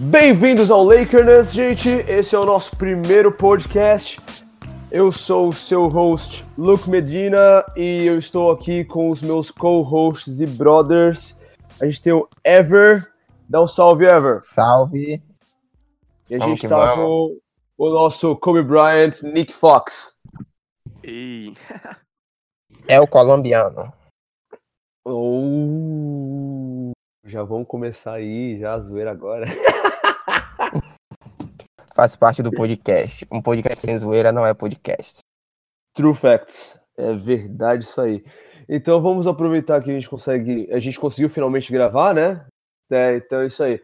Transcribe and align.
Bem-vindos 0.00 0.70
ao 0.70 0.84
Lakers, 0.84 1.52
gente. 1.52 1.88
Esse 1.88 2.36
é 2.36 2.38
o 2.38 2.44
nosso 2.44 2.76
primeiro 2.76 3.32
podcast. 3.32 4.20
Eu 4.92 5.10
sou 5.10 5.48
o 5.48 5.52
seu 5.52 5.88
host, 5.88 6.46
Luke 6.56 6.88
Medina, 6.88 7.64
e 7.76 8.06
eu 8.06 8.16
estou 8.16 8.52
aqui 8.52 8.84
com 8.84 9.10
os 9.10 9.22
meus 9.22 9.50
co-hosts 9.50 10.40
e 10.40 10.46
brothers. 10.46 11.36
A 11.80 11.86
gente 11.86 12.00
tem 12.00 12.12
o 12.12 12.28
Ever. 12.44 13.08
Dá 13.48 13.60
um 13.60 13.66
salve, 13.66 14.04
Ever. 14.04 14.40
Salve. 14.44 15.20
E 16.30 16.34
a 16.34 16.38
Vamos 16.38 16.58
gente 16.60 16.68
tá 16.68 16.76
vamos. 16.76 17.04
com 17.04 17.38
o 17.78 17.90
nosso 17.90 18.36
Kobe 18.36 18.62
Bryant, 18.62 19.22
Nick 19.22 19.52
Fox. 19.52 20.14
Ei, 21.02 21.54
É 22.86 23.00
o 23.00 23.06
colombiano. 23.06 23.92
Oh, 25.06 26.90
já 27.24 27.42
vamos 27.42 27.66
começar 27.66 28.14
aí, 28.14 28.58
já 28.58 28.74
a 28.74 28.80
zoeira 28.80 29.10
agora. 29.10 29.46
Faz 31.94 32.14
parte 32.16 32.42
do 32.42 32.50
podcast. 32.50 33.26
Um 33.30 33.42
podcast 33.42 33.80
sem 33.80 33.98
zoeira 33.98 34.32
não 34.32 34.46
é 34.46 34.54
podcast. 34.54 35.18
True 35.94 36.14
facts. 36.14 36.78
É 36.96 37.12
verdade 37.14 37.84
isso 37.84 38.00
aí. 38.00 38.24
Então 38.68 39.00
vamos 39.00 39.26
aproveitar 39.26 39.82
que 39.82 39.90
a 39.90 39.94
gente 39.94 40.08
consegue. 40.08 40.68
A 40.72 40.78
gente 40.78 40.98
conseguiu 40.98 41.28
finalmente 41.30 41.72
gravar, 41.72 42.14
né? 42.14 42.46
É, 42.90 43.16
então 43.16 43.40
é 43.40 43.46
isso 43.46 43.62
aí. 43.62 43.82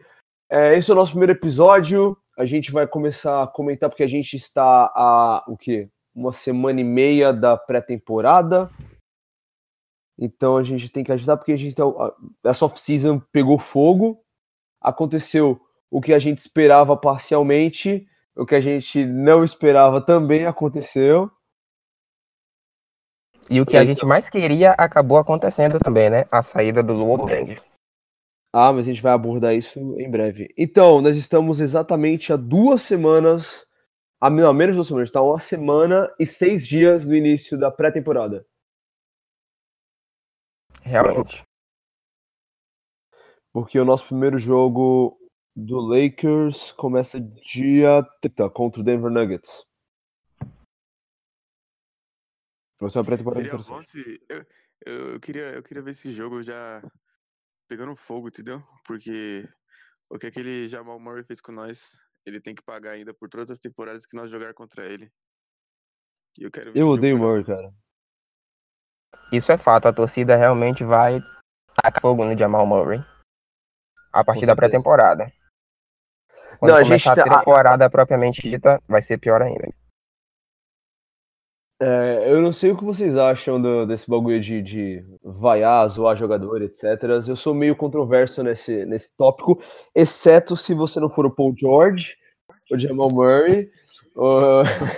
É, 0.49 0.75
esse 0.77 0.89
é 0.89 0.93
o 0.93 0.97
nosso 0.97 1.11
primeiro 1.11 1.33
episódio. 1.33 2.17
A 2.37 2.45
gente 2.45 2.71
vai 2.71 2.85
começar 2.85 3.43
a 3.43 3.47
comentar 3.47 3.89
porque 3.89 4.03
a 4.03 4.07
gente 4.07 4.35
está 4.35 4.91
a 4.95 5.43
o 5.47 5.57
quê? 5.57 5.89
Uma 6.13 6.33
semana 6.33 6.81
e 6.81 6.83
meia 6.83 7.31
da 7.31 7.57
pré-temporada. 7.57 8.69
Então 10.17 10.57
a 10.57 10.63
gente 10.63 10.89
tem 10.89 11.03
que 11.03 11.11
ajudar 11.11 11.37
porque 11.37 11.53
a 11.53 11.57
gente 11.57 11.75
tá, 11.75 11.83
essa 12.43 12.65
off-season 12.65 13.19
pegou 13.31 13.57
fogo. 13.57 14.21
Aconteceu 14.81 15.59
o 15.89 16.01
que 16.01 16.13
a 16.13 16.19
gente 16.19 16.39
esperava 16.39 16.95
parcialmente, 16.97 18.07
o 18.35 18.45
que 18.45 18.55
a 18.55 18.61
gente 18.61 19.05
não 19.05 19.43
esperava 19.43 20.01
também 20.01 20.45
aconteceu. 20.45 21.31
E 23.49 23.61
o 23.61 23.65
que 23.65 23.77
a 23.77 23.85
gente 23.85 24.05
mais 24.05 24.29
queria 24.29 24.71
acabou 24.71 25.17
acontecendo 25.17 25.79
também, 25.79 26.09
né? 26.09 26.25
A 26.31 26.41
saída 26.41 26.81
do 26.81 26.93
Luo 26.93 27.25
Deng. 27.25 27.57
Ah, 28.57 28.71
mas 28.71 28.85
a 28.85 28.89
gente 28.89 29.01
vai 29.01 29.11
abordar 29.11 29.53
isso 29.53 29.77
em 29.99 30.09
breve. 30.09 30.47
Então, 30.57 31.01
nós 31.01 31.17
estamos 31.17 31.59
exatamente 31.59 32.31
há 32.31 32.37
duas 32.37 32.81
semanas, 32.83 33.67
a 34.17 34.29
não, 34.29 34.53
menos 34.53 34.75
de 34.75 34.77
duas 34.77 34.87
semanas, 34.87 35.09
está 35.09 35.21
uma 35.21 35.41
semana 35.41 36.09
e 36.17 36.25
seis 36.25 36.65
dias 36.65 37.05
do 37.05 37.13
início 37.13 37.59
da 37.59 37.69
pré-temporada. 37.69 38.47
Realmente. 40.83 41.43
Porque 43.51 43.77
o 43.77 43.83
nosso 43.83 44.05
primeiro 44.05 44.37
jogo 44.37 45.19
do 45.53 45.77
Lakers 45.77 46.71
começa 46.71 47.19
dia 47.19 48.03
30 48.21 48.49
contra 48.51 48.79
o 48.79 48.85
Denver 48.85 49.11
Nuggets. 49.11 49.65
Vai 52.79 52.89
ser 52.89 52.99
uma 52.99 53.05
pré-temporada 53.05 53.45
interessante. 53.45 53.85
se. 53.85 54.21
Eu, 54.29 54.45
eu, 54.85 55.11
eu 55.11 55.19
queria, 55.19 55.55
eu 55.55 55.61
queria 55.61 55.83
ver 55.83 55.91
esse 55.91 56.13
jogo 56.13 56.41
já 56.41 56.81
pegando 57.67 57.95
fogo, 57.95 58.27
entendeu? 58.27 58.61
Porque 58.85 59.47
o 60.09 60.17
que 60.17 60.27
aquele 60.27 60.67
Jamal 60.67 60.99
Murray 60.99 61.23
fez 61.23 61.41
com 61.41 61.51
nós, 61.51 61.81
ele 62.25 62.39
tem 62.41 62.55
que 62.55 62.63
pagar 62.63 62.91
ainda 62.91 63.13
por 63.13 63.29
todas 63.29 63.49
as 63.51 63.59
temporadas 63.59 64.05
que 64.05 64.15
nós 64.15 64.29
jogar 64.29 64.53
contra 64.53 64.85
ele. 64.85 65.11
E 66.39 66.43
eu 66.43 66.51
quero 66.51 66.71
ver 66.73 66.79
Eu 66.79 66.89
odeio 66.89 67.15
o 67.15 67.19
Murray, 67.19 67.43
cara. 67.43 67.73
Isso 69.31 69.51
é 69.51 69.57
fato. 69.57 69.87
A 69.87 69.93
torcida 69.93 70.35
realmente 70.35 70.83
vai 70.83 71.21
tacar 71.81 72.01
fogo 72.01 72.25
no 72.25 72.37
Jamal 72.37 72.65
Murray. 72.65 72.99
A 74.13 74.23
partir 74.23 74.45
da 74.45 74.55
pré-temporada. 74.55 75.31
Quando 76.59 76.71
Não, 76.71 76.77
a 76.79 76.83
gente 76.83 77.03
começar 77.03 77.21
a 77.21 77.25
tá- 77.25 77.39
temporada 77.39 77.89
propriamente 77.89 78.41
dita, 78.41 78.81
vai 78.87 79.01
ser 79.01 79.17
pior 79.17 79.41
ainda. 79.41 79.67
É, 81.79 82.31
eu 82.31 82.41
não 82.41 82.53
sei 82.53 82.71
o 82.71 82.77
que 82.77 82.85
vocês 82.85 83.17
acham 83.17 83.61
do- 83.61 83.85
desse 83.85 84.09
bagulho 84.09 84.39
de, 84.39 84.61
de 84.61 85.05
vaiar, 85.21 85.85
zoar 85.89 86.15
jogador, 86.15 86.61
etc. 86.61 87.03
Eu 87.27 87.35
sou 87.35 87.53
meio 87.53 87.75
controverso 87.75 88.41
nesse, 88.43 88.85
nesse 88.85 89.13
tópico, 89.17 89.59
exceto 89.93 90.55
se 90.55 90.73
você 90.73 90.99
não 91.01 91.09
for 91.09 91.25
o 91.25 91.31
Paul 91.35 91.53
George, 91.57 92.15
o 92.71 92.79
Jamal 92.79 93.09
Murray. 93.11 93.69
ou- 94.15 94.63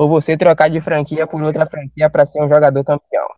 Ou 0.00 0.08
você 0.08 0.38
trocar 0.38 0.70
de 0.70 0.80
franquia 0.80 1.26
por 1.26 1.42
outra 1.42 1.66
franquia 1.66 2.08
para 2.08 2.24
ser 2.24 2.42
um 2.42 2.48
jogador 2.48 2.82
campeão. 2.82 3.28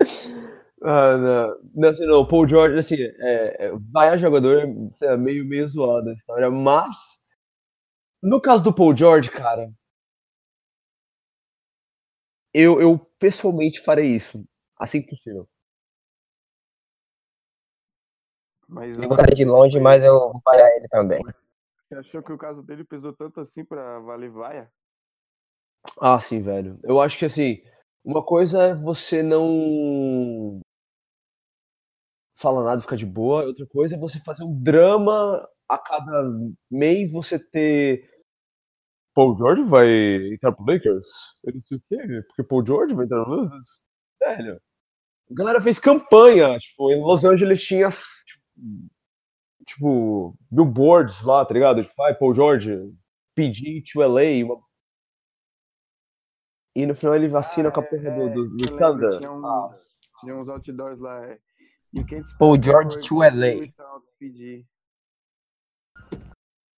Ah, 0.82 1.16
não, 1.16 1.56
não, 1.74 1.88
assim, 1.88 2.06
não, 2.06 2.26
Paul 2.26 2.46
George, 2.48 2.78
assim, 2.78 2.96
é, 3.00 3.66
é, 3.68 3.72
vaiar 3.92 4.18
jogador 4.18 4.58
é 5.02 5.06
é 5.06 5.16
meio, 5.16 5.44
meio 5.44 5.66
zoado 5.68 6.10
a 6.10 6.12
história, 6.12 6.50
mas 6.50 7.15
no 8.26 8.40
caso 8.40 8.64
do 8.64 8.74
Paul 8.74 8.96
George, 8.96 9.30
cara, 9.30 9.72
eu, 12.52 12.80
eu 12.80 12.98
pessoalmente 13.18 13.80
farei 13.80 14.06
isso, 14.14 14.44
assim 14.78 15.00
que 15.00 15.08
possível. 15.08 15.48
Mas 18.68 18.96
Eu 18.96 19.08
vou 19.08 19.16
de 19.16 19.44
longe, 19.44 19.78
mas 19.78 20.02
eu 20.02 20.32
vou 20.32 20.42
vaiar 20.44 20.68
ele 20.76 20.88
também. 20.88 21.22
você 21.88 21.94
achou 21.94 22.22
que 22.22 22.32
o 22.32 22.38
caso 22.38 22.62
dele 22.62 22.82
pesou 22.82 23.12
tanto 23.12 23.40
assim 23.40 23.64
pra 23.64 24.00
valer 24.00 24.30
vaia? 24.30 24.70
Ah, 26.00 26.18
sim, 26.18 26.42
velho. 26.42 26.80
Eu 26.82 27.00
acho 27.00 27.16
que 27.16 27.26
assim, 27.26 27.62
uma 28.04 28.24
coisa 28.24 28.64
é 28.64 28.74
você 28.74 29.22
não 29.22 30.60
falar 32.36 32.64
nada, 32.64 32.82
ficar 32.82 32.96
de 32.96 33.06
boa, 33.06 33.44
outra 33.44 33.66
coisa 33.66 33.94
é 33.94 33.98
você 33.98 34.18
fazer 34.20 34.44
um 34.44 34.62
drama 34.62 35.48
a 35.68 35.78
cada 35.78 36.24
mês, 36.70 37.10
você 37.10 37.38
ter. 37.38 38.15
Paul 39.16 39.34
George 39.34 39.62
vai 39.62 39.88
entrar 40.34 40.52
pro 40.52 40.66
Lakers? 40.66 41.06
Eu 41.42 41.54
não 41.54 41.62
sei 41.62 41.78
o 41.78 41.82
quê, 41.88 42.22
porque 42.26 42.42
Paul 42.42 42.66
George 42.66 42.94
vai 42.94 43.06
entrar 43.06 43.26
no 43.26 43.44
Lakers? 43.44 43.80
Velho. 44.20 44.60
A 45.30 45.34
galera 45.34 45.60
fez 45.62 45.78
campanha, 45.78 46.58
tipo, 46.58 46.92
em 46.92 47.00
Los 47.00 47.24
Angeles 47.24 47.64
tinha 47.64 47.88
tipo, 47.88 48.90
tipo 49.66 50.38
billboards 50.50 51.22
lá, 51.22 51.46
tá 51.46 51.54
ligado? 51.54 51.82
Tipo, 51.82 52.02
ai, 52.02 52.14
Paul 52.14 52.34
George, 52.34 52.94
PG 53.34 53.84
to 53.90 54.00
LA, 54.00 54.44
uma 54.44 54.62
e 56.76 56.84
no 56.84 56.94
final 56.94 57.16
ele 57.16 57.26
vacina 57.26 57.70
com 57.70 57.80
a 57.80 57.82
porra 57.82 58.10
do, 58.10 58.28
do, 58.34 58.48
do 58.50 58.64
Ah, 58.64 58.68
eu 58.68 58.76
lembro, 58.76 58.78
Thunder. 58.78 59.18
Tinha 59.18 59.32
uns, 59.32 59.44
Ah, 59.46 59.78
tinha 60.20 60.36
uns 60.36 60.48
outdoors 60.50 61.00
lá. 61.00 61.26
é, 61.26 61.38
Paul 62.38 62.62
George 62.62 63.00
to 63.00 63.20
LA. 63.20 63.72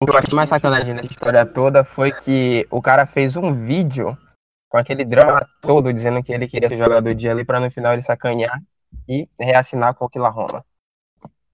O 0.00 0.06
que 0.06 0.12
eu 0.12 0.16
acho 0.16 0.34
mais 0.34 0.48
sacanagem 0.48 0.94
nessa 0.94 1.12
história 1.12 1.44
toda 1.44 1.84
foi 1.84 2.12
que 2.12 2.66
o 2.70 2.81
cara 2.81 3.06
fez 3.06 3.36
um 3.36 3.53
vídeo 3.53 4.16
com 4.69 4.78
aquele 4.78 5.04
drama 5.04 5.41
todo 5.60 5.92
dizendo 5.92 6.22
que 6.22 6.32
ele 6.32 6.47
queria 6.47 6.69
ser 6.69 6.78
jogador 6.78 7.14
de 7.14 7.28
ali 7.28 7.44
pra 7.44 7.59
no 7.59 7.70
final 7.70 7.92
ele 7.92 8.03
sacanear 8.03 8.62
e 9.08 9.28
reassinar 9.38 9.94
com 9.94 10.04
o 10.04 10.06
Oklahoma. 10.06 10.64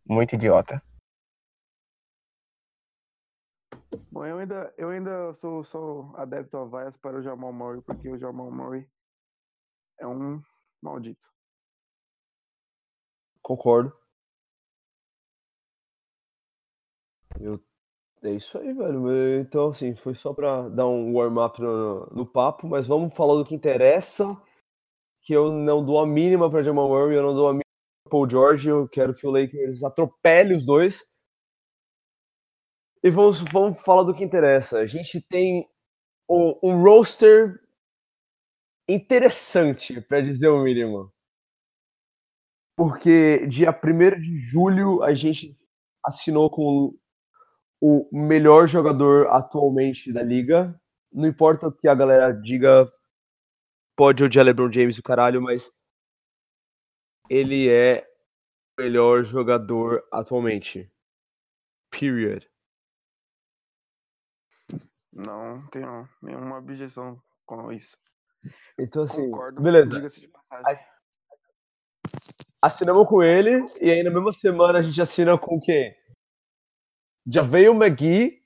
Muito 0.07 0.35
idiota. 0.35 0.83
Bom, 4.11 4.27
eu 4.27 4.39
ainda, 4.39 4.75
eu 4.77 4.91
ainda 4.91 5.33
sou, 5.35 5.65
sou 5.65 6.15
adepto 6.17 6.57
a 6.57 6.65
vaias 6.65 6.97
para 6.97 7.17
o 7.17 7.23
Jamal 7.23 7.53
Murray, 7.53 7.81
porque 7.81 8.09
o 8.09 8.19
Jamal 8.19 8.51
Murray 8.51 8.87
é 9.99 10.07
um 10.07 10.43
maldito. 10.83 11.35
concordo. 13.45 13.93
Eu, 17.39 17.63
é 18.25 18.31
isso 18.33 18.59
aí, 18.59 18.73
velho. 18.73 19.09
Eu- 19.11 19.41
Então, 19.41 19.69
assim, 19.69 19.95
foi 19.95 20.15
só 20.15 20.33
pra 20.33 20.69
dar 20.69 20.87
um 20.87 21.13
warm-up 21.15 21.61
no, 21.61 22.07
no 22.07 22.27
papo, 22.27 22.67
mas 22.69 22.87
vamos 22.87 23.15
falar 23.15 23.35
do 23.37 23.45
que 23.45 23.55
interessa. 23.55 24.37
Que 25.23 25.35
eu 25.35 25.53
não 25.53 25.85
dou 25.85 26.01
a 26.01 26.07
mínima 26.07 26.51
pra 26.51 26.63
Jamal 26.63 26.89
Murray, 26.89 27.17
eu 27.19 27.23
não 27.25 27.35
dou 27.35 27.49
a 27.49 27.53
mínima 27.53 27.65
pra 28.05 28.13
Paul 28.13 28.31
George. 28.31 28.69
Eu 28.71 28.89
quero 28.89 29.15
que 29.15 29.27
o 29.27 29.31
Lakers 29.33 29.85
atropele 29.85 30.55
os 30.57 30.67
dois. 30.67 31.05
E 33.05 33.11
vamos, 33.11 33.41
vamos 33.41 33.81
falar 33.83 34.03
do 34.03 34.13
que 34.15 34.25
interessa. 34.25 34.79
A 34.79 34.87
gente 34.87 35.21
tem 35.21 35.69
um, 36.31 36.59
um 36.63 36.83
roster 36.83 37.61
interessante, 38.89 40.01
pra 40.01 40.21
dizer 40.23 40.49
o 40.49 40.63
mínimo. 40.63 41.13
Porque 42.77 43.47
dia 43.47 43.73
1 43.73 44.21
de 44.21 44.41
julho 44.41 45.03
a 45.03 45.15
gente 45.15 45.57
assinou 46.05 46.51
com 46.51 46.95
o 47.81 48.09
melhor 48.13 48.67
jogador 48.67 49.29
atualmente 49.29 50.13
da 50.13 50.23
liga. 50.23 50.79
Não 51.13 51.29
importa 51.29 51.69
o 51.69 51.73
que 51.73 51.87
a 51.87 51.95
galera 51.95 52.33
diga, 52.33 52.91
pode 53.97 54.25
odiar 54.25 54.45
LeBron 54.45 54.73
James 54.73 54.99
o 54.99 55.03
caralho, 55.03 55.41
mas 55.41 55.71
ele 57.29 57.69
é 57.69 58.07
melhor 58.79 59.23
jogador 59.23 60.07
atualmente. 60.13 60.91
Period. 61.91 62.49
Não 65.13 65.65
tenho 65.69 66.09
nenhuma 66.21 66.59
objeção 66.59 67.23
com 67.47 67.73
isso. 67.73 67.97
Então, 68.79 69.05
assim, 69.05 69.31
Concordo. 69.31 69.63
beleza. 69.63 70.03
Assinamos 72.61 73.09
com 73.09 73.23
ele, 73.23 73.65
e 73.81 73.91
aí 73.91 74.03
na 74.03 74.11
mesma 74.11 74.33
semana 74.33 74.79
a 74.79 74.83
gente 74.83 75.01
assina 75.01 75.39
com 75.39 75.61
quem? 75.61 75.95
Já 77.27 77.43
veio 77.43 77.73
o 77.73 77.75
McGee, 77.83 78.43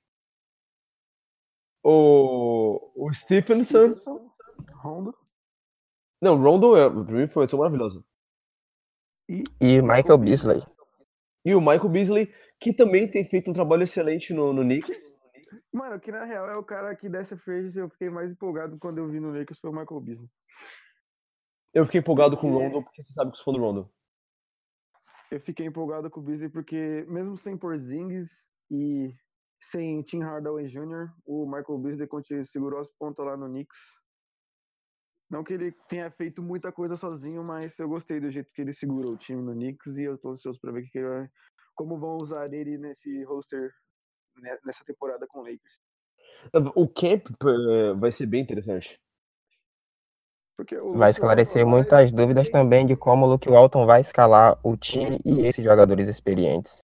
o, 1.85 2.93
o 2.95 3.13
Stephenson. 3.13 3.95
Rondo. 4.75 5.15
Não, 6.21 6.35
o 6.35 6.43
Rondo, 6.43 6.77
é, 6.77 6.89
pra 6.89 7.03
mim 7.15 7.29
foi 7.29 7.47
maravilhoso. 7.57 8.05
E 9.29 9.83
Michael 9.83 10.19
Beasley. 10.19 10.63
E 11.45 11.55
o 11.55 11.61
Michael 11.61 11.89
Beasley, 11.89 12.35
que 12.61 12.73
também 12.73 13.09
tem 13.11 13.25
feito 13.25 13.51
um 13.51 13.55
trabalho 13.55 13.83
excelente 13.83 14.33
no, 14.33 14.53
no 14.53 14.63
Knicks. 14.63 14.97
Mano, 15.73 16.01
que 16.01 16.11
na 16.11 16.25
real 16.25 16.49
é 16.49 16.57
o 16.57 16.65
cara 16.65 16.95
que 16.97 17.09
dessa 17.09 17.37
frente 17.37 17.77
eu 17.77 17.89
fiquei 17.91 18.11
mais 18.11 18.31
empolgado 18.31 18.79
quando 18.79 18.99
eu 18.99 19.09
vi 19.09 19.21
no 19.21 19.33
Lakers 19.33 19.59
foi 19.61 19.71
o 19.71 19.73
Michael 19.73 20.01
Beasley. 20.01 20.29
Eu 21.75 21.85
fiquei 21.85 22.01
empolgado 22.01 22.37
com 22.37 22.49
o 22.49 22.53
Porque- 22.53 22.65
Rondo, 22.67 22.85
porque 22.85 23.03
você 23.03 23.13
sabe 23.13 23.31
que 23.31 23.37
sou 23.37 23.45
fã 23.45 23.53
do 23.53 23.65
Rondo. 23.65 23.91
Eu 25.31 25.41
fiquei 25.41 25.67
empolgado 25.67 26.11
com 26.11 26.21
o 26.21 26.23
Beasley 26.23 26.49
porque 26.49 27.05
mesmo 27.09 27.37
sem 27.37 27.57
Porzingis 27.57 28.48
e 28.71 29.15
sem 29.61 30.03
Tim 30.03 30.23
Hardaway 30.23 30.69
Jr., 30.69 31.11
o 31.27 31.47
Michael 31.47 31.79
Beasley 31.79 32.09
segurou 32.45 32.81
as 32.81 32.91
pontas 32.93 33.27
lá 33.27 33.37
no 33.37 33.49
Knicks. 33.49 33.79
Não 35.31 35.45
que 35.45 35.53
ele 35.53 35.73
tenha 35.89 36.11
feito 36.11 36.43
muita 36.43 36.73
coisa 36.73 36.97
sozinho, 36.97 37.45
mas 37.45 37.79
eu 37.79 37.89
gostei 37.89 38.19
do 38.19 38.31
jeito 38.31 38.51
que 38.53 38.63
ele 38.63 38.73
segurou 38.73 39.13
o 39.13 39.17
time 39.17 39.43
no 39.43 39.53
Knicks 39.53 39.97
e 39.97 40.03
eu 40.05 40.17
tô 40.17 40.31
ansioso 40.31 40.59
pra 40.61 40.73
ver 40.73 40.89
que 40.89 41.03
vai- 41.03 41.29
como 41.75 41.99
vão 41.99 42.17
usar 42.17 42.53
ele 42.53 42.79
nesse 42.79 43.23
roster 43.25 43.71
ne- 44.37 44.59
nessa 44.65 44.85
temporada 44.85 45.27
com 45.27 45.41
o 45.41 45.43
Lakers. 45.43 45.81
O 46.75 46.89
camp 46.89 47.29
eh, 47.45 47.95
vai 47.95 48.11
ser 48.11 48.27
bem 48.27 48.41
interessante. 48.41 48.99
Porque 50.57 50.77
o 50.77 50.95
Vai 50.97 51.11
esclarecer 51.11 51.67
muitas 51.67 52.11
dúvidas 52.11 52.51
também 52.51 52.85
de 52.87 52.97
como 52.97 53.27
o 53.27 53.29
Luke 53.29 53.49
Walton 53.49 53.87
vai 53.87 54.01
escalar 54.01 54.59
o 54.65 54.77
time 54.77 55.19
e 55.25 55.47
esses 55.47 55.65
jogadores 55.65 56.09
experientes. 56.09 56.81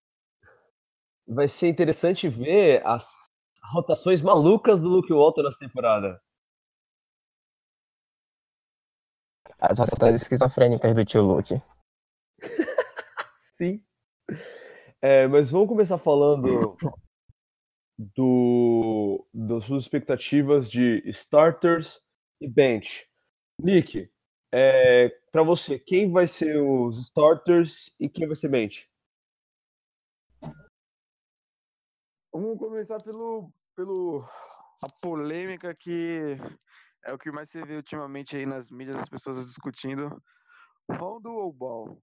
Vai 1.27 1.49
ser 1.49 1.69
interessante 1.69 2.29
ver 2.29 2.87
as 2.87 3.25
rotações 3.73 4.21
malucas 4.21 4.81
do 4.81 4.89
Luke 4.89 5.13
Walton 5.13 5.43
nessa 5.43 5.59
temporada. 5.59 6.21
As 9.59 9.79
rotações 9.79 10.23
esquizofrênicas 10.23 10.95
do 10.95 11.05
tio 11.05 11.23
Luke. 11.23 11.55
Sim. 13.39 13.83
É, 15.01 15.27
mas 15.27 15.51
vamos 15.51 15.69
começar 15.69 15.99
falando 15.99 16.77
do, 17.99 19.27
das 19.33 19.65
suas 19.65 19.85
expectativas 19.85 20.71
de 20.71 21.03
starters 21.07 22.01
e 22.41 22.49
bench. 22.49 23.07
Nick, 23.61 24.11
é, 24.53 25.09
para 25.31 25.43
você, 25.43 25.79
quem 25.79 26.11
vai 26.11 26.27
ser 26.27 26.59
os 26.59 26.99
starters 27.01 27.95
e 27.99 28.09
quem 28.09 28.27
vai 28.27 28.37
ser 28.37 28.49
bench? 28.49 28.89
Vamos 32.35 32.59
começar 32.59 33.01
pelo, 33.01 33.49
pelo 33.77 34.29
a 34.83 34.89
polêmica 35.01 35.73
que 35.73 36.37
é 37.05 37.13
o 37.13 37.17
que 37.17 37.31
mais 37.31 37.49
você 37.49 37.65
vê 37.65 37.77
ultimamente 37.77 38.35
aí 38.35 38.45
nas 38.45 38.73
mídias, 38.73 38.97
as 38.97 39.09
pessoas 39.09 39.47
discutindo. 39.47 40.21
Rondo 40.91 41.33
ou 41.33 41.53
Ball? 41.53 42.03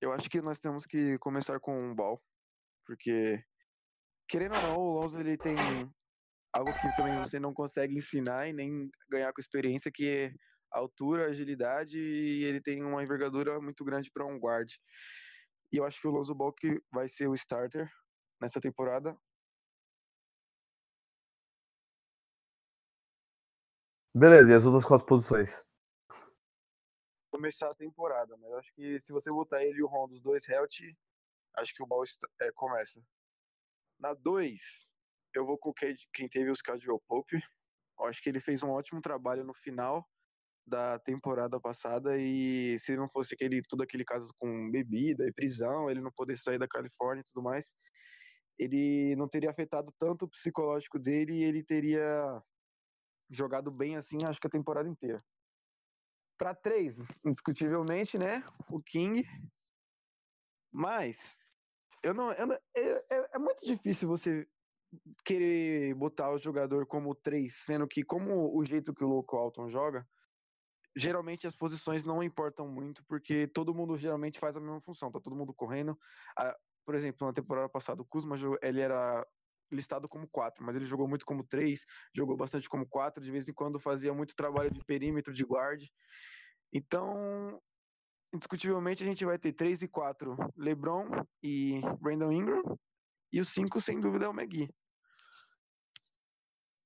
Eu 0.00 0.14
acho 0.14 0.30
que 0.30 0.40
nós 0.40 0.58
temos 0.58 0.86
que 0.86 1.18
começar 1.18 1.60
com 1.60 1.90
o 1.90 1.94
Ball, 1.94 2.18
porque 2.86 3.38
querendo 4.26 4.54
ou 4.54 4.62
não, 4.62 4.76
o 4.78 4.92
Lonzo 4.94 5.20
ele 5.20 5.36
tem 5.36 5.92
algo 6.54 6.72
que 6.72 6.90
também 6.90 7.14
você 7.14 7.38
não 7.38 7.52
consegue 7.52 7.98
ensinar 7.98 8.48
e 8.48 8.54
nem 8.54 8.88
ganhar 9.10 9.30
com 9.34 9.42
experiência, 9.42 9.92
que 9.92 10.08
é 10.08 10.32
altura, 10.72 11.26
agilidade 11.26 12.00
e 12.00 12.44
ele 12.44 12.62
tem 12.62 12.82
uma 12.82 13.02
envergadura 13.02 13.60
muito 13.60 13.84
grande 13.84 14.10
para 14.10 14.24
um 14.24 14.38
guard. 14.38 14.70
E 15.70 15.76
eu 15.76 15.84
acho 15.84 16.00
que 16.00 16.08
o 16.08 16.12
Lonzo 16.12 16.34
Ball 16.34 16.54
que 16.54 16.80
vai 16.90 17.10
ser 17.10 17.28
o 17.28 17.34
starter 17.34 17.92
nessa 18.40 18.58
temporada. 18.58 19.14
Beleza, 24.18 24.50
e 24.50 24.54
as 24.54 24.64
outras 24.64 24.86
quatro 24.86 25.06
posições? 25.06 25.62
começar 27.36 27.68
a 27.68 27.74
temporada, 27.74 28.34
mas 28.38 28.50
acho 28.54 28.72
que 28.74 28.98
se 28.98 29.12
você 29.12 29.28
botar 29.28 29.62
ele 29.62 29.78
e 29.78 29.82
o 29.82 29.86
Rondo, 29.86 30.14
os 30.14 30.22
dois 30.22 30.48
health, 30.48 30.80
acho 31.58 31.74
que 31.74 31.82
o 31.82 31.86
ball 31.86 32.02
é, 32.40 32.50
começa. 32.52 32.98
Na 34.00 34.14
2, 34.14 34.58
eu 35.34 35.44
vou 35.44 35.58
com 35.58 35.70
quem, 35.74 35.94
teve 36.30 36.50
os 36.50 36.62
Caldwell 36.62 37.02
Pope. 37.06 37.36
Eu 38.00 38.06
acho 38.06 38.22
que 38.22 38.30
ele 38.30 38.40
fez 38.40 38.62
um 38.62 38.70
ótimo 38.70 39.02
trabalho 39.02 39.44
no 39.44 39.52
final 39.52 40.02
da 40.66 40.98
temporada 41.00 41.60
passada 41.60 42.16
e 42.16 42.78
se 42.78 42.96
não 42.96 43.10
fosse 43.10 43.34
aquele 43.34 43.60
todo 43.68 43.82
aquele 43.82 44.04
caso 44.04 44.32
com 44.38 44.70
bebida 44.70 45.26
e 45.28 45.32
prisão, 45.32 45.90
ele 45.90 46.00
não 46.00 46.10
poder 46.16 46.38
sair 46.38 46.58
da 46.58 46.66
Califórnia 46.66 47.20
e 47.20 47.32
tudo 47.32 47.44
mais, 47.44 47.74
ele 48.58 49.14
não 49.14 49.28
teria 49.28 49.50
afetado 49.50 49.92
tanto 49.98 50.24
o 50.24 50.30
psicológico 50.30 50.98
dele 50.98 51.34
e 51.34 51.44
ele 51.44 51.62
teria 51.62 52.42
jogado 53.30 53.70
bem 53.70 53.96
assim, 53.96 54.18
acho 54.24 54.40
que 54.40 54.46
a 54.46 54.50
temporada 54.50 54.88
inteira. 54.88 55.24
Para 56.38 56.54
três, 56.54 56.98
indiscutivelmente, 57.24 58.18
né? 58.18 58.44
O 58.70 58.80
King. 58.82 59.24
Mas 60.72 61.36
eu 62.02 62.12
não, 62.14 62.32
eu 62.32 62.46
não- 62.46 62.54
é, 62.54 63.04
é- 63.10 63.30
é 63.34 63.38
muito 63.38 63.64
difícil 63.64 64.08
você 64.08 64.46
querer 65.24 65.94
botar 65.94 66.30
o 66.30 66.38
jogador 66.38 66.86
como 66.86 67.14
três, 67.14 67.56
sendo 67.64 67.86
que 67.88 68.04
como 68.04 68.56
o 68.56 68.64
jeito 68.64 68.94
que 68.94 69.04
o 69.04 69.08
Luke 69.08 69.34
Walton 69.34 69.68
joga, 69.68 70.06
geralmente 70.96 71.46
as 71.46 71.56
posições 71.56 72.04
não 72.04 72.22
importam 72.22 72.68
muito, 72.68 73.04
porque 73.06 73.46
todo 73.48 73.74
mundo 73.74 73.98
geralmente 73.98 74.38
faz 74.38 74.56
a 74.56 74.60
mesma 74.60 74.80
função, 74.80 75.10
tá 75.10 75.20
todo 75.20 75.36
mundo 75.36 75.52
correndo. 75.54 75.98
Ah, 76.38 76.56
por 76.84 76.94
exemplo, 76.94 77.26
na 77.26 77.32
temporada 77.32 77.68
passada, 77.68 78.00
o 78.00 78.06
Kuzma 78.06 78.36
ele 78.62 78.80
era 78.80 79.26
listado 79.70 80.08
como 80.08 80.28
quatro, 80.28 80.64
mas 80.64 80.76
ele 80.76 80.84
jogou 80.84 81.08
muito 81.08 81.24
como 81.24 81.44
três, 81.44 81.84
jogou 82.14 82.36
bastante 82.36 82.68
como 82.68 82.86
quatro, 82.88 83.22
de 83.22 83.30
vez 83.30 83.48
em 83.48 83.52
quando 83.52 83.80
fazia 83.80 84.12
muito 84.14 84.34
trabalho 84.34 84.70
de 84.70 84.84
perímetro, 84.84 85.32
de 85.32 85.44
guard. 85.44 85.82
Então, 86.72 87.60
indiscutivelmente, 88.34 89.02
a 89.02 89.06
gente 89.06 89.24
vai 89.24 89.38
ter 89.38 89.52
3 89.52 89.82
e 89.82 89.88
4, 89.88 90.36
LeBron 90.56 91.08
e 91.42 91.80
Brandon 92.00 92.32
Ingram, 92.32 92.62
e 93.32 93.40
o 93.40 93.44
5, 93.44 93.80
sem 93.80 94.00
dúvida, 94.00 94.26
é 94.26 94.28
o 94.28 94.32
McGee. 94.32 94.72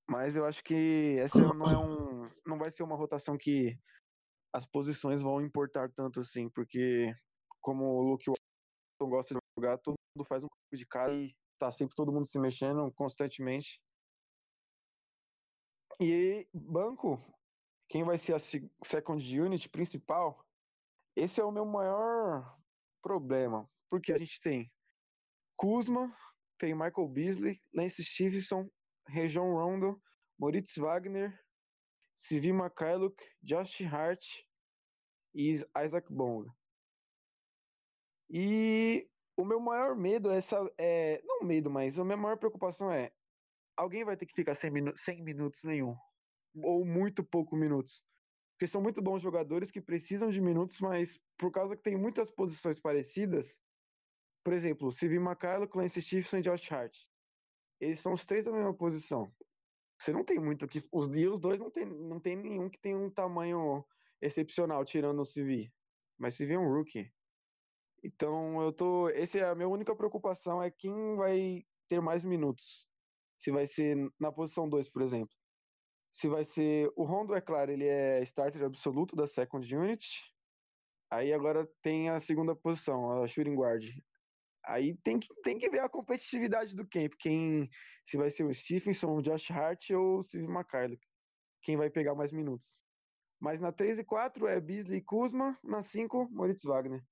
Mas 0.08 0.34
eu 0.34 0.44
acho 0.44 0.62
que 0.64 1.16
essa 1.20 1.38
não 1.54 1.66
é 1.66 1.78
um. 1.78 2.28
Não 2.44 2.58
vai 2.58 2.72
ser 2.72 2.82
uma 2.82 2.96
rotação 2.96 3.38
que 3.38 3.78
as 4.52 4.66
posições 4.66 5.22
vão 5.22 5.40
importar 5.40 5.88
tanto 5.92 6.18
assim, 6.18 6.48
porque 6.50 7.14
como 7.60 7.84
o 7.84 8.02
Luke 8.02 8.28
Walton 8.28 9.10
gosta 9.10 9.34
de 9.34 9.40
jogar, 9.56 9.78
todo 9.78 9.94
mundo 10.16 10.26
faz 10.26 10.42
um 10.42 10.48
pouco 10.48 10.76
de 10.76 10.86
cara 10.86 11.14
e 11.14 11.32
tá 11.60 11.70
sempre 11.70 11.94
todo 11.94 12.10
mundo 12.10 12.26
se 12.26 12.38
mexendo 12.38 12.90
constantemente. 12.94 13.80
E 16.00 16.48
banco, 16.54 17.22
quem 17.86 18.02
vai 18.02 18.18
ser 18.18 18.34
a 18.34 18.38
se- 18.38 18.72
second 18.82 19.22
unit 19.38 19.68
principal? 19.68 20.42
Esse 21.14 21.40
é 21.40 21.44
o 21.44 21.52
meu 21.52 21.66
maior 21.66 22.58
problema, 23.02 23.70
porque 23.90 24.10
a 24.10 24.16
gente 24.18 24.40
tem 24.40 24.72
Kuzma, 25.54 26.16
tem 26.58 26.72
Michael 26.72 27.08
Beasley, 27.08 27.60
Lance 27.74 28.02
Stevenson, 28.02 28.70
Rejon 29.06 29.52
Rondo, 29.52 30.00
Moritz 30.38 30.76
Wagner, 30.76 31.38
Sivi 32.16 32.52
Makailuk, 32.52 33.22
Josh 33.42 33.82
Hart 33.82 34.24
e 35.34 35.50
Is- 35.50 35.66
Isaac 35.76 36.10
Bonga. 36.10 36.50
E 38.30 39.10
o 39.40 39.44
meu 39.44 39.60
maior 39.60 39.96
medo 39.96 40.30
é 40.30 40.38
essa. 40.38 40.56
É, 40.78 41.20
não 41.24 41.42
medo, 41.42 41.70
mas 41.70 41.98
a 41.98 42.04
minha 42.04 42.16
maior 42.16 42.36
preocupação 42.36 42.90
é: 42.92 43.12
alguém 43.76 44.04
vai 44.04 44.16
ter 44.16 44.26
que 44.26 44.34
ficar 44.34 44.54
sem, 44.54 44.70
minu 44.70 44.92
sem 44.96 45.22
minutos 45.22 45.64
nenhum. 45.64 45.96
Ou 46.62 46.84
muito 46.84 47.24
pouco 47.24 47.56
minutos. 47.56 48.04
Porque 48.52 48.68
são 48.68 48.82
muito 48.82 49.00
bons 49.00 49.22
jogadores 49.22 49.70
que 49.70 49.80
precisam 49.80 50.30
de 50.30 50.40
minutos, 50.40 50.80
mas 50.80 51.18
por 51.38 51.50
causa 51.50 51.76
que 51.76 51.82
tem 51.82 51.96
muitas 51.96 52.30
posições 52.30 52.78
parecidas. 52.78 53.58
Por 54.44 54.52
exemplo, 54.52 54.92
Sivi 54.92 55.18
Makailo, 55.18 55.68
Clancy 55.68 56.02
Stevenson 56.02 56.38
e 56.38 56.42
Josh 56.42 56.70
Hart. 56.72 56.96
Eles 57.80 58.00
são 58.00 58.12
os 58.12 58.26
três 58.26 58.44
da 58.44 58.52
mesma 58.52 58.74
posição. 58.74 59.34
Você 59.98 60.12
não 60.12 60.24
tem 60.24 60.38
muito 60.38 60.66
que. 60.66 60.82
Os, 60.92 61.08
e 61.14 61.26
os 61.26 61.40
dois 61.40 61.58
não 61.58 61.70
tem, 61.70 61.86
não 61.86 62.20
tem 62.20 62.36
nenhum 62.36 62.68
que 62.68 62.78
tem 62.78 62.94
um 62.96 63.10
tamanho 63.10 63.84
excepcional, 64.20 64.84
tirando 64.84 65.20
o 65.20 65.26
CV. 65.26 65.72
Mas 66.18 66.36
CV 66.36 66.54
é 66.54 66.58
um 66.58 66.68
rookie. 66.68 67.10
Então 68.02 68.62
eu 68.62 68.72
tô. 68.72 69.08
Essa 69.10 69.38
é 69.38 69.44
a 69.44 69.54
minha 69.54 69.68
única 69.68 69.94
preocupação, 69.94 70.62
é 70.62 70.70
quem 70.70 71.16
vai 71.16 71.64
ter 71.88 72.00
mais 72.00 72.24
minutos. 72.24 72.88
Se 73.38 73.50
vai 73.50 73.66
ser 73.66 73.96
na 74.18 74.32
posição 74.32 74.68
2, 74.68 74.90
por 74.90 75.02
exemplo. 75.02 75.34
Se 76.12 76.28
vai 76.28 76.44
ser. 76.44 76.90
O 76.96 77.04
Rondo, 77.04 77.34
é 77.34 77.40
claro, 77.40 77.70
ele 77.70 77.86
é 77.86 78.22
starter 78.22 78.64
absoluto 78.64 79.16
da 79.16 79.26
second 79.26 79.74
unit. 79.74 80.22
Aí 81.10 81.32
agora 81.32 81.68
tem 81.82 82.08
a 82.08 82.20
segunda 82.20 82.54
posição, 82.54 83.22
a 83.22 83.26
shooting 83.26 83.56
guard. 83.56 83.84
Aí 84.64 84.96
tem 84.98 85.18
que, 85.18 85.28
tem 85.42 85.58
que 85.58 85.68
ver 85.68 85.80
a 85.80 85.88
competitividade 85.88 86.74
do 86.76 86.86
camp. 86.86 87.12
Quem, 87.18 87.68
se 88.04 88.16
vai 88.16 88.30
ser 88.30 88.44
o 88.44 88.54
Stephenson, 88.54 89.16
o 89.16 89.22
Josh 89.22 89.50
Hart 89.50 89.90
ou 89.90 90.18
o 90.18 90.22
Steve. 90.22 90.46
Quem 91.62 91.76
vai 91.76 91.90
pegar 91.90 92.14
mais 92.14 92.30
minutos. 92.30 92.80
Mas 93.40 93.58
na 93.58 93.72
3 93.72 93.98
e 93.98 94.04
4 94.04 94.46
é 94.46 94.60
Beasley 94.60 94.98
e 94.98 95.02
Kuzma. 95.02 95.58
Na 95.64 95.82
5, 95.82 96.28
Moritz 96.30 96.62
Wagner. 96.62 97.02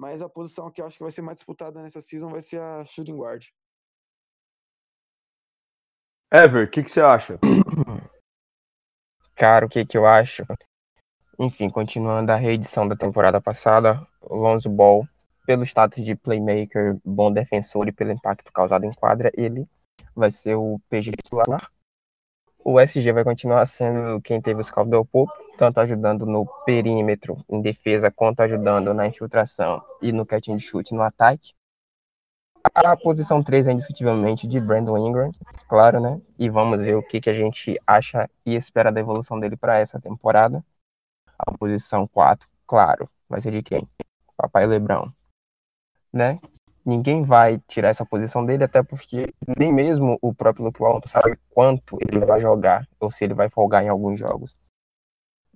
Mas 0.00 0.22
a 0.22 0.30
posição 0.30 0.70
que 0.70 0.80
eu 0.80 0.86
acho 0.86 0.96
que 0.96 1.02
vai 1.02 1.12
ser 1.12 1.20
mais 1.20 1.36
disputada 1.36 1.82
nessa 1.82 2.00
season 2.00 2.30
vai 2.30 2.40
ser 2.40 2.58
a 2.58 2.86
shooting 2.86 3.18
guard. 3.18 3.44
Ever, 6.32 6.66
o 6.66 6.70
que, 6.70 6.82
que 6.82 6.90
você 6.90 7.02
acha? 7.02 7.38
Cara, 9.36 9.66
o 9.66 9.68
que 9.68 9.84
que 9.84 9.98
eu 9.98 10.06
acho? 10.06 10.42
Enfim, 11.38 11.68
continuando 11.68 12.32
a 12.32 12.36
reedição 12.36 12.88
da 12.88 12.96
temporada 12.96 13.42
passada, 13.42 14.00
o 14.22 14.36
Lonzo 14.36 14.70
Ball, 14.70 15.06
pelo 15.44 15.64
status 15.64 16.02
de 16.02 16.14
playmaker, 16.14 16.98
bom 17.04 17.30
defensor 17.30 17.86
e 17.86 17.92
pelo 17.92 18.10
impacto 18.10 18.50
causado 18.54 18.86
em 18.86 18.94
quadra, 18.94 19.30
ele 19.36 19.68
vai 20.16 20.30
ser 20.30 20.54
o 20.54 20.80
PG 20.88 21.10
titular. 21.22 21.70
O 22.62 22.78
SG 22.78 23.12
vai 23.12 23.24
continuar 23.24 23.64
sendo 23.66 24.20
quem 24.20 24.40
teve 24.40 24.60
os 24.60 24.70
Caldwell 24.70 25.04
Pope, 25.04 25.32
tanto 25.56 25.80
ajudando 25.80 26.26
no 26.26 26.46
perímetro, 26.64 27.42
em 27.48 27.62
defesa, 27.62 28.10
quanto 28.10 28.40
ajudando 28.40 28.92
na 28.92 29.06
infiltração 29.06 29.82
e 30.02 30.12
no 30.12 30.26
catch 30.26 30.48
and 30.48 30.58
shoot 30.58 30.94
no 30.94 31.02
ataque. 31.02 31.54
A 32.74 32.96
posição 32.96 33.42
3 33.42 33.68
é 33.68 33.72
indiscutivelmente 33.72 34.46
de 34.46 34.60
Brandon 34.60 34.98
Ingram, 34.98 35.32
claro, 35.66 35.98
né? 36.00 36.20
E 36.38 36.50
vamos 36.50 36.78
ver 36.78 36.94
o 36.94 37.02
que, 37.02 37.18
que 37.18 37.30
a 37.30 37.34
gente 37.34 37.80
acha 37.86 38.28
e 38.44 38.54
espera 38.54 38.92
da 38.92 39.00
evolução 39.00 39.40
dele 39.40 39.56
para 39.56 39.78
essa 39.78 39.98
temporada. 39.98 40.62
A 41.38 41.56
posição 41.56 42.06
4, 42.06 42.46
claro, 42.66 43.08
vai 43.26 43.40
ser 43.40 43.52
de 43.52 43.62
quem? 43.62 43.88
Papai 44.36 44.66
Lebrão, 44.66 45.10
né? 46.12 46.38
Ninguém 46.90 47.22
vai 47.22 47.60
tirar 47.68 47.90
essa 47.90 48.04
posição 48.04 48.44
dele, 48.44 48.64
até 48.64 48.82
porque 48.82 49.32
nem 49.56 49.72
mesmo 49.72 50.18
o 50.20 50.34
próprio 50.34 50.64
Luke 50.64 50.80
Walton 50.80 51.06
sabe 51.06 51.38
quanto 51.48 51.96
ele 52.00 52.18
vai 52.26 52.40
jogar, 52.40 52.84
ou 52.98 53.12
se 53.12 53.22
ele 53.22 53.32
vai 53.32 53.48
folgar 53.48 53.84
em 53.84 53.88
alguns 53.88 54.18
jogos. 54.18 54.60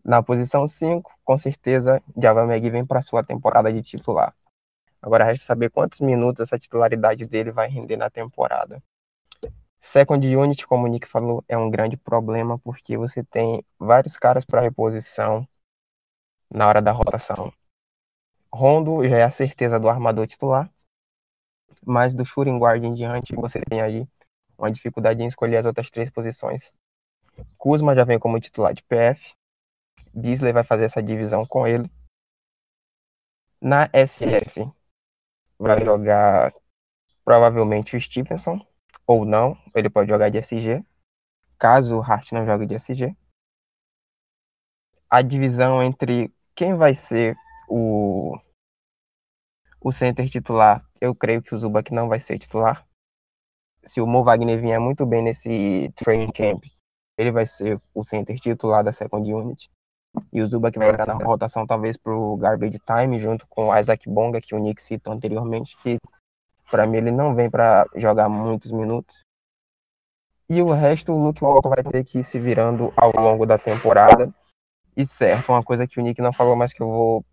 Na 0.05 0.23
posição 0.23 0.65
5, 0.65 1.13
com 1.25 1.37
certeza, 1.37 2.01
Java 2.17 2.47
Meg 2.47 2.71
vem 2.71 2.87
para 2.87 3.03
sua 3.03 3.25
temporada 3.25 3.73
de 3.73 3.83
titular. 3.83 4.33
Agora 5.03 5.25
resta 5.25 5.45
saber 5.45 5.71
quantos 5.71 5.99
minutos 5.99 6.41
essa 6.41 6.57
titularidade 6.57 7.27
dele 7.27 7.51
vai 7.51 7.69
render 7.69 7.97
na 7.97 8.09
temporada. 8.09 8.81
Second 9.81 10.25
unit, 10.37 10.65
como 10.69 10.85
o 10.85 10.87
Nick 10.87 11.09
falou, 11.09 11.45
é 11.49 11.59
um 11.59 11.69
grande 11.69 11.97
problema 11.97 12.61
porque 12.61 12.97
você 12.97 13.25
tem 13.25 13.61
vários 13.77 14.17
caras 14.17 14.45
para 14.45 14.61
reposição 14.61 15.45
na 16.49 16.69
hora 16.69 16.81
da 16.81 16.93
rotação. 16.93 17.53
Rondo 18.53 19.05
já 19.09 19.19
é 19.19 19.25
a 19.25 19.33
certeza 19.33 19.81
do 19.81 19.89
armador 19.89 20.29
titular, 20.29 20.71
mas 21.85 22.15
do 22.15 22.25
shooting 22.25 22.59
guard 22.59 22.83
em 22.85 22.95
diante 22.95 23.35
você 23.35 23.61
tem 23.61 23.81
aí 23.81 24.07
uma 24.59 24.71
dificuldade 24.71 25.23
em 25.23 25.27
escolher 25.27 25.59
as 25.59 25.67
outras 25.67 25.91
três 25.91 26.11
posições. 26.11 26.73
Kuzma 27.59 27.95
já 27.95 28.05
vem 28.05 28.19
como 28.19 28.39
titular 28.41 28.73
de 28.73 28.83
PF, 28.83 29.35
Beasley 30.15 30.53
vai 30.53 30.63
fazer 30.63 30.85
essa 30.85 31.03
divisão 31.03 31.45
com 31.45 31.67
ele. 31.67 31.91
Na 33.61 33.89
SF, 33.93 34.71
vai 35.59 35.85
jogar 35.85 36.55
provavelmente 37.25 37.97
o 37.97 38.01
Stevenson, 38.01 38.65
ou 39.07 39.25
não, 39.25 39.57
ele 39.75 39.91
pode 39.91 40.09
jogar 40.09 40.29
de 40.29 40.39
SG, 40.39 40.85
caso 41.59 41.99
o 41.99 42.03
Hart 42.03 42.33
não 42.33 42.47
jogue 42.47 42.67
de 42.67 42.75
SG. 42.75 43.17
A 45.09 45.23
divisão 45.23 45.83
entre 45.83 46.33
quem 46.55 46.75
vai 46.75 46.95
ser 46.95 47.37
o, 47.69 48.39
o 49.81 49.91
center 49.91 50.29
titular, 50.29 50.87
eu 51.05 51.15
creio 51.15 51.43
que 51.43 51.55
o 51.55 51.59
Zubac 51.59 51.93
não 51.93 52.09
vai 52.09 52.19
ser 52.19 52.39
titular. 52.39 52.87
Se 53.83 54.01
o 54.01 54.07
Mo 54.07 54.25
Wagner 54.25 54.61
vier 54.61 54.81
muito 54.81 55.05
bem 55.05 55.23
nesse 55.23 55.93
training 55.97 56.33
camp, 56.33 56.65
ele 57.19 57.31
vai 57.31 57.47
ser 57.47 57.81
o 57.93 58.03
center 58.03 58.37
titular 58.37 58.83
da 58.83 58.93
second 58.93 59.31
unit. 59.33 59.71
E 60.33 60.41
o 60.41 60.47
Zubac 60.47 60.79
vai 60.79 60.91
entrar 60.91 61.07
na 61.07 61.15
rotação 61.15 61.67
talvez 61.67 61.97
pro 61.97 62.37
garbage 62.37 62.79
time, 62.79 63.19
junto 63.19 63.47
com 63.49 63.69
o 63.69 63.79
Isaac 63.79 64.09
Bonga, 64.09 64.41
que 64.41 64.55
o 64.55 64.59
Nick 64.59 64.81
citou 64.81 65.13
anteriormente, 65.13 65.77
que 65.83 65.99
para 66.71 66.87
mim 66.87 66.99
ele 66.99 67.11
não 67.11 67.35
vem 67.35 67.51
para 67.51 67.85
jogar 67.97 68.29
muitos 68.29 68.71
minutos. 68.71 69.23
E 70.49 70.63
o 70.63 70.71
resto 70.71 71.13
o 71.13 71.23
Luke 71.23 71.43
Walton 71.43 71.71
vai 71.71 71.83
ter 71.83 72.05
que 72.05 72.19
ir 72.21 72.25
se 72.25 72.39
virando 72.39 72.93
ao 72.97 73.13
longo 73.13 73.45
da 73.45 73.59
temporada. 73.59 74.33
E 74.97 75.05
certo, 75.05 75.51
uma 75.51 75.63
coisa 75.63 75.87
que 75.87 75.99
o 75.99 76.03
Nick 76.03 76.23
não 76.23 76.33
falou, 76.33 76.55
mas 76.55 76.73
que 76.73 76.83
eu 76.83 76.89
vou 76.89 77.25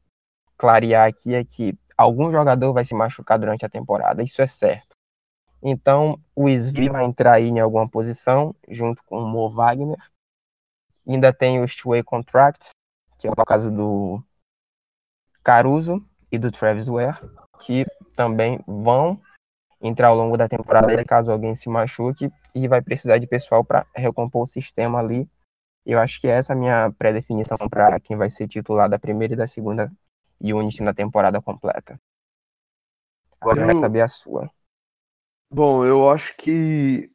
clarear 0.58 1.08
aqui 1.08 1.36
é 1.36 1.44
que 1.44 1.78
algum 2.02 2.32
jogador 2.32 2.74
vai 2.74 2.86
se 2.86 2.94
machucar 2.94 3.40
durante 3.40 3.66
a 3.66 3.70
temporada, 3.70 4.24
isso 4.24 4.42
é 4.42 4.48
certo. 4.48 4.96
Então, 5.64 6.20
o 6.36 6.50
Svi 6.50 6.90
vai 6.90 7.06
entrar 7.06 7.34
aí 7.34 7.48
em 7.48 7.60
alguma 7.60 7.88
posição, 7.88 8.56
junto 8.68 9.04
com 9.04 9.20
o 9.20 9.28
Mo 9.28 9.50
Wagner. 9.52 9.98
Ainda 11.08 11.32
tem 11.32 11.62
os 11.62 11.76
two-way 11.76 12.02
contracts, 12.04 12.70
que 13.20 13.28
é 13.28 13.32
o 13.32 13.46
caso 13.46 13.70
do 13.70 14.24
Caruso 15.44 16.04
e 16.32 16.40
do 16.40 16.52
Travis 16.52 16.88
Ware, 16.88 17.20
que 17.64 17.86
também 18.16 18.60
vão 18.66 19.22
entrar 19.80 20.10
ao 20.10 20.16
longo 20.16 20.38
da 20.38 20.48
temporada 20.48 21.04
caso 21.04 21.32
alguém 21.32 21.56
se 21.56 21.70
machuque 21.70 22.32
e 22.54 22.68
vai 22.68 22.82
precisar 22.82 23.18
de 23.18 23.28
pessoal 23.28 23.64
para 23.64 23.86
recompor 23.96 24.44
o 24.44 24.48
sistema 24.48 25.00
ali. 25.00 25.30
Eu 25.86 26.00
acho 26.00 26.22
que 26.22 26.28
essa 26.28 26.54
é 26.54 26.56
a 26.56 26.60
minha 26.60 26.92
pré-definição 26.92 27.58
para 27.70 28.00
quem 28.00 28.16
vai 28.16 28.30
ser 28.30 28.48
titular 28.48 28.88
da 28.88 29.00
primeira 29.00 29.34
e 29.34 29.38
da 29.38 29.48
segunda 29.48 29.92
unit 30.42 30.82
na 30.82 30.94
temporada 30.94 31.42
completa. 31.42 32.00
Agora 33.40 33.62
eu 33.62 33.66
quero 33.66 33.80
saber 33.80 34.02
a 34.02 34.08
sua. 34.08 34.50
Bom, 35.50 35.86
eu 35.86 36.10
acho 36.10 36.36
que 36.38 37.12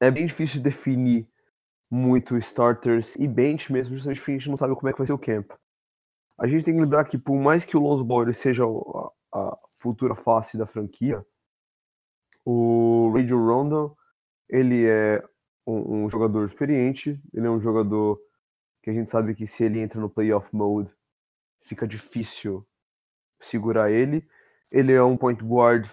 é 0.00 0.10
bem 0.10 0.26
difícil 0.26 0.60
definir 0.62 1.28
muito 1.90 2.36
starters 2.36 3.16
e 3.16 3.26
bench 3.26 3.72
mesmo, 3.72 3.94
justamente 3.94 4.20
porque 4.20 4.32
a 4.32 4.34
gente 4.34 4.50
não 4.50 4.56
sabe 4.56 4.74
como 4.74 4.88
é 4.88 4.92
que 4.92 4.98
vai 4.98 5.06
ser 5.06 5.12
o 5.12 5.18
camp. 5.18 5.50
A 6.38 6.46
gente 6.46 6.64
tem 6.64 6.74
que 6.74 6.80
lembrar 6.80 7.04
que 7.04 7.18
por 7.18 7.36
mais 7.36 7.64
que 7.64 7.76
o 7.76 7.80
Lonzo 7.80 8.04
Ball 8.04 8.32
seja 8.32 8.64
a, 8.64 9.10
a 9.34 9.58
futura 9.76 10.14
face 10.14 10.56
da 10.56 10.66
franquia, 10.66 11.24
o 12.44 13.10
Radio 13.14 13.44
Rondo, 13.44 13.96
ele 14.48 14.86
é 14.86 15.22
um, 15.66 16.04
um, 16.04 16.08
jogador 16.08 16.44
experiente, 16.44 17.20
ele 17.34 17.46
é 17.46 17.50
um 17.50 17.60
jogador 17.60 18.18
que 18.82 18.90
a 18.90 18.92
gente 18.92 19.10
sabe 19.10 19.34
que 19.34 19.46
se 19.46 19.64
ele 19.64 19.80
entra 19.80 20.00
no 20.00 20.08
playoff 20.08 20.48
mode, 20.54 20.94
fica 21.68 21.86
difícil 21.86 22.66
segurar 23.38 23.90
ele. 23.90 24.26
Ele 24.70 24.92
é 24.92 25.02
um 25.02 25.16
point 25.16 25.42
guard 25.44 25.88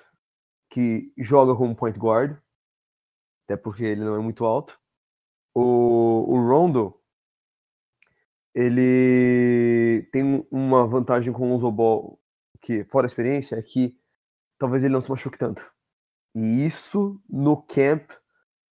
que 0.70 1.13
joga 1.17 1.55
como 1.55 1.75
point 1.75 1.98
guard, 1.98 2.38
até 3.46 3.55
porque 3.55 3.84
ele 3.84 4.03
não 4.03 4.15
é 4.15 4.20
muito 4.20 4.46
alto. 4.46 4.79
O, 5.53 6.34
o 6.34 6.48
Rondo, 6.48 7.00
ele 8.53 10.08
tem 10.12 10.46
uma 10.51 10.88
vantagem 10.88 11.32
com 11.32 11.53
o 11.53 11.60
Zobol, 11.60 12.20
que 12.62 12.84
fora 12.86 13.05
a 13.05 13.08
experiência, 13.08 13.55
é 13.55 13.62
que 13.62 13.98
talvez 14.58 14.84
ele 14.84 14.94
não 14.94 15.01
se 15.01 15.10
machuque 15.10 15.38
tanto. 15.38 15.72
E 16.34 16.65
isso 16.65 17.22
no 17.29 17.62
camp 17.62 18.12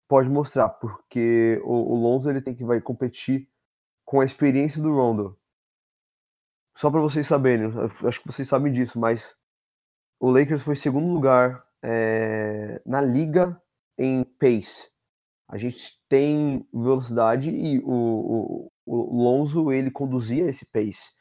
pode 0.07 0.29
mostrar, 0.29 0.69
porque 0.69 1.61
o, 1.63 1.93
o 1.93 1.95
Lonzo 1.95 2.29
ele 2.29 2.41
tem 2.41 2.55
que 2.55 2.65
vai 2.65 2.81
competir 2.81 3.47
com 4.03 4.19
a 4.19 4.25
experiência 4.25 4.81
do 4.81 4.93
Rondo. 4.93 5.39
Só 6.81 6.89
para 6.89 6.99
vocês 6.99 7.27
saberem, 7.27 7.67
acho 8.07 8.21
que 8.21 8.25
vocês 8.25 8.47
sabem 8.47 8.73
disso, 8.73 8.99
mas 8.99 9.35
o 10.19 10.31
Lakers 10.31 10.63
foi 10.63 10.75
segundo 10.75 11.13
lugar 11.13 11.63
é, 11.79 12.81
na 12.83 12.99
liga 12.99 13.61
em 13.99 14.23
pace. 14.23 14.89
A 15.47 15.57
gente 15.57 16.01
tem 16.09 16.67
velocidade 16.73 17.51
e 17.51 17.77
o, 17.81 17.85
o, 17.85 18.71
o 18.87 19.23
Lonzo 19.23 19.71
ele 19.71 19.91
conduzia 19.91 20.49
esse 20.49 20.65
pace. 20.65 21.13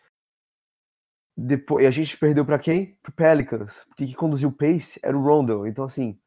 Depois, 1.37 1.85
e 1.85 1.87
a 1.87 1.91
gente 1.91 2.17
perdeu 2.17 2.47
para 2.47 2.59
quem? 2.59 2.95
Pro 3.03 3.13
Pelicans. 3.13 3.85
Porque 3.89 4.07
quem 4.07 4.15
conduziu 4.15 4.49
o 4.49 4.57
pace 4.57 4.99
era 5.03 5.15
o 5.15 5.23
Rondo. 5.23 5.67
Então, 5.67 5.85
assim, 5.85 6.19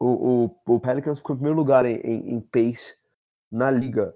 o, 0.00 0.46
o, 0.46 0.74
o 0.74 0.80
Pelicans 0.80 1.18
ficou 1.18 1.36
em 1.36 1.38
primeiro 1.38 1.56
lugar 1.56 1.86
em, 1.86 1.94
em, 1.94 2.34
em 2.34 2.40
pace 2.40 2.96
na 3.52 3.70
liga. 3.70 4.12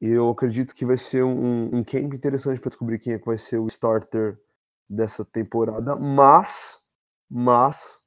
Eu 0.00 0.28
acredito 0.30 0.74
que 0.74 0.84
vai 0.84 0.96
ser 0.96 1.24
um, 1.24 1.76
um 1.76 1.84
camp 1.84 2.12
interessante 2.12 2.60
para 2.60 2.68
descobrir 2.68 2.98
quem 2.98 3.14
é 3.14 3.18
que 3.18 3.26
vai 3.26 3.38
ser 3.38 3.58
o 3.58 3.66
starter 3.66 4.38
dessa 4.88 5.24
temporada. 5.24 5.96
Mas, 5.96 6.80
mas, 7.30 7.98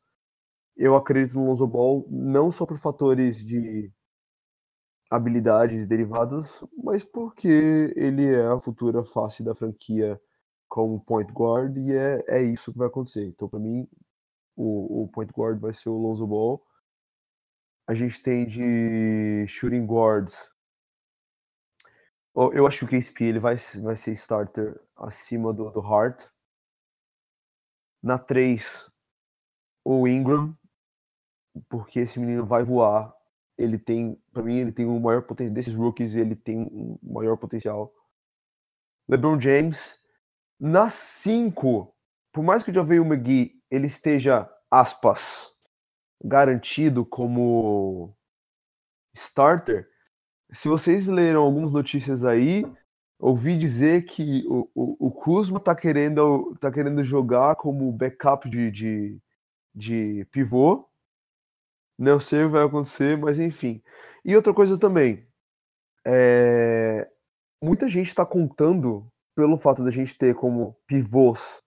eu 0.78 0.96
acredito 0.96 1.38
no 1.40 1.48
Lonzo 1.48 1.68
Ball 1.68 2.06
não 2.10 2.52
só 2.52 2.66
por 2.66 2.78
fatores 2.78 3.38
de 3.38 3.92
habilidades 5.10 5.88
derivadas, 5.88 6.64
mas 6.84 7.04
porque 7.04 7.94
ele 7.96 8.34
é 8.34 8.46
a 8.46 8.60
futura 8.60 9.04
face 9.04 9.44
da 9.44 9.56
franquia 9.56 10.22
como 10.68 11.04
point 11.04 11.32
guard 11.34 11.76
e 11.78 11.94
é, 11.94 12.24
é 12.28 12.44
isso 12.44 12.72
que 12.72 12.78
vai 12.78 12.88
acontecer. 12.88 13.26
Então, 13.26 13.50
para 13.50 13.60
mim, 13.60 13.88
o, 14.56 15.04
o 15.04 15.08
point 15.10 15.32
guard 15.36 15.60
vai 15.60 15.74
ser 15.74 15.90
o 15.90 15.98
Lonzo 15.98 16.28
Ball. 16.28 16.64
A 17.88 17.96
gente 17.96 18.22
tem 18.22 18.46
de 18.46 19.46
shooting 19.48 19.86
guards 19.86 20.52
Eu 22.54 22.66
acho 22.66 22.80
que 22.80 22.86
o 22.86 22.88
KCP 22.88 23.26
ele 23.26 23.40
vai, 23.40 23.58
vai 23.82 23.98
ser 23.98 24.14
starter 24.14 24.80
acima 24.96 25.52
do, 25.54 25.70
do 25.72 25.82
Hart. 25.82 26.26
Na 28.02 28.18
3, 28.18 28.90
o 29.84 30.08
Ingram, 30.08 30.58
porque 31.68 32.00
esse 32.00 32.18
menino 32.18 32.46
vai 32.46 32.64
voar. 32.64 33.14
Ele 33.58 33.78
tem, 33.78 34.16
para 34.32 34.42
mim, 34.42 34.56
ele 34.56 34.72
tem 34.72 34.86
o 34.86 35.00
maior 35.02 35.24
potencial 35.24 35.54
desses 35.54 35.74
rookies, 35.74 36.16
ele 36.16 36.34
tem 36.34 36.60
um 36.60 36.98
maior 37.04 37.36
potencial. 37.36 37.94
LeBron 39.10 39.38
James. 39.38 40.00
Na 40.58 40.90
5, 40.90 41.94
por 42.32 42.44
mais 42.44 42.64
que 42.64 42.72
o 43.00 43.06
McGee 43.06 43.62
ele 43.70 43.88
esteja, 43.88 44.50
aspas, 44.72 45.48
garantido 46.24 47.06
como 47.06 48.16
starter, 49.16 49.90
se 50.52 50.68
vocês 50.68 51.08
leram 51.08 51.42
algumas 51.42 51.72
notícias 51.72 52.26
aí, 52.26 52.66
ouvi 53.20 53.58
dizer 53.58 54.06
que 54.06 54.46
o, 54.48 54.70
o, 54.74 55.08
o 55.08 55.12
Kuzma 55.12 55.60
tá 55.60 55.76
querendo, 55.76 56.56
tá 56.60 56.72
querendo 56.72 57.04
jogar 57.04 57.56
como 57.56 57.92
backup 57.92 58.50
de, 58.50 58.72
de, 58.72 59.22
de 59.76 60.26
pivô. 60.32 60.88
Não 61.98 62.20
sei 62.20 62.44
o 62.44 62.48
que 62.48 62.54
vai 62.54 62.64
acontecer, 62.64 63.18
mas 63.18 63.40
enfim. 63.40 63.84
E 64.24 64.36
outra 64.36 64.54
coisa 64.54 64.78
também, 64.78 65.28
é, 66.06 67.10
muita 67.62 67.88
gente 67.88 68.08
está 68.08 68.26
contando 68.26 69.12
pelo 69.36 69.58
fato 69.58 69.84
da 69.84 69.92
gente 69.92 70.18
ter 70.18 70.34
como 70.34 70.78
pivôs. 70.88 71.62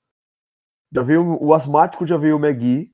Já 0.91 1.03
veio 1.03 1.43
o 1.43 1.55
asmático, 1.55 2.07
já 2.07 2.17
veio 2.17 2.37
o 2.37 2.45
McGee, 2.45 2.93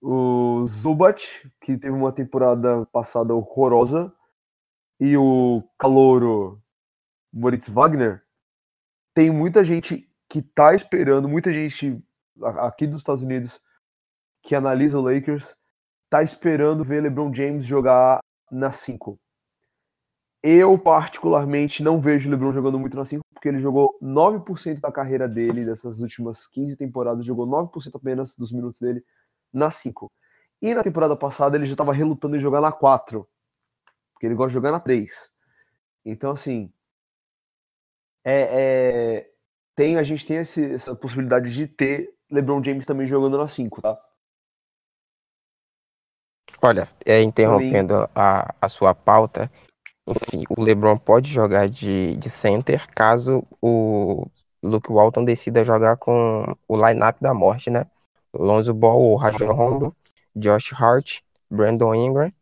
o 0.00 0.66
Zubat, 0.66 1.48
que 1.60 1.78
teve 1.78 1.94
uma 1.94 2.12
temporada 2.12 2.84
passada 2.86 3.34
horrorosa, 3.34 4.12
e 5.04 5.16
o 5.16 5.64
calouro 5.76 6.62
Moritz 7.32 7.68
Wagner. 7.68 8.22
Tem 9.12 9.32
muita 9.32 9.64
gente 9.64 10.08
que 10.28 10.40
tá 10.40 10.76
esperando, 10.76 11.28
muita 11.28 11.52
gente 11.52 12.00
aqui 12.60 12.86
dos 12.86 13.00
Estados 13.00 13.20
Unidos 13.20 13.60
que 14.44 14.54
analisa 14.54 14.96
o 14.96 15.02
Lakers, 15.02 15.56
tá 16.08 16.22
esperando 16.22 16.84
ver 16.84 17.02
LeBron 17.02 17.34
James 17.34 17.64
jogar 17.64 18.20
na 18.48 18.72
5. 18.72 19.18
Eu, 20.40 20.78
particularmente, 20.78 21.82
não 21.82 22.00
vejo 22.00 22.28
o 22.28 22.30
LeBron 22.30 22.52
jogando 22.52 22.78
muito 22.78 22.96
na 22.96 23.04
5, 23.04 23.24
porque 23.34 23.48
ele 23.48 23.58
jogou 23.58 23.98
9% 24.00 24.80
da 24.80 24.92
carreira 24.92 25.28
dele, 25.28 25.64
dessas 25.64 25.98
últimas 25.98 26.46
15 26.46 26.76
temporadas, 26.76 27.24
jogou 27.24 27.44
9% 27.44 27.96
apenas 27.96 28.36
dos 28.36 28.52
minutos 28.52 28.78
dele 28.78 29.04
na 29.52 29.68
5. 29.68 30.12
E 30.60 30.72
na 30.72 30.84
temporada 30.84 31.16
passada 31.16 31.56
ele 31.56 31.66
já 31.66 31.72
estava 31.72 31.92
relutando 31.92 32.36
em 32.36 32.40
jogar 32.40 32.60
na 32.60 32.70
4, 32.70 33.28
porque 34.22 34.26
ele 34.28 34.34
gosta 34.36 34.50
de 34.50 34.54
jogar 34.54 34.70
na 34.70 34.78
3. 34.78 35.28
Então, 36.04 36.30
assim, 36.30 36.72
é, 38.24 39.16
é- 39.16 39.30
tem, 39.74 39.96
a 39.96 40.04
gente 40.04 40.24
tem 40.24 40.36
esse- 40.36 40.74
essa 40.74 40.94
possibilidade 40.94 41.52
de 41.52 41.66
ter 41.66 42.14
LeBron 42.30 42.62
James 42.62 42.86
também 42.86 43.08
jogando 43.08 43.36
na 43.36 43.48
5, 43.48 43.82
tá? 43.82 43.96
Olha, 46.62 46.86
é, 47.04 47.20
interrompendo 47.20 48.08
a, 48.14 48.54
a 48.60 48.68
sua 48.68 48.94
pauta, 48.94 49.50
enfim, 50.06 50.44
o 50.48 50.62
LeBron 50.62 50.96
pode 50.96 51.28
jogar 51.28 51.68
de, 51.68 52.16
de 52.16 52.30
center 52.30 52.88
caso 52.94 53.42
o 53.60 54.24
Luke 54.62 54.92
Walton 54.92 55.24
decida 55.24 55.64
jogar 55.64 55.96
com 55.96 56.56
o 56.68 56.76
lineup 56.76 57.16
da 57.20 57.34
morte, 57.34 57.70
né? 57.70 57.86
Lonzo 58.32 58.72
Ball, 58.72 59.16
Rajon 59.16 59.52
Rondo, 59.52 59.96
Josh 60.36 60.72
Hart, 60.72 61.22
Brandon 61.50 61.92
Ingram, 61.92 62.32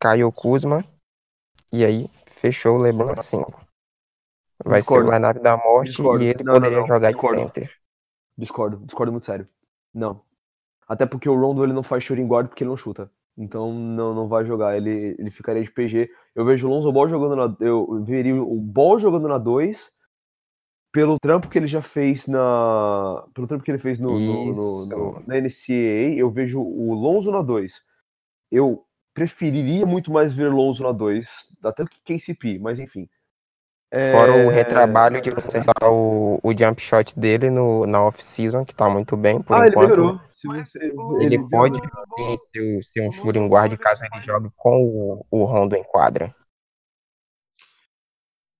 Kyle 0.00 0.30
Kuzma, 0.32 0.84
e 1.72 1.84
aí 1.84 2.10
fechou 2.26 2.76
o 2.76 2.78
LeBron 2.78 3.14
na 3.14 3.22
5. 3.22 3.66
Vai 4.64 4.80
Discordo. 4.80 5.06
ser 5.06 5.12
o 5.12 5.14
lineup 5.14 5.36
da 5.42 5.56
morte 5.56 5.88
Discordo. 5.90 6.24
e 6.24 6.28
ele 6.28 6.42
Não, 6.44 6.54
não, 6.54 6.60
poderia 6.60 6.80
não. 6.80 6.86
jogar 6.86 7.10
Discordo. 7.12 7.36
de 7.38 7.44
center. 7.46 7.72
Discordo, 8.36 8.76
discordo 8.86 9.12
muito 9.12 9.26
sério. 9.26 9.46
Não. 9.94 10.20
Até 10.88 11.04
porque 11.06 11.28
o 11.28 11.38
Rondo 11.38 11.62
ele 11.64 11.72
não 11.72 11.82
faz 11.82 12.02
shooting 12.04 12.26
guard 12.26 12.48
porque 12.48 12.64
ele 12.64 12.70
não 12.70 12.76
chuta. 12.76 13.10
Então 13.36 13.72
não, 13.72 14.14
não 14.14 14.26
vai 14.28 14.44
jogar. 14.44 14.76
Ele, 14.76 15.14
ele 15.18 15.30
ficaria 15.30 15.62
de 15.62 15.70
PG. 15.70 16.10
Eu 16.34 16.44
vejo 16.44 16.66
o 16.66 16.70
Lonzo 16.70 16.90
Ball 16.90 17.08
jogando 17.08 17.36
na. 17.36 17.56
Eu 17.60 18.02
veria 18.04 18.34
o 18.42 18.56
Ball 18.60 18.98
jogando 18.98 19.28
na 19.28 19.36
2 19.38 19.92
pelo 20.90 21.18
trampo 21.20 21.48
que 21.48 21.58
ele 21.58 21.66
já 21.66 21.82
fez 21.82 22.26
na. 22.26 23.24
Pelo 23.34 23.46
trampo 23.46 23.62
que 23.62 23.70
ele 23.70 23.78
fez 23.78 23.98
no, 23.98 24.18
no- 24.18 24.54
no- 24.54 24.86
no- 24.86 25.22
na 25.26 25.36
NCAA, 25.36 26.16
eu 26.16 26.30
vejo 26.30 26.60
o 26.60 26.94
Lonzo 26.94 27.30
na 27.30 27.42
2. 27.42 27.82
Eu 28.50 28.84
preferiria 29.18 29.84
muito 29.84 30.12
mais 30.12 30.32
ver 30.32 30.50
Lonzo 30.52 30.82
na 30.84 30.92
2, 30.92 31.26
até 31.64 31.84
que 31.84 32.00
KCP, 32.04 32.58
mas 32.60 32.78
enfim. 32.78 33.08
Fora 34.12 34.32
o 34.32 34.50
É, 34.50 34.54
retrabalho 34.54 35.20
de 35.20 35.32
consertar 35.32 35.90
o, 35.90 36.38
o 36.42 36.50
jump 36.56 36.80
shot 36.80 37.18
dele 37.18 37.48
no, 37.50 37.86
na 37.86 38.02
off-season, 38.02 38.64
que 38.64 38.74
tá 38.74 38.88
muito 38.88 39.16
bem, 39.16 39.40
por 39.40 39.56
Ah, 39.56 39.60
ele 39.60 39.70
enquanto. 39.70 39.90
melhorou. 39.90 40.20
Você- 40.28 40.92
o- 40.94 41.16
Ele 41.22 41.34
ele- 41.34 41.48
pode 41.48 41.80
ser, 42.54 42.82
ser 42.84 43.08
um 43.08 43.10
shooting 43.10 43.48
guard 43.48 43.76
caso 43.78 44.02
ele 44.04 44.10
ele 44.14 44.22
jogue 44.22 44.50
com 44.56 44.82
o, 44.84 45.26
o 45.30 45.44
Rondo 45.44 45.74
em 45.74 45.82
quadra. 45.82 46.32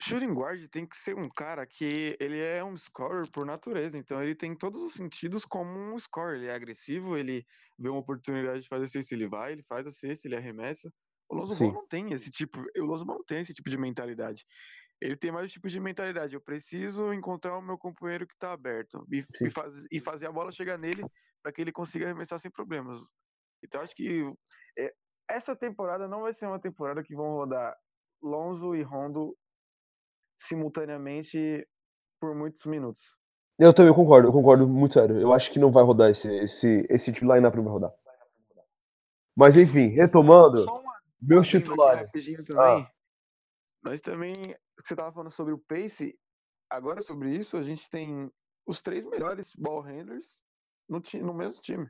Shooting 0.09 0.33
guard 0.35 0.67
tem 0.69 0.87
que 0.87 0.97
ser 0.97 1.15
um 1.15 1.29
cara 1.29 1.67
que 1.67 2.17
ele 2.19 2.39
é 2.41 2.65
um 2.65 2.77
scorer 2.77 3.31
por 3.31 3.45
natureza, 3.45 3.99
então 3.99 4.23
ele 4.23 4.35
tem 4.35 4.57
todos 4.57 4.83
os 4.83 4.95
sentidos 4.95 5.45
como 5.45 5.79
um 5.79 5.99
scorer. 5.99 6.39
Ele 6.39 6.47
é 6.47 6.55
agressivo, 6.55 7.17
ele 7.17 7.47
vê 7.79 7.89
uma 7.89 8.01
oportunidade 8.01 8.63
de 8.63 8.69
fazer 8.69 8.89
cesta, 8.89 9.15
ele 9.15 9.29
vai, 9.29 9.53
ele 9.53 9.63
faz 9.63 9.87
a 9.87 9.91
cesta, 9.91 10.27
ele 10.27 10.37
arremessa. 10.37 10.91
O 11.29 11.37
Lonzo. 11.37 11.63
Ball 11.63 11.73
não 11.75 11.87
tem 11.87 12.13
esse 12.13 12.31
tipo, 12.31 12.65
o 12.77 12.85
Lonzo 12.85 13.05
Ball 13.05 13.19
não 13.19 13.25
tem 13.25 13.41
esse 13.41 13.53
tipo 13.53 13.69
de 13.69 13.77
mentalidade. 13.77 14.47
Ele 15.01 15.17
tem 15.17 15.31
mais 15.31 15.53
tipo 15.53 15.69
de 15.69 15.79
mentalidade. 15.79 16.35
Eu 16.35 16.41
preciso 16.41 17.13
encontrar 17.13 17.57
o 17.57 17.63
meu 17.63 17.79
companheiro 17.79 18.27
que 18.27 18.37
tá 18.37 18.53
aberto 18.53 19.07
e, 19.13 19.25
e, 19.43 19.51
faz- 19.51 19.87
e 19.93 20.01
fazer 20.01 20.27
a 20.27 20.33
bola 20.33 20.51
chegar 20.51 20.79
nele 20.79 21.05
para 21.43 21.53
que 21.53 21.61
ele 21.61 21.71
consiga 21.71 22.07
arremessar 22.07 22.41
sem 22.41 22.51
problemas. 22.51 23.01
Então 23.63 23.81
acho 23.81 23.95
que 23.95 24.25
é, 24.77 24.93
essa 25.29 25.55
temporada 25.55 26.09
não 26.09 26.23
vai 26.23 26.33
ser 26.33 26.47
uma 26.47 26.59
temporada 26.59 27.03
que 27.03 27.15
vão 27.15 27.33
rodar 27.33 27.77
Lonzo 28.23 28.75
e 28.75 28.83
Rondo 28.83 29.37
simultaneamente 30.39 31.67
por 32.21 32.35
muitos 32.35 32.65
minutos. 32.67 33.17
Eu 33.59 33.75
também 33.75 33.93
concordo, 33.93 34.29
eu 34.29 34.33
concordo 34.33 34.69
muito 34.69 34.95
sério. 34.95 35.21
Eu 35.21 35.33
acho 35.33 35.51
que 35.51 35.59
não 35.59 35.73
vai 35.73 35.83
rodar 35.83 36.11
esse, 36.11 36.29
esse, 36.39 36.87
esse 36.89 37.11
line-up 37.11 37.57
não 37.57 37.65
vai 37.65 37.73
rodar. 37.73 37.93
Mas 39.37 39.57
enfim, 39.57 39.89
retomando, 39.89 40.65
uma 40.65 40.99
meus 41.21 41.49
titulares. 41.49 42.11
também. 42.47 42.83
Ah. 42.85 42.91
Nós 43.83 44.01
também, 44.01 44.33
você 44.81 44.95
tava 44.95 45.13
falando 45.13 45.33
sobre 45.33 45.53
o 45.53 45.59
pace, 45.59 46.17
agora 46.71 47.03
sobre 47.03 47.35
isso 47.37 47.57
a 47.57 47.63
gente 47.63 47.89
tem 47.91 48.31
os 48.67 48.81
três 48.81 49.05
melhores 49.05 49.53
ball 49.57 49.81
handlers 49.81 50.27
no, 50.89 51.01
ti- 51.01 51.21
no 51.21 51.35
mesmo 51.35 51.61
time. 51.61 51.89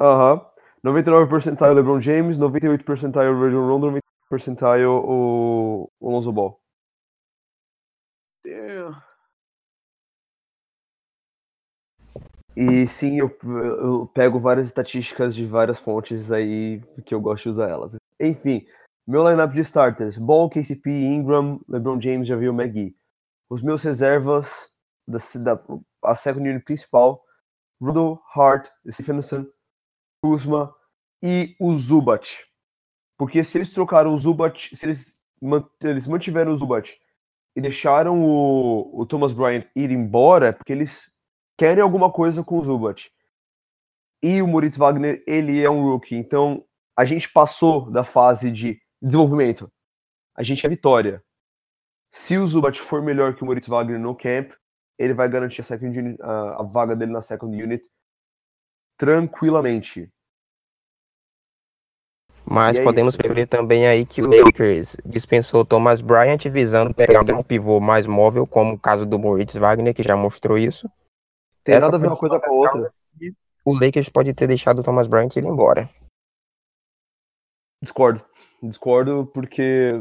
Aham. 0.00 0.46
99 0.82 1.28
percentile 1.28 1.74
LeBron 1.74 2.00
James, 2.00 2.38
98 2.38 2.84
percentile 2.84 3.24
Rajon 3.32 3.66
Rondo, 3.66 3.86
98 3.86 4.02
percentile 4.30 4.84
o, 4.86 5.90
o 5.98 6.10
Lonzo 6.10 6.32
Ball. 6.32 6.60
Eu- 8.44 8.92
E 12.56 12.86
sim, 12.86 13.18
eu, 13.18 13.30
eu 13.44 14.06
pego 14.14 14.40
várias 14.40 14.66
estatísticas 14.66 15.34
de 15.34 15.44
várias 15.44 15.78
fontes 15.78 16.32
aí 16.32 16.80
que 17.04 17.14
eu 17.14 17.20
gosto 17.20 17.42
de 17.42 17.48
usar 17.50 17.68
elas. 17.68 17.96
Enfim, 18.18 18.66
meu 19.06 19.28
lineup 19.28 19.52
de 19.52 19.60
starters: 19.60 20.16
Ball, 20.16 20.48
KCP, 20.48 20.90
Ingram, 20.90 21.60
LeBron 21.68 22.00
James, 22.00 22.26
Javier 22.26 22.54
McGee. 22.54 22.96
Os 23.50 23.62
meus 23.62 23.82
reservas 23.82 24.70
da, 25.06 25.18
da 25.40 25.62
a 26.02 26.14
second 26.14 26.48
unit 26.48 26.64
principal: 26.64 27.22
Rudolph, 27.78 28.20
Hart, 28.34 28.68
Stephenson, 28.90 29.46
Kuzma 30.22 30.74
e 31.22 31.54
o 31.60 31.74
Zubat. 31.74 32.46
Porque 33.18 33.44
se 33.44 33.58
eles 33.58 33.70
trocaram 33.70 34.14
o 34.14 34.18
Zubat, 34.18 34.74
se 34.74 34.86
eles, 34.86 35.18
eles 35.82 36.06
mantiveram 36.06 36.52
o 36.52 36.56
Zubat 36.56 36.98
e 37.54 37.60
deixaram 37.60 38.22
o, 38.22 39.00
o 39.00 39.06
Thomas 39.06 39.32
Bryant 39.32 39.66
ir 39.74 39.90
embora, 39.90 40.48
é 40.48 40.52
porque 40.52 40.72
eles 40.72 41.10
querem 41.56 41.82
alguma 41.82 42.10
coisa 42.12 42.44
com 42.44 42.58
o 42.58 42.62
Zubat. 42.62 43.12
E 44.22 44.40
o 44.42 44.46
Moritz 44.46 44.76
Wagner, 44.76 45.22
ele 45.26 45.62
é 45.62 45.70
um 45.70 45.82
rookie. 45.82 46.14
Então, 46.16 46.64
a 46.96 47.04
gente 47.04 47.28
passou 47.30 47.90
da 47.90 48.02
fase 48.02 48.50
de 48.50 48.80
desenvolvimento. 49.00 49.70
A 50.34 50.42
gente 50.42 50.64
é 50.64 50.68
vitória. 50.68 51.22
Se 52.12 52.38
o 52.38 52.46
Zubat 52.46 52.80
for 52.80 53.02
melhor 53.02 53.34
que 53.34 53.42
o 53.42 53.46
Moritz 53.46 53.68
Wagner 53.68 53.98
no 54.00 54.14
camp, 54.16 54.52
ele 54.98 55.12
vai 55.12 55.28
garantir 55.28 55.60
a, 55.60 55.64
second 55.64 55.98
unit- 55.98 56.22
a- 56.22 56.60
a 56.60 56.62
vaga 56.62 56.96
dele 56.96 57.12
na 57.12 57.20
second 57.20 57.62
unit 57.62 57.86
tranquilamente. 58.98 60.10
Mas 62.48 62.78
é 62.78 62.82
podemos 62.82 63.14
isso. 63.14 63.18
prever 63.18 63.46
também 63.46 63.86
aí 63.86 64.06
que 64.06 64.22
o 64.22 64.28
Lakers 64.30 64.96
dispensou 65.04 65.60
o 65.60 65.64
Thomas 65.64 66.00
Bryant 66.00 66.44
visando 66.50 66.94
pegar 66.94 67.20
um 67.34 67.42
pivô 67.42 67.80
mais 67.80 68.06
móvel, 68.06 68.46
como 68.46 68.74
o 68.74 68.78
caso 68.78 69.04
do 69.04 69.18
Moritz 69.18 69.56
Wagner, 69.56 69.92
que 69.94 70.02
já 70.02 70.16
mostrou 70.16 70.56
isso. 70.56 70.88
Tem 71.66 71.74
Essa 71.74 71.86
nada 71.86 71.96
a 71.96 71.98
ver 71.98 72.06
uma 72.06 72.16
coisa 72.16 72.38
com 72.38 72.46
a 72.46 72.54
outra. 72.54 72.86
O 73.64 73.74
Lakers 73.74 74.08
pode 74.08 74.32
ter 74.32 74.46
deixado 74.46 74.78
o 74.78 74.82
Thomas 74.84 75.08
Bryant 75.08 75.34
ir 75.34 75.44
embora. 75.44 75.90
Discordo. 77.82 78.24
Discordo 78.62 79.26
porque 79.34 80.00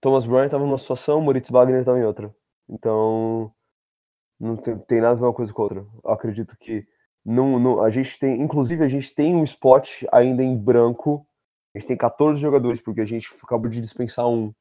Thomas 0.00 0.24
Bryant 0.24 0.48
tava 0.48 0.64
numa 0.64 0.78
situação, 0.78 1.20
Moritz 1.20 1.50
Wagner 1.50 1.84
tava 1.84 1.98
em 1.98 2.04
outra. 2.04 2.34
Então, 2.66 3.52
não 4.40 4.56
tem, 4.56 4.78
tem 4.78 5.00
nada 5.02 5.12
a 5.12 5.16
ver 5.16 5.24
uma 5.24 5.34
coisa 5.34 5.52
com 5.52 5.60
a 5.60 5.64
outra. 5.64 5.86
Eu 6.02 6.10
acredito 6.10 6.56
que 6.56 6.86
não, 7.22 7.58
não, 7.58 7.82
a 7.82 7.90
gente 7.90 8.18
tem, 8.18 8.40
inclusive, 8.40 8.82
a 8.82 8.88
gente 8.88 9.14
tem 9.14 9.34
um 9.34 9.44
spot 9.44 10.04
ainda 10.10 10.42
em 10.42 10.56
branco. 10.56 11.26
A 11.74 11.78
gente 11.78 11.88
tem 11.88 11.98
14 11.98 12.40
jogadores, 12.40 12.80
porque 12.80 13.02
a 13.02 13.06
gente 13.06 13.28
acabou 13.42 13.68
de 13.68 13.78
dispensar 13.78 14.26
um, 14.26 14.54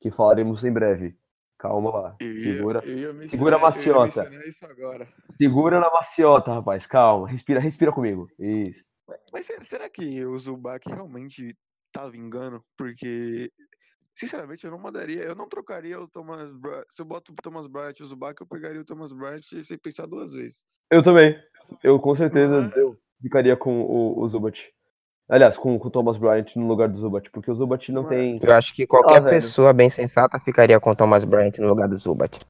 que 0.00 0.12
falaremos 0.12 0.64
em 0.64 0.72
breve. 0.72 1.18
Calma 1.58 1.90
lá. 1.90 2.16
Eu 2.20 2.38
Segura, 2.38 2.84
eu 2.84 3.22
segura 3.22 3.56
a 3.56 3.58
maciota. 3.58 4.30
segura 5.38 5.80
na 5.80 5.90
maciota, 5.90 6.52
rapaz. 6.52 6.86
Calma. 6.86 7.28
Respira, 7.28 7.60
respira 7.60 7.92
comigo. 7.92 8.28
Isso. 8.38 8.84
Mas 9.32 9.46
será, 9.62 9.88
que 9.88 10.24
o 10.24 10.38
Zubac 10.38 10.88
realmente 10.88 11.56
tá 11.92 12.08
vingando? 12.08 12.64
Porque, 12.76 13.52
sinceramente, 14.16 14.64
eu 14.64 14.70
não 14.70 14.78
mandaria, 14.78 15.22
eu 15.22 15.34
não 15.34 15.48
trocaria 15.48 16.00
o 16.00 16.08
Thomas 16.08 16.50
Bryant. 16.52 16.84
Se 16.90 17.02
eu 17.02 17.06
boto 17.06 17.32
o 17.32 17.36
Thomas 17.36 17.66
Bryant 17.66 17.94
e 17.98 18.02
o 18.02 18.06
Zubac, 18.06 18.40
eu 18.40 18.46
pegaria 18.46 18.80
o 18.80 18.84
Thomas 18.84 19.12
Bryant 19.12 19.42
sem 19.62 19.78
pensar 19.78 20.06
duas 20.06 20.32
vezes. 20.32 20.64
Eu 20.90 21.02
também. 21.02 21.38
Eu 21.82 21.98
com 21.98 22.14
certeza 22.14 22.70
é? 22.74 22.80
eu 22.80 22.98
ficaria 23.20 23.56
com 23.56 23.82
o, 23.82 24.20
o 24.20 24.28
Zubat. 24.28 24.72
Aliás, 25.28 25.56
com, 25.56 25.78
com 25.78 25.88
o 25.88 25.90
Thomas 25.90 26.16
Bryant 26.18 26.54
no 26.56 26.66
lugar 26.66 26.88
do 26.88 26.96
Zubat, 26.96 27.30
porque 27.30 27.50
o 27.50 27.54
Zubat 27.54 27.90
não 27.90 28.04
é? 28.06 28.08
tem. 28.08 28.40
Eu 28.42 28.54
acho 28.54 28.74
que 28.74 28.86
qualquer 28.86 29.22
velho. 29.22 29.34
pessoa 29.36 29.72
bem 29.72 29.88
sensata 29.88 30.38
ficaria 30.38 30.78
com 30.78 30.94
Thomas 30.94 31.24
Bryant 31.24 31.56
no 31.58 31.68
lugar 31.68 31.88
do 31.88 31.96
Zubat. 31.96 32.40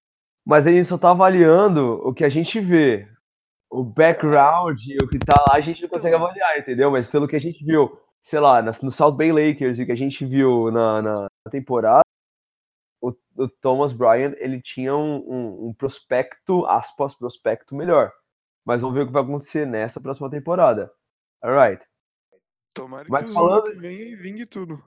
Mas 0.45 0.67
gente 0.71 0.85
só 0.85 0.99
tá 0.99 1.11
avaliando 1.11 2.01
o 2.07 2.13
que 2.13 2.25
a 2.25 2.29
gente 2.29 2.59
vê. 2.61 3.09
O 3.71 3.83
background, 3.83 4.79
o 5.03 5.09
que 5.09 5.19
tá 5.19 5.35
lá, 5.49 5.57
a 5.57 5.61
gente 5.61 5.83
não 5.83 5.89
consegue 5.89 6.15
avaliar, 6.15 6.59
entendeu? 6.59 6.91
Mas 6.91 7.09
pelo 7.09 7.27
que 7.27 7.35
a 7.35 7.41
gente 7.41 7.65
viu, 7.65 7.99
sei 8.23 8.39
lá, 8.41 8.61
no 8.63 8.91
South 8.91 9.13
Bay 9.17 9.33
Lakers 9.33 9.79
e 9.79 9.83
o 9.83 9.87
que 9.87 9.93
a 9.93 9.97
gente 9.97 10.25
viu 10.25 10.71
na, 10.71 11.03
na 11.03 11.21
na 11.47 11.51
temporada, 11.51 12.03
o, 13.03 13.13
o 13.37 13.49
Thomas 13.61 13.93
Bryant, 13.93 14.35
ele 14.39 14.61
tinha 14.63 14.95
um, 14.97 15.17
um- 15.17 15.69
um 15.69 15.75
prospecto, 15.75 16.65
aspas, 16.67 17.15
prospecto 17.15 17.75
melhor. 17.75 18.13
Mas 18.67 18.81
vamos 18.81 18.95
ver 18.97 19.03
o 19.03 19.07
que 19.07 19.13
vai 19.13 19.23
acontecer 19.23 19.67
nessa 19.67 20.01
próxima 20.01 20.31
temporada. 20.31 20.91
Alright. 21.43 21.85
Tomara 22.75 23.07
Mas 23.09 23.25
que 23.29 23.31
o 23.31 23.35
falando- 23.35 23.63
Zubac 23.63 23.79
venha 23.79 24.03
e 24.03 24.17
vingue 24.17 24.45
tudo. 24.47 24.83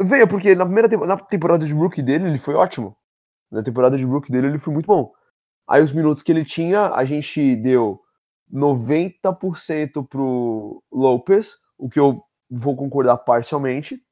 Veio, 0.00 0.28
porque 0.28 0.54
na 0.54 0.64
primeira 0.64 0.88
tempo- 0.88 1.06
na 1.06 1.16
temporada 1.16 1.64
de 1.66 1.72
rookie 1.72 2.02
dele, 2.02 2.28
ele 2.28 2.38
foi 2.38 2.54
ótimo. 2.54 2.96
Na 3.50 3.62
temporada 3.62 3.96
de 3.96 4.04
rookie 4.04 4.30
dele, 4.30 4.48
ele 4.48 4.58
foi 4.58 4.72
muito 4.72 4.86
bom. 4.86 5.12
Aí 5.68 5.82
os 5.82 5.92
minutos 5.92 6.22
que 6.22 6.30
ele 6.32 6.44
tinha, 6.44 6.90
a 6.92 7.04
gente 7.04 7.56
deu 7.56 8.00
90% 8.50 10.04
pro 10.06 10.82
Lopes, 10.92 11.56
o 11.78 11.88
que 11.88 11.98
eu 11.98 12.14
vou 12.50 12.76
concordar 12.76 13.16
parcialmente. 13.18 14.02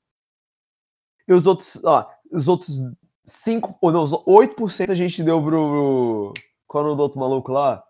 E 1.29 1.33
os 1.33 1.47
outros, 1.47 1.83
ó, 1.85 2.09
os 2.33 2.49
outros 2.49 2.79
5, 3.25 3.77
ou 3.81 3.93
não, 3.93 4.03
os 4.03 4.13
8% 4.27 4.91
a 4.91 4.95
gente 4.95 5.23
deu 5.23 5.43
pro. 5.43 6.33
Qual 6.67 6.83
é 6.83 6.85
o 6.85 6.89
nome 6.89 6.97
do 6.97 7.03
outro 7.03 7.19
maluco 7.21 7.53
lá? 7.53 7.83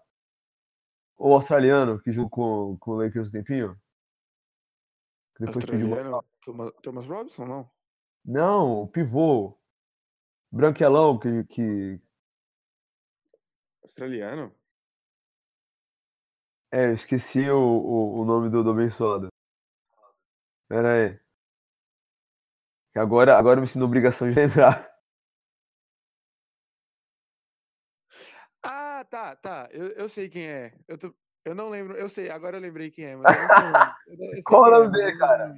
O 1.19 1.35
australiano 1.35 2.01
que 2.01 2.11
jogou 2.11 2.31
com, 2.31 2.77
com 2.79 2.91
o 2.93 2.97
Lakers 2.97 3.29
um 3.29 3.33
tempinho? 3.33 3.77
Que 5.41 5.47
depois 5.47 5.65
pediu 5.65 5.87
uma 5.89 6.23
Thomas, 6.43 6.73
Thomas 6.83 7.07
Robinson, 7.07 7.47
não? 7.47 7.71
Não, 8.23 8.83
o 8.83 8.87
pivô. 8.87 9.59
Branquelão 10.53 11.19
que, 11.19 11.45
que. 11.45 11.99
Australiano? 13.83 14.55
É, 16.71 16.89
eu 16.89 16.93
esqueci 16.93 17.49
o, 17.49 17.59
o, 17.59 18.21
o 18.21 18.25
nome 18.27 18.51
do, 18.51 18.63
do 18.63 18.71
abençoado. 18.71 19.29
Pera 20.69 20.93
aí. 20.93 21.21
Agora, 22.95 23.39
agora 23.39 23.59
eu 23.59 23.63
me 23.63 23.69
sinto 23.69 23.87
obrigação 23.87 24.29
de 24.29 24.37
lembrar. 24.39 24.95
Ah, 28.63 29.07
tá, 29.09 29.35
tá. 29.37 29.69
Eu, 29.73 29.89
eu 29.93 30.09
sei 30.09 30.29
quem 30.29 30.47
é. 30.47 30.75
Eu, 30.87 30.99
tô, 30.99 31.15
eu 31.45 31.55
não 31.55 31.69
lembro. 31.71 31.97
Eu 31.97 32.09
sei, 32.09 32.31
agora 32.31 32.57
eu 32.57 32.61
lembrei 32.61 32.91
quem 32.91 33.05
é. 33.07 33.17
Mas 33.17 33.37
eu 33.37 33.49
não. 33.49 34.27
Eu 34.29 34.37
eu 34.37 34.43
Qual 34.45 34.67
é 34.67 34.69
o 34.69 34.73
nome 34.73 34.89
mas 34.91 34.93
dele, 34.93 35.19
cara? 35.19 35.55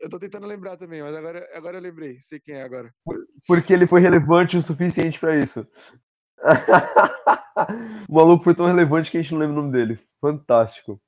Eu 0.00 0.08
tô 0.08 0.18
tentando 0.18 0.46
lembrar 0.46 0.76
também, 0.76 1.02
mas 1.02 1.14
agora, 1.14 1.48
agora 1.54 1.78
eu 1.78 1.82
lembrei. 1.82 2.20
Sei 2.20 2.38
quem 2.38 2.54
é 2.54 2.62
agora. 2.62 2.94
Porque 3.46 3.72
ele 3.72 3.86
foi 3.86 4.00
relevante 4.00 4.56
o 4.56 4.62
suficiente 4.62 5.18
pra 5.18 5.36
isso. 5.36 5.66
o 8.08 8.14
maluco 8.14 8.44
foi 8.44 8.54
tão 8.54 8.66
relevante 8.66 9.10
que 9.10 9.18
a 9.18 9.22
gente 9.22 9.32
não 9.32 9.40
lembra 9.40 9.58
o 9.58 9.62
nome 9.62 9.72
dele. 9.72 9.98
Fantástico. 10.20 11.00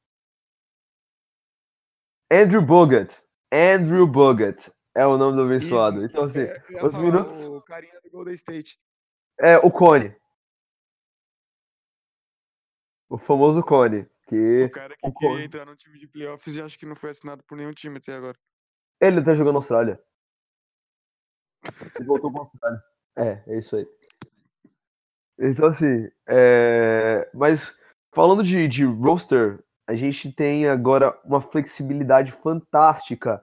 Andrew 2.32 2.62
Bogut. 2.62 3.16
Andrew 3.52 4.06
Bogut 4.06 4.72
é 4.96 5.06
o 5.06 5.16
nome 5.16 5.36
do 5.36 5.42
abençoado. 5.44 5.98
Isso, 6.04 6.06
Então, 6.12 6.24
assim, 6.24 6.40
é, 6.40 6.84
os 6.84 6.96
minutos- 6.96 7.44
O 7.44 7.60
carinha 7.62 8.00
do 8.02 8.10
Golden 8.10 8.34
State. 8.34 8.78
é 9.38 9.56
o 9.58 9.70
Cone. 9.70 10.14
O 13.10 13.18
famoso 13.18 13.60
Cone. 13.62 14.08
Que 14.28 14.64
O 14.64 14.70
cara 14.70 14.94
que 14.96 15.08
o 15.08 15.12
queria 15.12 15.34
Cone. 15.34 15.44
entrar 15.44 15.66
no 15.66 15.74
time 15.74 15.98
de 15.98 16.06
playoffs 16.06 16.54
e 16.54 16.62
acho 16.62 16.78
que 16.78 16.86
não 16.86 16.94
foi 16.94 17.10
assinado 17.10 17.42
por 17.42 17.58
nenhum 17.58 17.72
time 17.72 17.98
até 17.98 18.14
agora. 18.14 18.38
Ele 19.00 19.22
tá 19.22 19.34
jogando 19.34 19.54
na 19.54 19.58
Austrália. 19.58 20.00
Ele 21.96 22.06
voltou 22.06 22.30
pra 22.30 22.40
Austrália. 22.40 22.80
É, 23.18 23.42
é 23.48 23.58
isso 23.58 23.74
aí. 23.74 23.86
Então, 25.38 25.66
assim, 25.66 26.08
é... 26.28 27.28
mas 27.34 27.76
falando 28.14 28.42
de, 28.44 28.68
de 28.68 28.84
roster, 28.84 29.64
a 29.88 29.96
gente 29.96 30.32
tem 30.32 30.68
agora 30.68 31.18
uma 31.24 31.40
flexibilidade 31.40 32.30
fantástica, 32.30 33.42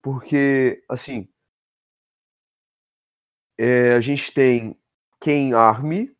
porque, 0.00 0.84
assim, 0.88 1.28
é, 3.58 3.94
a 3.94 4.00
gente 4.00 4.32
tem 4.32 4.78
quem 5.20 5.52
arme, 5.52 6.16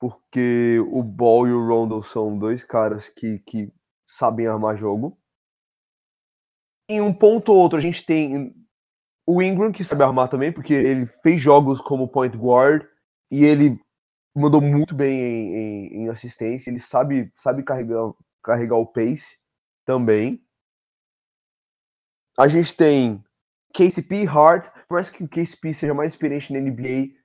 porque 0.00 0.80
o 0.90 1.02
Ball 1.04 1.48
e 1.48 1.52
o 1.52 1.66
Rondo 1.68 2.02
são 2.02 2.38
dois 2.38 2.64
caras 2.64 3.08
que, 3.10 3.40
que 3.40 3.72
sabem 4.08 4.48
armar 4.48 4.76
jogo. 4.76 5.18
Em 6.88 7.00
um 7.00 7.12
ponto 7.12 7.52
ou 7.52 7.58
outro, 7.58 7.78
a 7.78 7.80
gente 7.80 8.04
tem 8.04 8.52
o 9.26 9.42
Ingram, 9.42 9.72
que 9.72 9.84
sabe 9.84 10.04
armar 10.04 10.28
também, 10.28 10.52
porque 10.52 10.74
ele 10.74 11.06
fez 11.06 11.42
jogos 11.42 11.80
como 11.80 12.08
point 12.08 12.36
guard 12.36 12.84
e 13.30 13.44
ele 13.44 13.78
mandou 14.36 14.62
muito 14.62 14.94
bem 14.94 15.18
em, 15.20 15.56
em- 15.56 16.04
em 16.04 16.08
assistência. 16.10 16.70
Ele 16.70 16.80
sabe, 16.80 17.30
sabe 17.36 17.64
carregar, 17.64 18.12
carregar 18.42 18.76
o 18.78 18.86
pace 18.86 19.38
também. 19.86 20.42
A 22.38 22.48
gente 22.48 22.74
tem 22.76 23.22
KCP, 23.74 24.26
Hart, 24.26 24.68
por 24.88 24.94
mais 24.94 25.10
que 25.10 25.22
o 25.24 25.28
KCP 25.28 25.72
seja 25.74 25.94
mais 25.94 26.12
experiente 26.12 26.52
na 26.52 26.58
NBA, 26.58 27.19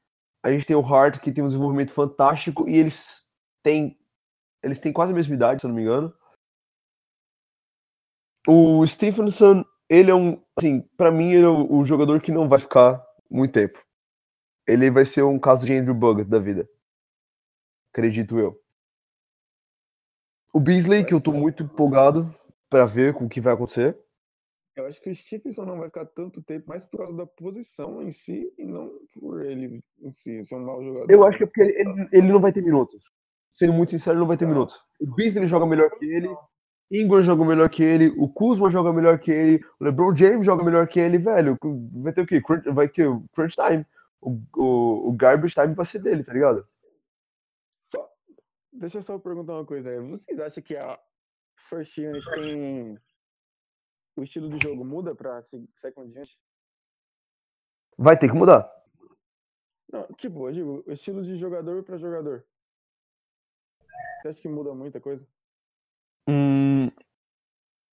a 0.45 0.51
gente 0.51 0.67
tem 0.67 0.75
o 0.75 0.85
Hart, 0.85 1.19
que 1.19 1.31
tem 1.31 1.43
um 1.43 1.47
desenvolvimento 1.47 1.91
fantástico 1.91 2.69
e 2.69 2.77
eles 2.77 3.27
têm, 3.63 3.97
eles 4.61 4.79
têm 4.79 4.93
quase 4.93 5.11
a 5.11 5.15
mesma 5.15 5.33
idade, 5.33 5.59
se 5.59 5.65
eu 5.65 5.69
não 5.69 5.75
me 5.75 5.81
engano. 5.81 6.13
O 8.47 8.85
Stephenson, 8.85 9.65
ele 9.89 10.11
é 10.11 10.13
um, 10.13 10.39
assim, 10.55 10.81
pra 10.95 11.11
mim 11.11 11.31
ele 11.31 11.45
é 11.45 11.49
o, 11.49 11.83
jogador 11.83 12.21
que 12.21 12.31
não 12.31 12.47
vai 12.47 12.59
ficar 12.59 13.03
muito 13.27 13.53
tempo. 13.53 13.83
Ele 14.67 14.91
vai 14.91 15.03
ser 15.03 15.23
um 15.23 15.39
caso 15.39 15.65
de 15.65 15.73
Andrew 15.73 15.95
Bogut 15.95 16.29
da 16.29 16.37
vida. 16.37 16.69
Acredito 17.91 18.37
eu. 18.37 18.55
O 20.53 20.59
Beasley, 20.59 21.03
que 21.03 21.13
eu 21.15 21.19
tô 21.19 21.31
muito 21.31 21.63
empolgado 21.63 22.31
pra 22.69 22.85
ver 22.85 23.15
com 23.15 23.25
o 23.25 23.29
que 23.29 23.41
vai 23.41 23.55
acontecer. 23.55 23.97
Eu 24.75 24.87
acho 24.87 25.01
que 25.01 25.09
o 25.09 25.15
Stephenson 25.15 25.63
não 25.65 25.77
vai 25.79 25.87
ficar 25.87 26.05
tanto 26.05 26.41
tempo, 26.43 26.67
mais 26.67 26.83
por 26.83 26.97
causa 26.97 27.13
da 27.15 27.25
posição 27.25 28.01
em 28.01 28.11
si 28.11 28.53
e 28.57 28.65
não 28.65 28.91
por 29.19 29.45
ele 29.45 29.81
em 30.01 30.11
si 30.11 30.43
ser 30.45 30.55
um 30.55 30.65
mau 30.65 30.83
jogador. 30.83 31.09
Eu 31.11 31.23
acho 31.25 31.37
que 31.37 31.43
é 31.43 31.47
porque 31.47 31.61
ele, 31.61 31.73
ele, 31.79 32.09
ele 32.11 32.27
não 32.31 32.41
vai 32.41 32.51
ter 32.51 32.61
minutos. 32.61 33.03
Sendo 33.53 33.71
muito 33.71 33.91
sincero, 33.91 34.15
ele 34.15 34.19
não 34.19 34.27
vai 34.27 34.35
ter 34.35 34.45
minutos. 34.45 34.83
O 34.99 35.15
Beasley 35.15 35.47
joga 35.47 35.65
melhor 35.65 35.89
que 35.91 36.05
ele. 36.05 36.27
Ingram 36.91 37.23
joga 37.23 37.43
melhor 37.45 37.69
que 37.69 37.81
ele, 37.81 38.09
o 38.17 38.27
Kuzma 38.31 38.69
joga 38.69 38.93
melhor 38.93 39.17
que 39.17 39.31
ele, 39.31 39.59
o 39.81 39.83
LeBron 39.83 40.15
James 40.15 40.45
joga 40.45 40.63
melhor 40.63 40.87
que 40.87 40.99
ele, 40.99 41.17
velho. 41.17 41.57
Vai 41.93 42.13
ter 42.13 42.21
o 42.21 42.25
quê? 42.27 42.39
Crunch- 42.41 42.69
Vai 42.71 42.87
ter 42.87 43.07
o 43.07 43.23
crunch 43.33 43.55
time. 43.55 43.83
O, 44.21 44.39
o, 44.55 45.09
o 45.09 45.11
garbage 45.13 45.55
time 45.55 45.73
vai 45.73 45.85
ser 45.85 45.99
dele, 45.99 46.23
tá 46.23 46.31
ligado? 46.33 46.67
Só, 47.85 48.07
deixa 48.71 48.99
eu 48.99 49.03
só 49.03 49.17
perguntar 49.17 49.53
uma 49.53 49.65
coisa 49.65 49.89
aí. 49.89 49.99
Vocês 49.99 50.39
acham 50.39 50.61
que 50.61 50.75
a 50.75 50.99
First 51.69 51.97
Unit 51.97 52.23
tem. 52.35 52.99
O 54.15 54.23
estilo 54.23 54.49
de 54.49 54.57
jogo 54.63 54.85
muda 54.85 55.13
pra 55.13 55.41
se- 55.43 55.69
Second 55.75 56.09
Unit? 56.15 56.39
Vai 57.97 58.17
ter 58.17 58.29
que 58.29 58.35
mudar. 58.35 58.69
Não, 59.91 60.07
tipo, 60.13 60.49
eu 60.49 60.53
digo, 60.53 60.83
o 60.87 60.91
estilo 60.91 61.23
de 61.23 61.37
jogador 61.37 61.83
pra 61.83 61.97
jogador. 61.97 62.45
Você 64.21 64.29
acha 64.29 64.41
que 64.41 64.47
muda 64.47 64.73
muita 64.73 64.99
coisa? 64.99 65.25
Hum, 66.27 66.87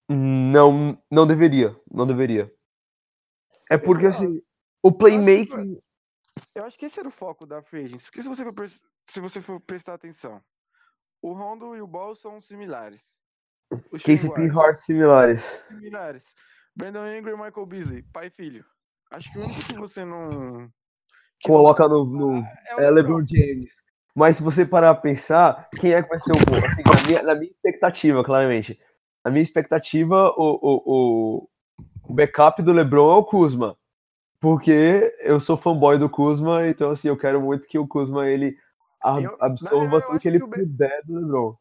não, 0.09 0.99
não 1.11 1.27
deveria. 1.27 1.77
Não 1.91 2.07
deveria. 2.07 2.53
É 3.71 3.77
porque 3.79 4.07
assim, 4.07 4.43
o 4.83 4.93
playmaking. 4.93 5.81
Eu 6.55 6.65
acho 6.65 6.79
que 6.79 6.87
esse 6.87 6.99
era 6.99 7.09
o 7.09 7.13
foco 7.13 7.47
da 7.47 7.63
Free 7.63 7.85
Agents. 7.85 8.07
Porque 8.07 8.23
se 8.23 8.29
você 8.29 8.45
for, 8.45 8.69
se 8.69 9.21
você 9.21 9.41
for 9.41 9.61
prestar 9.61 9.95
atenção, 9.95 10.43
o 11.21 11.33
Rondo 11.33 11.77
e 11.77 11.81
o 11.83 11.87
Ball 11.87 12.15
são 12.17 12.41
similares. 12.41 13.21
Os 13.93 14.03
KCP 14.03 14.51
Hart 14.51 14.77
similares. 14.77 15.63
similares. 15.69 16.23
Brandon 16.77 17.07
Ingram 17.07 17.35
e 17.35 17.37
Michael 17.45 17.67
Beasley, 17.67 18.03
pai 18.13 18.27
e 18.29 18.31
filho. 18.31 18.65
Acho 19.11 19.31
que 19.33 19.39
o 19.39 19.43
único 19.45 19.63
que 19.65 19.73
você 19.75 20.05
não, 20.05 20.31
que 21.39 21.49
não 21.49 21.57
coloca 21.57 21.85
pra 21.87 21.89
no, 21.89 22.05
no- 22.05 22.45
é 22.79 22.85
é 22.85 22.91
LeBron. 22.91 23.25
James. 23.27 23.83
Mas 24.15 24.37
se 24.37 24.43
você 24.43 24.65
parar 24.67 24.95
pra 24.95 25.03
pensar, 25.03 25.69
quem 25.81 25.93
é 25.93 26.03
que 26.03 26.09
vai 26.09 26.19
ser 26.19 26.33
o 26.33 26.37
bom? 26.37 26.67
Assim, 26.67 26.83
na, 26.85 27.07
minha, 27.07 27.23
na 27.23 27.35
minha 27.35 27.51
expectativa, 27.51 28.23
claramente. 28.25 28.79
Na 29.25 29.31
minha 29.31 29.43
expectativa, 29.43 30.29
o, 30.37 30.59
o, 30.63 30.83
o, 30.87 31.49
o 32.09 32.15
backup 32.15 32.63
do 32.63 32.73
LeBron 32.73 33.13
é 33.13 33.17
o 33.17 33.25
Kuzma. 33.25 33.77
Porque 34.41 35.15
eu 35.21 35.39
sou 35.39 35.57
fanboy 35.57 35.99
do 35.99 36.11
Kuzma, 36.11 36.67
então 36.67 36.91
assim, 36.91 37.09
eu 37.09 37.17
quero 37.17 37.41
muito 37.41 37.67
que 37.69 37.79
o 37.79 37.87
Kuzma 37.87 38.27
ele 38.29 38.57
a- 39.03 39.21
Eu- 39.21 39.37
absorva 39.41 39.85
real, 39.87 39.95
eu 40.01 40.07
tudo 40.07 40.19
que 40.21 40.29
ele 40.29 40.41
que 40.41 40.47
puder 40.49 41.01
do 41.05 41.15
LeBron. 41.21 41.57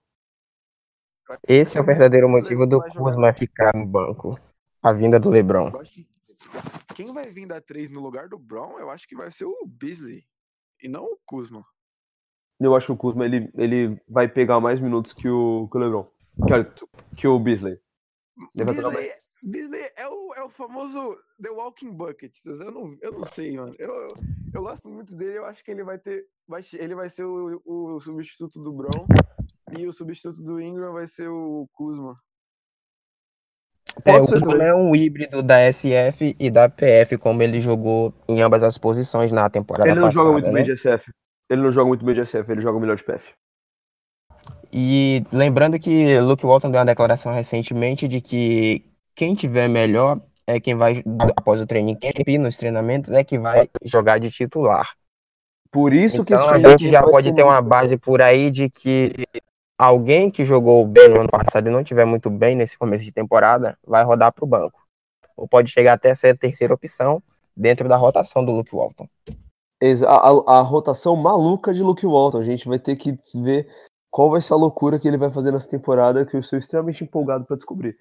Esse 1.47 1.77
é 1.77 1.81
o 1.81 1.83
verdadeiro 1.83 2.29
motivo 2.29 2.65
do. 2.65 2.81
Kuzma 2.81 3.33
ficar 3.33 3.71
no 3.75 3.85
banco. 3.85 4.39
A 4.81 4.91
vinda 4.91 5.19
do 5.19 5.29
LeBron. 5.29 5.71
Quem 6.95 7.13
vai 7.13 7.25
vir 7.29 7.47
dar 7.47 7.61
três 7.61 7.89
no 7.89 8.01
lugar 8.01 8.27
do 8.27 8.37
Brown, 8.37 8.79
eu 8.79 8.89
acho 8.89 9.07
que 9.07 9.15
vai 9.15 9.31
ser 9.31 9.45
o 9.45 9.65
Beasley. 9.65 10.23
E 10.81 10.87
não 10.87 11.05
o 11.05 11.17
Kuzma. 11.25 11.63
Eu 12.59 12.75
acho 12.75 12.87
que 12.87 12.91
o 12.91 12.97
Kuzma 12.97 13.25
ele, 13.25 13.51
ele 13.55 13.99
vai 14.07 14.27
pegar 14.27 14.59
mais 14.59 14.79
minutos 14.79 15.13
que 15.13 15.27
o, 15.27 15.67
que 15.71 15.77
o 15.77 15.79
LeBron. 15.79 16.11
Que, 16.47 16.85
que 17.17 17.27
o 17.27 17.39
Beasley. 17.39 17.79
Pegar 18.55 18.73
mais. 18.73 18.81
Beasley, 18.81 19.11
Beasley 19.43 19.91
é, 19.95 20.07
o, 20.07 20.33
é 20.35 20.43
o 20.43 20.49
famoso 20.49 21.17
The 21.41 21.49
Walking 21.49 21.91
Bucket. 21.91 22.33
Eu 22.45 22.71
não, 22.71 22.97
eu 23.01 23.11
não 23.11 23.23
sei, 23.23 23.55
mano. 23.57 23.75
Eu, 23.79 23.89
eu, 23.89 24.15
eu 24.53 24.61
gosto 24.61 24.87
muito 24.89 25.15
dele. 25.15 25.37
Eu 25.37 25.45
acho 25.45 25.63
que 25.63 25.71
ele 25.71 25.83
vai 25.83 25.97
ter. 25.97 26.25
Vai, 26.47 26.63
ele 26.73 26.95
vai 26.95 27.09
ser 27.09 27.23
o, 27.23 27.61
o 27.65 27.99
substituto 27.99 28.61
do 28.61 28.73
Brown. 28.73 29.07
E 29.77 29.87
o 29.87 29.93
substituto 29.93 30.41
do 30.41 30.59
Ingram 30.61 30.93
vai 30.93 31.07
ser 31.07 31.27
o 31.27 31.67
Kuzma. 31.73 32.15
É, 34.05 34.19
o 34.19 34.27
Kuzma 34.27 34.63
é 34.63 34.73
um 34.73 34.95
híbrido 34.95 35.41
da 35.43 35.71
SF 35.71 36.35
e 36.39 36.49
da 36.49 36.69
PF, 36.69 37.17
como 37.17 37.41
ele 37.43 37.59
jogou 37.59 38.13
em 38.27 38.41
ambas 38.41 38.63
as 38.63 38.77
posições 38.77 39.31
na 39.31 39.49
temporada 39.49 39.89
Ele 39.89 39.99
não 39.99 40.07
passada. 40.07 40.23
joga 40.23 40.31
muito 40.33 40.47
né? 40.47 40.53
bem 40.53 40.65
de 40.65 40.77
SF. 40.77 41.11
Ele 41.49 41.61
não 41.61 41.71
joga 41.71 41.87
muito 41.87 42.05
bem 42.05 42.15
de 42.15 42.25
SF, 42.25 42.49
ele 42.51 42.61
joga 42.61 42.79
melhor 42.79 42.95
de 42.95 43.03
PF. 43.03 43.33
E 44.71 45.23
lembrando 45.31 45.77
que 45.77 46.17
Luke 46.19 46.45
Walton 46.45 46.71
deu 46.71 46.79
uma 46.79 46.85
declaração 46.85 47.33
recentemente 47.33 48.07
de 48.07 48.21
que 48.21 48.85
quem 49.13 49.35
tiver 49.35 49.67
melhor 49.67 50.21
é 50.47 50.59
quem 50.59 50.75
vai, 50.75 51.03
após 51.35 51.59
o 51.59 51.67
training 51.67 51.95
camp, 51.95 52.27
nos 52.39 52.57
treinamentos, 52.57 53.11
é 53.11 53.23
que 53.23 53.37
vai 53.37 53.69
jogar 53.83 54.19
de 54.19 54.31
titular. 54.31 54.89
Por 55.69 55.93
isso 55.93 56.25
que 56.25 56.33
Então 56.33 56.55
esse 56.55 56.65
a 56.65 56.69
gente 56.69 56.89
já 56.89 57.03
pode 57.03 57.33
ter 57.33 57.43
uma 57.43 57.61
base 57.61 57.97
por 57.97 58.21
aí 58.21 58.49
de 58.51 58.69
que 58.69 59.13
alguém 59.83 60.29
que 60.29 60.45
jogou 60.45 60.85
bem 60.85 61.09
no 61.09 61.21
ano 61.21 61.29
passado 61.29 61.67
e 61.67 61.71
não 61.71 61.83
tiver 61.83 62.05
muito 62.05 62.29
bem 62.29 62.55
nesse 62.55 62.77
começo 62.77 63.03
de 63.03 63.11
temporada 63.11 63.77
vai 63.85 64.03
rodar 64.03 64.31
para 64.31 64.45
o 64.45 64.47
banco. 64.47 64.79
Ou 65.35 65.47
pode 65.47 65.71
chegar 65.71 65.93
até 65.93 66.11
a 66.11 66.15
ser 66.15 66.29
a 66.29 66.37
terceira 66.37 66.73
opção 66.73 67.21
dentro 67.57 67.87
da 67.89 67.95
rotação 67.97 68.45
do 68.45 68.51
Luke 68.51 68.75
Walton. 68.75 69.07
A, 70.07 70.29
a- 70.29 70.59
a 70.59 70.61
rotação 70.61 71.15
maluca 71.15 71.73
de 71.73 71.81
Luke 71.81 72.05
Walton. 72.05 72.39
A 72.39 72.43
gente 72.43 72.67
vai 72.67 72.77
ter 72.77 72.95
que 72.95 73.17
ver 73.35 73.67
qual 74.11 74.29
vai 74.29 74.39
ser 74.41 74.53
a 74.53 74.57
loucura 74.57 74.99
que 74.99 75.07
ele 75.07 75.17
vai 75.17 75.31
fazer 75.31 75.51
nessa 75.51 75.69
temporada, 75.69 76.25
que 76.25 76.35
eu 76.35 76.39
estou 76.39 76.59
extremamente 76.59 77.03
empolgado 77.03 77.45
para 77.45 77.55
descobrir. 77.55 77.97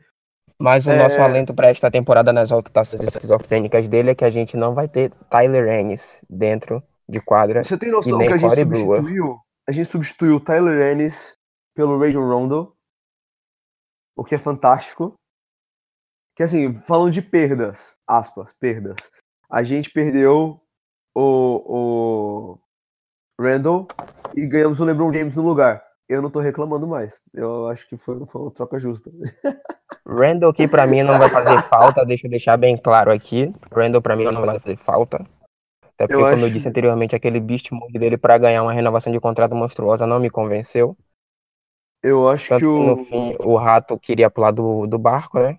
Mas 0.59 0.87
o 0.87 0.91
É. 0.91 0.97
nosso 0.99 1.19
alento 1.21 1.55
para 1.55 1.71
esta 1.71 1.91
temporada 1.91 2.33
nas 2.35 2.51
rotações 2.51 3.01
esquizofrênicas 3.03 3.89
dele 3.89 4.11
é 4.11 4.15
que 4.15 4.25
a 4.27 4.31
gente 4.31 4.57
não 4.59 4.75
vai 4.75 4.87
ter 4.89 5.11
Tyler 5.31 5.81
Ennis 5.81 6.21
dentro 6.29 6.83
de 7.09 7.19
quadra. 7.21 7.63
Você 7.63 7.79
tem 7.79 7.91
noção 7.91 8.19
que 8.19 8.27
a 8.27 8.37
gente 8.37 8.41
Corey 8.51 8.65
Brewer. 8.67 8.97
substituiu? 8.99 9.39
A 9.67 9.73
gente 9.73 9.89
substituiu 9.89 10.37
o 10.37 10.41
Tyler 10.41 10.93
Ennis 10.93 11.33
pelo 11.81 11.99
Rajon 11.99 12.29
Rondo, 12.29 12.77
o 14.15 14.23
que 14.23 14.35
é 14.35 14.39
fantástico. 14.39 15.15
Que 16.37 16.43
assim, 16.43 16.75
falando 16.81 17.11
de 17.11 17.23
perdas, 17.23 17.95
aspas, 18.07 18.53
perdas. 18.61 18.97
A 19.51 19.63
gente 19.63 19.91
perdeu 19.91 20.61
o, 21.17 21.23
o 22.55 22.59
Randall 23.41 23.89
e 24.37 24.47
ganhamos 24.47 24.79
o 24.79 24.85
LeBron 24.85 25.11
James 25.11 25.37
no 25.37 25.43
lugar. 25.43 25.83
Eu 26.07 26.21
não 26.21 26.31
tô 26.31 26.39
reclamando 26.41 26.87
mais. 26.87 27.19
Eu 27.33 27.69
acho 27.69 27.89
que 27.89 27.97
foi, 27.97 28.27
foi 28.27 28.43
uma 28.43 28.51
troca 28.51 28.79
justa. 28.79 29.11
Randall 30.07 30.53
que 30.53 30.69
para 30.69 30.87
mim 30.87 31.03
não 31.03 31.19
vai 31.19 31.31
fazer 31.31 31.63
falta, 31.63 32.05
deixa 32.05 32.27
eu 32.27 32.31
deixar 32.31 32.59
bem 32.59 32.77
claro 32.77 33.11
aqui. 33.11 33.55
Randall 33.73 34.03
para 34.03 34.17
mim 34.17 34.25
não 34.25 34.45
vai 34.45 34.61
fazer 34.61 34.77
falta. 34.77 35.17
Até 35.83 36.07
porque, 36.07 36.13
Eu 36.15 36.19
como 36.31 36.43
eu 36.43 36.47
acho- 36.47 36.51
disse 36.51 36.69
anteriormente, 36.69 37.17
aquele 37.17 37.41
beast 37.41 37.71
mode 37.73 37.99
dele 37.99 38.19
para 38.19 38.37
ganhar 38.37 38.63
uma 38.63 38.73
renovação 38.73 39.11
de 39.11 39.19
contrato 39.21 39.55
monstruosa 39.55 40.07
não 40.07 40.21
me 40.21 40.29
convenceu. 40.29 40.95
Eu 42.03 42.29
acho 42.29 42.49
Tanto 42.49 42.61
que 42.61 42.67
que, 42.67 42.73
o. 42.73 42.83
no 42.83 42.97
fim 43.05 43.37
o 43.41 43.57
rato 43.57 43.99
queria 43.99 44.31
pular 44.31 44.51
do, 44.51 44.87
do 44.87 44.99
barco, 44.99 45.39
né? 45.39 45.59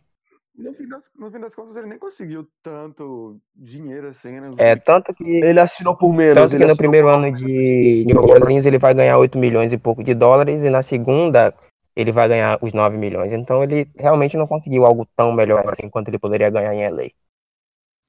No 0.55 0.73
fim, 0.73 0.87
das, 0.87 1.01
no 1.17 1.31
fim 1.31 1.39
das 1.39 1.55
contas, 1.55 1.75
ele 1.75 1.87
nem 1.87 1.97
conseguiu 1.97 2.47
tanto 2.61 3.39
dinheiro 3.55 4.09
assim, 4.09 4.39
né? 4.39 4.51
É, 4.57 4.75
tanto 4.75 5.13
que, 5.13 5.23
Ele 5.23 5.59
assinou 5.59 5.95
por 5.95 6.13
menos. 6.13 6.35
tanto 6.35 6.57
que 6.57 6.65
no 6.65 6.75
primeiro 6.77 7.07
por- 7.07 7.15
ano 7.15 7.31
de 7.33 8.03
New 8.05 8.21
Orleans 8.21 8.65
ele 8.65 8.77
vai 8.77 8.93
ganhar 8.93 9.17
8 9.17 9.37
milhões 9.37 9.71
e 9.73 9.77
pouco 9.77 10.03
de 10.03 10.13
dólares, 10.13 10.63
e 10.63 10.69
na 10.69 10.83
segunda 10.83 11.53
ele 11.95 12.11
vai 12.11 12.27
ganhar 12.27 12.59
os 12.61 12.73
9 12.73 12.97
milhões. 12.97 13.31
Então 13.33 13.63
ele 13.63 13.89
realmente 13.97 14.37
não 14.37 14.45
conseguiu 14.45 14.85
algo 14.85 15.07
tão 15.15 15.33
melhor 15.33 15.63
assim 15.67 15.89
quanto 15.89 16.09
ele 16.09 16.19
poderia 16.19 16.49
ganhar 16.49 16.73
em 16.75 16.83
LA. 16.83 17.09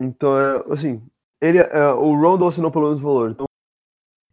Então, 0.00 0.38
é, 0.38 0.56
assim, 0.72 1.00
ele, 1.40 1.58
é, 1.58 1.88
o 1.92 2.14
Rondo 2.14 2.46
assinou 2.46 2.70
pelo 2.70 2.86
menos 2.86 3.00
valor. 3.00 3.30
Então, 3.30 3.46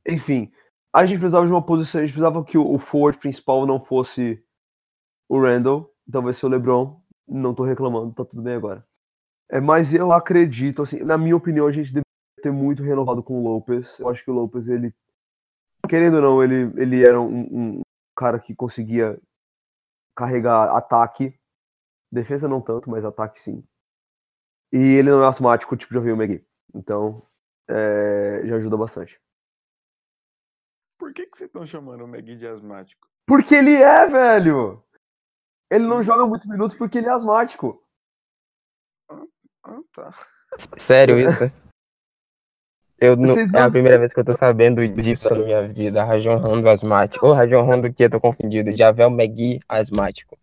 enfim, 0.07 0.51
a 0.93 1.05
gente 1.05 1.19
precisava 1.19 1.45
de 1.45 1.51
uma 1.51 1.65
posição, 1.65 2.01
a 2.01 2.03
gente 2.03 2.13
precisava 2.13 2.43
que 2.43 2.57
o, 2.57 2.73
o 2.73 2.79
forward 2.79 3.19
principal 3.19 3.65
não 3.65 3.79
fosse 3.79 4.43
o 5.29 5.39
Randall, 5.39 5.93
então 6.07 6.21
vai 6.23 6.33
ser 6.33 6.47
o 6.47 6.49
LeBron. 6.49 6.99
Não 7.27 7.53
tô 7.53 7.63
reclamando, 7.63 8.13
tá 8.13 8.25
tudo 8.25 8.41
bem 8.41 8.55
agora. 8.55 8.81
É, 9.49 9.59
mas 9.59 9.93
eu 9.93 10.11
acredito, 10.11 10.81
assim, 10.81 11.03
na 11.03 11.17
minha 11.17 11.35
opinião, 11.35 11.67
a 11.67 11.71
gente 11.71 11.87
deveria 11.87 12.03
ter 12.41 12.51
muito 12.51 12.83
renovado 12.83 13.21
com 13.21 13.39
o 13.39 13.43
Lopez. 13.43 13.99
Eu 13.99 14.09
acho 14.09 14.23
que 14.23 14.31
o 14.31 14.33
Lopez, 14.33 14.67
ele, 14.67 14.93
querendo 15.87 16.15
ou 16.15 16.21
não, 16.21 16.43
ele, 16.43 16.71
ele 16.81 17.05
era 17.05 17.21
um, 17.21 17.77
um 17.77 17.81
cara 18.15 18.39
que 18.39 18.55
conseguia 18.55 19.19
carregar 20.15 20.75
ataque. 20.75 21.33
Defesa 22.11 22.47
não 22.47 22.61
tanto, 22.61 22.89
mas 22.89 23.05
ataque 23.05 23.39
sim. 23.39 23.63
E 24.71 24.77
ele 24.77 25.11
não 25.11 25.23
é 25.23 25.27
asmático, 25.27 25.77
tipo 25.77 25.93
já 25.93 25.99
veio 25.99 26.15
o 26.15 26.17
Magui. 26.17 26.43
Então, 26.73 27.21
é, 27.67 28.41
já 28.45 28.55
ajuda 28.55 28.77
bastante. 28.77 29.19
Por 31.09 31.13
que, 31.15 31.25
que 31.25 31.39
vocês 31.39 31.47
estão 31.47 31.65
chamando 31.65 32.03
o 32.03 32.07
Magui 32.07 32.35
de 32.35 32.45
asmático? 32.45 33.09
Porque 33.25 33.55
ele 33.55 33.73
é, 33.73 34.05
velho! 34.05 34.83
Ele 35.67 35.87
não 35.87 36.03
joga 36.03 36.27
muitos 36.27 36.45
minutos 36.45 36.77
porque 36.77 36.99
ele 36.99 37.07
é 37.07 37.11
asmático. 37.11 37.83
Ah, 39.63 39.79
tá. 39.91 40.13
Sério 40.77 41.17
isso? 41.17 41.45
Eu 42.99 43.17
não, 43.17 43.35
é 43.35 43.59
a 43.59 43.71
primeira 43.71 43.97
vez 43.97 44.13
que 44.13 44.19
eu 44.19 44.23
tô 44.23 44.35
sabendo 44.35 44.87
disso 44.87 45.27
na 45.33 45.43
minha 45.43 45.67
vida. 45.67 46.03
Rajon 46.03 46.37
Rondo 46.37 46.69
asmático. 46.69 47.25
Ô, 47.25 47.33
Rajon 47.33 47.63
Rondo 47.63 47.91
que 47.91 48.03
eu 48.03 48.09
tô 48.11 48.21
confundido. 48.21 48.77
Javel 48.77 49.09
McGee 49.09 49.61
asmático. 49.67 50.37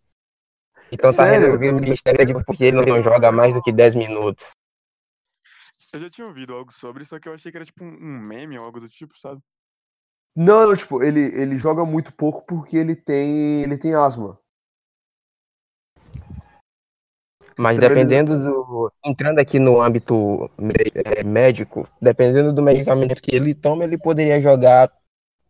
Então 0.91 1.13
tá 1.13 1.27
Sério? 1.27 1.47
resolvido 1.47 1.79
o 1.79 1.81
mistério 1.81 2.27
de 2.27 2.45
porque 2.45 2.65
ele 2.65 2.85
não 2.85 3.01
joga 3.05 3.31
mais 3.31 3.55
do 3.55 3.63
que 3.63 3.71
10 3.71 3.95
minutos. 3.95 4.51
Eu 5.93 6.01
já 6.01 6.11
tinha 6.11 6.27
ouvido 6.27 6.55
algo 6.55 6.73
sobre, 6.73 7.05
só 7.05 7.21
que 7.21 7.29
eu 7.29 7.35
achei 7.35 7.53
que 7.53 7.57
era 7.57 7.65
tipo 7.65 7.85
um 7.85 8.21
meme 8.27 8.59
ou 8.59 8.65
algo 8.65 8.81
do 8.81 8.89
tipo, 8.89 9.17
sabe? 9.17 9.41
Não, 10.37 10.67
não, 10.67 10.77
tipo, 10.77 11.03
ele, 11.03 11.21
ele 11.35 11.57
joga 11.57 11.85
muito 11.87 12.13
pouco 12.13 12.45
porque 12.45 12.77
ele 12.77 12.95
tem, 12.95 13.63
ele 13.63 13.79
tem 13.79 13.95
asma. 13.95 14.39
Mas 17.59 17.79
Então 17.79 17.91
ele- 17.91 18.05
dependendo 18.05 18.39
do. 18.39 18.93
Entrando 19.03 19.39
aqui 19.39 19.59
no 19.59 19.81
âmbito 19.81 20.51
eh, 21.15 21.25
médico, 21.25 21.89
dependendo 22.03 22.53
do 22.53 22.63
medicamento 22.63 23.23
que 23.23 23.35
ele 23.35 23.55
toma, 23.55 23.85
ele 23.85 23.97
poderia 23.97 24.39
jogar 24.41 24.93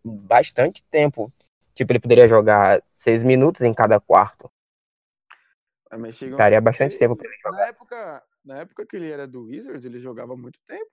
bastante 0.04 0.84
tempo. 0.84 1.32
Tipo, 1.74 1.92
ele 1.92 2.00
poderia 2.00 2.28
jogar 2.28 2.80
seis 2.92 3.24
minutos 3.24 3.62
em 3.62 3.74
cada 3.74 3.98
quarto. 3.98 4.48
Mas 5.98 6.14
chega 6.16 6.36
Daria 6.36 6.60
bastante 6.60 6.96
tempo 6.96 7.16
pra 7.16 7.26
ele 7.26 7.36
jogar. 7.42 7.58
na 7.58 7.66
época, 7.66 8.22
na 8.44 8.58
época 8.58 8.86
que 8.86 8.96
ele 8.96 9.10
era 9.10 9.26
do 9.26 9.44
Wizards, 9.44 9.84
ele 9.84 9.98
jogava 9.98 10.36
muito 10.36 10.60
tempo. 10.66 10.90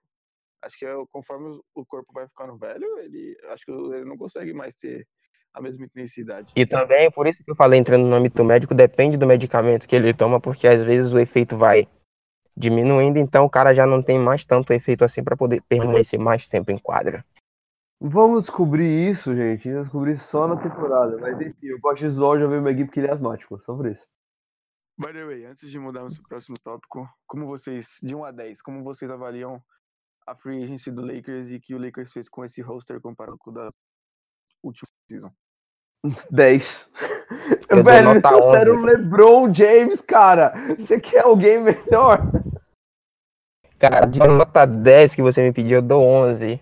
Acho 0.64 0.78
que 0.78 0.86
é, 0.86 0.94
conforme 1.12 1.48
o- 1.50 1.64
o 1.76 1.86
corpo 1.86 2.12
vai 2.14 2.28
ficando 2.28 2.58
velho, 2.58 3.00
ele 3.00 3.38
acho 3.50 3.66
que 3.66 3.72
ele 3.72 4.06
não 4.06 4.18
consegue 4.18 4.54
mais 4.54 4.74
ter 4.80 5.06
a 5.54 5.62
mesma 5.62 5.86
intensidade. 5.86 6.52
E 6.56 6.66
também, 6.66 7.12
por 7.12 7.28
isso 7.28 7.44
que 7.44 7.52
eu 7.52 7.56
falei 7.56 7.80
entrando 7.80 8.08
no 8.08 8.16
âmbito 8.16 8.44
médico, 8.44 8.74
depende 8.74 9.18
do 9.18 9.28
medicamento 9.28 9.88
que 9.88 9.96
ele 9.96 10.14
toma, 10.14 10.40
porque 10.40 10.68
às 10.68 10.82
vezes 10.82 11.14
o 11.14 11.20
efeito 11.20 11.58
vai 11.58 11.88
diminuindo, 12.56 13.18
então 13.18 13.46
o 13.46 13.50
cara 13.50 13.74
já 13.74 13.86
não 13.86 14.02
tem 14.02 14.18
mais 14.18 14.46
tanto 14.46 14.74
efeito 14.74 15.04
assim 15.04 15.24
pra 15.24 15.36
poder 15.38 15.62
permanecer 15.64 16.20
mais 16.20 16.48
tempo 16.48 16.72
em 16.72 16.78
quadra. 16.78 17.26
Vamos 18.00 18.42
descobrir 18.44 19.10
isso, 19.10 19.36
gente. 19.36 19.42
A 19.50 19.56
gente 19.56 19.74
vai 19.74 19.82
descobrir 19.82 20.18
só 20.18 20.48
na 20.48 20.58
temporada. 20.58 21.18
Mas 21.18 21.40
enfim, 21.40 21.68
eu 21.68 21.80
gosto 21.80 22.02
de 22.02 22.10
zoar 22.10 22.32
o 22.32 22.40
Javel 22.40 22.60
McGee 22.60 22.86
porque 22.86 23.00
ele 23.00 23.08
é 23.08 23.12
asmático. 23.12 23.58
Só 23.62 23.76
por 23.76 23.86
isso. 23.86 24.06
By 24.98 25.14
the 25.14 25.26
way, 25.26 25.46
antes 25.46 25.70
de 25.72 25.80
mudarmos 25.80 26.14
para 26.16 26.24
o 26.24 26.28
próximo 26.28 26.58
tópico, 26.60 27.10
como 27.26 27.48
vocês, 27.48 27.98
de 28.02 28.14
1 28.14 28.26
a 28.26 28.32
10, 28.32 28.62
como 28.62 28.84
vocês 28.84 29.10
avaliam 29.10 29.64
a 30.28 30.36
free 30.36 30.64
agency 30.64 30.92
do 30.92 31.02
Lakers 31.02 31.50
e 31.50 31.60
que 31.60 31.76
o 31.76 31.78
Lakers 31.78 32.12
fez 32.12 32.30
com 32.30 32.44
esse 32.46 32.62
roster 32.62 33.00
comparado 33.02 33.38
com 33.38 33.52
o 33.52 33.54
da 33.54 33.72
última 34.64 34.88
season? 35.08 35.32
10. 36.32 36.92
Eu 37.70 37.84
Velho, 37.84 38.12
eles 38.12 38.24
trouxeram 38.24 38.76
11. 38.76 38.82
o 38.82 38.86
LeBron 38.86 39.54
James, 39.54 40.02
cara. 40.02 40.54
Você 40.78 41.00
quer 41.00 41.24
alguém 41.24 41.60
melhor? 41.60 42.20
Cara, 43.80 44.06
de 44.06 44.20
nota 44.20 44.66
10 44.66 45.16
que 45.16 45.22
você 45.22 45.42
me 45.42 45.52
pediu, 45.52 45.80
eu 45.80 45.82
dou 45.82 46.02
11. 46.04 46.62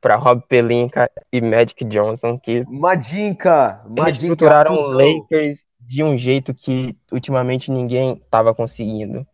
para 0.00 0.16
Rob 0.16 0.42
Pelinka 0.48 1.10
e 1.32 1.40
Magic 1.40 1.84
Johnson, 1.84 2.38
que 2.38 2.64
Madinka! 2.68 3.82
Madinka 3.86 4.10
estruturaram 4.10 4.74
o. 4.74 4.88
Lakers 4.88 5.66
de 5.80 6.02
um 6.02 6.18
jeito 6.18 6.52
que 6.52 6.96
ultimamente 7.12 7.70
ninguém 7.70 8.14
estava 8.14 8.54
conseguindo. 8.54 9.26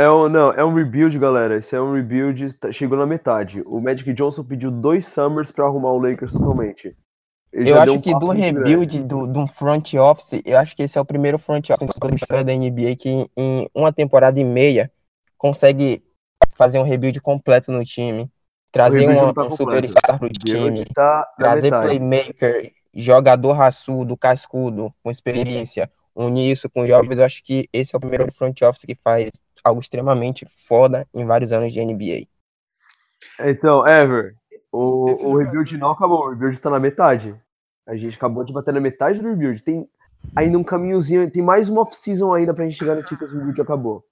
É 0.00 0.08
um, 0.08 0.30
não, 0.30 0.50
é 0.50 0.64
um 0.64 0.72
rebuild, 0.72 1.18
galera. 1.18 1.56
Esse 1.58 1.76
é 1.76 1.80
um 1.80 1.92
rebuild, 1.92 2.54
tá- 2.54 2.72
chegou 2.72 2.96
na 2.96 3.04
metade. 3.04 3.62
O 3.66 3.78
Magic 3.82 4.10
Johnson 4.14 4.42
pediu 4.42 4.70
dois 4.70 5.04
Summers 5.04 5.52
pra 5.52 5.66
arrumar 5.66 5.90
o 5.92 5.98
Lakers 5.98 6.32
totalmente. 6.32 6.96
Ele 7.52 7.70
Eu 7.70 7.78
acho 7.78 7.92
um 7.92 8.00
que 8.00 8.18
do 8.18 8.30
rebuild 8.30 9.02
do, 9.02 9.26
de 9.26 9.38
um 9.38 9.46
front 9.46 9.92
office, 9.92 10.40
eu 10.42 10.56
acho 10.56 10.74
que 10.74 10.84
esse 10.84 10.96
é 10.96 11.00
o 11.00 11.04
primeiro 11.04 11.38
front 11.38 11.68
office 11.68 11.98
da 11.98 12.14
história 12.14 12.42
da 12.42 12.54
NBA 12.54 12.96
que 12.96 13.28
em 13.36 13.68
uma 13.74 13.92
temporada 13.92 14.40
e 14.40 14.44
meia 14.44 14.90
consegue 15.36 16.02
fazer 16.54 16.78
um 16.78 16.82
rebuild 16.82 17.20
completo 17.20 17.70
no 17.70 17.84
time, 17.84 18.30
trazer 18.72 19.06
não 19.06 19.34
tá 19.34 19.44
um 19.44 19.54
superstar 19.54 20.18
pro 20.18 20.30
time, 20.30 20.86
tá 20.94 21.26
trazer 21.36 21.62
metade. 21.64 21.86
playmaker, 21.86 22.72
jogador 22.94 23.52
raçudo, 23.52 24.16
cascudo, 24.16 24.94
com 25.02 25.10
experiência, 25.10 25.90
unir 26.14 26.52
isso 26.52 26.70
com 26.70 26.86
jovens, 26.86 27.18
eu 27.18 27.24
acho 27.24 27.42
que 27.44 27.68
esse 27.70 27.94
é 27.94 27.98
o 27.98 28.00
primeiro 28.00 28.32
front 28.32 28.62
office 28.62 28.86
que 28.86 28.94
faz 28.94 29.30
algo 29.64 29.80
extremamente 29.80 30.46
foda 30.66 31.06
em 31.14 31.24
vários 31.24 31.52
anos 31.52 31.72
de 31.72 31.84
NBA. 31.84 32.26
Então, 33.38 33.86
Ever, 33.86 34.34
o, 34.72 35.30
o 35.30 35.36
rebuild 35.36 35.76
não 35.76 35.90
acabou, 35.90 36.26
o 36.26 36.30
rebuild 36.30 36.58
tá 36.60 36.70
na 36.70 36.80
metade. 36.80 37.38
A 37.86 37.96
gente 37.96 38.16
acabou 38.16 38.44
de 38.44 38.52
bater 38.52 38.72
na 38.72 38.80
metade 38.80 39.20
do 39.20 39.28
rebuild. 39.28 39.62
Tem 39.62 39.88
ainda 40.34 40.58
um 40.58 40.64
caminhozinho, 40.64 41.30
tem 41.30 41.42
mais 41.42 41.68
uma 41.68 41.82
off-season 41.82 42.32
ainda 42.32 42.54
pra 42.54 42.68
gente 42.68 42.84
garantir 42.84 43.16
que 43.16 43.24
esse 43.24 43.34
rebuild 43.34 43.60
acabou. 43.60 44.06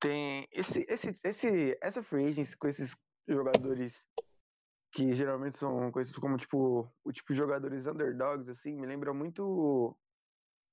Tem 0.00 0.46
esse, 0.52 0.84
esse, 0.88 1.18
esse, 1.22 1.78
essa 1.80 2.02
free 2.02 2.26
agency 2.26 2.56
com 2.56 2.68
esses 2.68 2.94
jogadores 3.26 3.94
que 4.92 5.12
geralmente 5.14 5.58
são 5.58 5.90
conhecidos 5.90 6.20
como 6.20 6.36
tipo 6.36 6.88
o 7.04 7.12
tipo 7.12 7.32
de 7.32 7.38
jogadores 7.38 7.86
underdogs 7.86 8.48
assim, 8.48 8.74
me 8.74 8.86
lembra 8.86 9.12
muito 9.12 9.96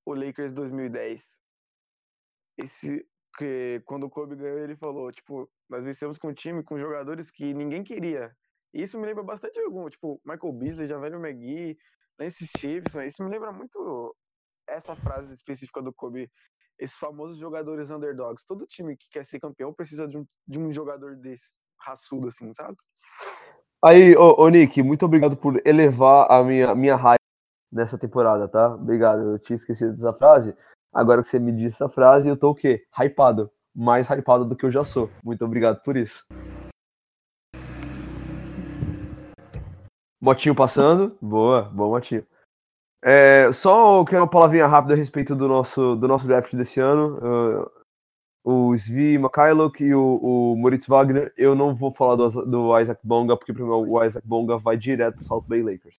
o 0.06 0.14
Lakers 0.14 0.52
2010. 0.52 1.22
Esse 2.58 3.06
que 3.36 3.82
quando 3.84 4.04
o 4.04 4.10
Kobe 4.10 4.36
ganhou, 4.36 4.58
ele 4.58 4.76
falou, 4.76 5.10
tipo, 5.12 5.48
nós 5.68 5.84
vencemos 5.84 6.18
com 6.18 6.28
um 6.28 6.34
time 6.34 6.62
com 6.62 6.78
jogadores 6.78 7.30
que 7.30 7.54
ninguém 7.54 7.82
queria. 7.82 8.34
E 8.74 8.82
isso 8.82 8.98
me 8.98 9.06
lembra 9.06 9.22
bastante 9.22 9.58
algum, 9.60 9.88
tipo, 9.88 10.20
Michael 10.24 10.52
Beasley, 10.52 10.88
Javelin 10.88 11.16
McGee, 11.16 11.78
Lance 12.18 12.46
Stevenson, 12.46 13.02
isso 13.02 13.22
me 13.22 13.30
lembra 13.30 13.52
muito 13.52 14.14
essa 14.68 14.94
frase 14.96 15.32
específica 15.34 15.82
do 15.82 15.92
Kobe 15.92 16.30
esses 16.78 16.96
famosos 16.96 17.38
jogadores 17.38 17.90
underdogs. 17.90 18.44
Todo 18.46 18.66
time 18.66 18.96
que 18.96 19.08
quer 19.10 19.26
ser 19.26 19.38
campeão 19.38 19.72
precisa 19.72 20.08
de 20.08 20.16
um, 20.16 20.26
de 20.48 20.58
um 20.58 20.72
jogador 20.72 21.16
desse, 21.16 21.44
raçudo, 21.84 22.28
assim, 22.28 22.52
sabe? 22.54 22.76
Aí, 23.84 24.16
ô, 24.16 24.40
ô 24.40 24.48
Nick, 24.48 24.82
muito 24.82 25.04
obrigado 25.04 25.36
por 25.36 25.60
elevar 25.66 26.30
a 26.30 26.42
minha, 26.42 26.74
minha 26.74 26.96
raiva 26.96 27.18
nessa 27.70 27.98
temporada, 27.98 28.48
tá? 28.48 28.74
Obrigado, 28.74 29.32
eu 29.32 29.38
tinha 29.38 29.56
esquecido 29.56 29.90
dessa 29.90 30.12
frase. 30.12 30.54
Agora 30.92 31.22
que 31.22 31.28
você 31.28 31.38
me 31.38 31.52
disse 31.52 31.76
essa 31.76 31.88
frase, 31.88 32.28
eu 32.28 32.36
tô 32.36 32.50
o 32.50 32.54
quê? 32.54 32.84
Hypado. 32.92 33.50
Mais 33.74 34.06
hypado 34.10 34.44
do 34.44 34.54
que 34.54 34.66
eu 34.66 34.70
já 34.70 34.84
sou. 34.84 35.08
Muito 35.24 35.42
obrigado 35.42 35.82
por 35.82 35.96
isso. 35.96 36.26
Motinho 40.20 40.54
passando. 40.54 41.16
Boa, 41.20 41.62
boa, 41.62 41.96
Motinho. 41.96 42.26
É, 43.02 43.50
só 43.52 44.04
quero 44.04 44.22
uma 44.22 44.28
palavrinha 44.28 44.66
rápida 44.66 44.92
a 44.94 44.96
respeito 44.96 45.34
do 45.34 45.48
nosso, 45.48 45.96
do 45.96 46.06
nosso 46.06 46.26
draft 46.26 46.54
desse 46.54 46.78
ano. 46.78 47.18
Uh, 47.18 47.70
o 48.44 48.76
Svi 48.76 49.18
Mikhailuk 49.18 49.82
e 49.82 49.94
o, 49.94 50.16
o 50.22 50.56
Moritz 50.56 50.86
Wagner. 50.86 51.32
Eu 51.38 51.54
não 51.54 51.74
vou 51.74 51.90
falar 51.90 52.16
do, 52.16 52.28
do 52.44 52.78
Isaac 52.78 53.00
Bonga, 53.02 53.36
porque 53.36 53.52
mim 53.52 53.62
o 53.62 54.04
Isaac 54.04 54.26
Bonga 54.26 54.58
vai 54.58 54.76
direto 54.76 55.14
para 55.14 55.22
o 55.22 55.24
South 55.24 55.44
Bay 55.48 55.62
Lakers. 55.62 55.98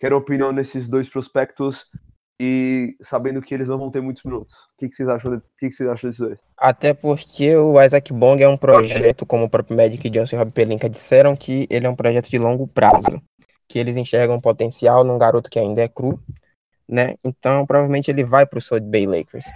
Quero 0.00 0.16
opinião 0.16 0.52
nesses 0.52 0.88
dois 0.88 1.08
prospectos 1.08 1.90
e 2.40 2.96
sabendo 3.00 3.40
que 3.40 3.54
eles 3.54 3.68
não 3.68 3.78
vão 3.78 3.90
ter 3.90 4.00
muitos 4.00 4.22
minutos. 4.24 4.52
O 4.54 4.76
que, 4.78 4.88
que 4.88 4.94
vocês 4.94 5.08
acham? 5.08 5.30
de- 5.36 5.44
O 5.44 5.48
que, 5.58 5.68
que 5.68 5.72
vocês 5.72 5.88
acham 5.88 6.08
desses 6.10 6.20
dois? 6.26 6.40
Até 6.58 6.92
porque 6.92 7.56
o 7.56 7.80
Isaac 7.82 8.12
Bong 8.12 8.42
é 8.42 8.48
um 8.48 8.56
projeto, 8.58 9.24
como 9.24 9.44
o 9.44 9.50
próprio 9.50 9.76
Magic 9.76 10.08
Johnson 10.10 10.36
e 10.36 10.38
Rob 10.38 10.50
Pelinka 10.52 10.88
disseram, 10.88 11.34
que 11.36 11.66
ele 11.70 11.86
é 11.86 11.90
um 11.90 11.96
projeto 11.96 12.28
de 12.28 12.38
longo 12.38 12.66
prazo. 12.68 13.22
Que 13.68 13.78
eles 13.78 13.96
enxergam 13.96 14.40
potencial 14.40 15.02
num 15.02 15.18
garoto 15.18 15.50
que 15.50 15.58
ainda 15.58 15.82
é 15.82 15.88
cru, 15.88 16.20
né? 16.88 17.14
Então, 17.24 17.66
provavelmente 17.66 18.10
ele 18.10 18.22
vai 18.24 18.46
pro 18.46 18.60
South 18.60 18.80
Bay 18.80 19.06
Lakers. 19.06 19.46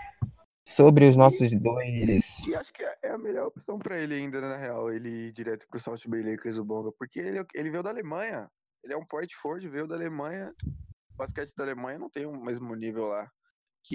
Sobre 0.67 1.07
os 1.07 1.17
nossos 1.17 1.51
dois. 1.53 2.47
E 2.47 2.55
acho 2.55 2.73
que 2.73 2.83
é 2.85 2.95
é 3.03 3.11
a 3.11 3.19
melhor 3.19 3.47
opção 3.49 3.79
pra 3.79 3.99
ele 3.99 4.15
ainda, 4.15 4.41
né, 4.41 4.49
na 4.49 4.57
real, 4.57 4.93
ele 4.93 5.09
ir 5.29 5.33
direto 5.33 5.67
pro 5.69 5.81
South 5.81 5.99
Bay 6.07 6.23
Lakers, 6.23 6.57
o 6.59 6.65
Bonga, 6.65 6.91
porque 6.99 7.19
ele, 7.19 7.45
ele 7.55 7.71
veio 7.71 7.83
da 7.83 7.91
Alemanha, 7.91 8.49
ele 8.85 8.93
é 8.95 8.97
um 8.97 9.05
point 9.05 9.35
forward, 9.37 9.69
veio 9.69 9.87
da 9.89 9.95
Alemanha, 9.97 10.53
o 10.65 10.90
basquete 11.21 11.53
da 11.55 11.65
Alemanha 11.65 11.99
não 11.99 12.09
tem 12.09 12.25
o 12.25 12.33
mesmo 12.33 12.75
nível 12.75 13.07
lá. 13.07 13.31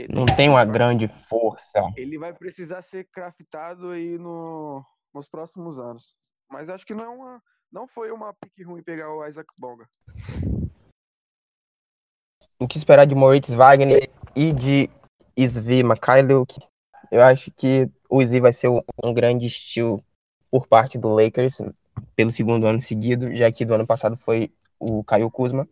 Não 0.10 0.26
tem 0.26 0.50
uma 0.50 0.64
grande 0.64 1.08
força. 1.08 1.82
Ele 1.98 2.20
vai 2.20 2.34
precisar 2.34 2.82
ser 2.84 3.08
craftado 3.12 3.90
aí 3.90 4.18
no, 4.18 4.84
nos 5.14 5.28
próximos 5.28 5.80
anos. 5.80 6.16
Mas 6.52 6.70
acho 6.70 6.86
que 6.86 6.94
não, 6.94 7.04
é 7.04 7.10
uma, 7.10 7.44
não 7.72 7.88
foi 7.88 8.12
uma 8.12 8.34
pique 8.34 8.64
ruim 8.64 8.84
pegar 8.84 9.12
o 9.12 9.26
Isaac 9.26 9.48
Bonga. 9.60 9.88
O 12.60 12.68
que 12.68 12.78
esperar 12.78 13.06
de 13.06 13.16
Moritz 13.16 13.54
Wagner 13.54 14.10
e 14.36 14.54
de 14.54 14.90
Svi 15.38 15.84
Mikhailuk? 15.84 16.60
Eu 17.12 17.24
acho 17.24 17.52
que 17.52 17.90
o 18.10 18.22
Svi 18.22 18.40
vai 18.40 18.54
ser 18.54 18.70
um 18.70 18.82
um 19.04 19.14
grande 19.14 19.48
estilo 19.48 20.04
por 20.52 20.68
parte 20.68 20.98
do 20.98 21.10
Lakers 21.10 21.58
pelo 22.16 22.32
segundo 22.32 22.68
ano 22.68 22.82
seguido, 22.82 23.36
já 23.36 23.52
que 23.52 23.66
do 23.66 23.74
ano 23.74 23.88
passado 23.88 24.16
foi 24.16 24.54
o 24.80 25.04
Caio 25.04 25.30
Kuzma. 25.32 25.68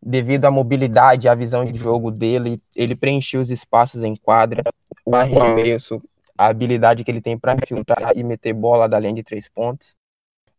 Devido 0.00 0.44
à 0.44 0.50
mobilidade, 0.50 1.28
à 1.28 1.34
visão 1.34 1.64
de 1.64 1.76
jogo 1.76 2.10
dele, 2.10 2.62
ele 2.76 2.94
preencheu 2.94 3.40
os 3.40 3.50
espaços 3.50 4.02
em 4.04 4.14
quadra, 4.14 4.62
o 5.04 5.14
arremesso, 5.14 6.00
a 6.36 6.46
habilidade 6.46 7.02
que 7.02 7.10
ele 7.10 7.20
tem 7.20 7.36
para 7.36 7.54
infiltrar 7.54 8.16
e 8.16 8.22
meter 8.22 8.52
bola 8.52 8.88
da 8.88 8.98
linha 8.98 9.14
de 9.14 9.24
três 9.24 9.48
pontos. 9.48 9.96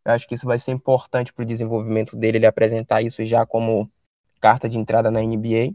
Eu 0.04 0.12
acho 0.12 0.28
que 0.28 0.36
isso 0.36 0.46
vai 0.46 0.60
ser 0.60 0.72
importante 0.72 1.32
para 1.32 1.44
o 1.44 1.46
desenvolvimento 1.46 2.16
dele, 2.18 2.38
ele 2.38 2.46
apresentar 2.46 3.02
isso 3.02 3.24
já 3.26 3.46
como 3.46 3.90
carta 4.42 4.68
de 4.68 4.78
entrada 4.78 5.10
na 5.10 5.22
NBA. 5.22 5.74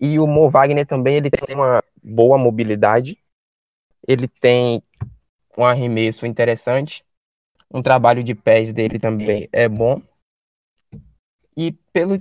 E 0.00 0.18
o 0.18 0.26
Mo 0.26 0.48
Wagner 0.48 0.86
também, 0.86 1.16
ele 1.16 1.30
tem 1.30 1.56
uma 1.56 1.82
boa 2.02 2.38
mobilidade, 2.38 3.18
ele 4.06 4.28
tem 4.28 4.82
um 5.56 5.64
arremesso 5.64 6.24
interessante, 6.24 7.04
um 7.72 7.82
trabalho 7.82 8.22
de 8.22 8.34
pés 8.34 8.72
dele 8.72 8.98
também 8.98 9.48
é 9.52 9.68
bom. 9.68 10.00
E 11.56 11.72
pelo 11.92 12.20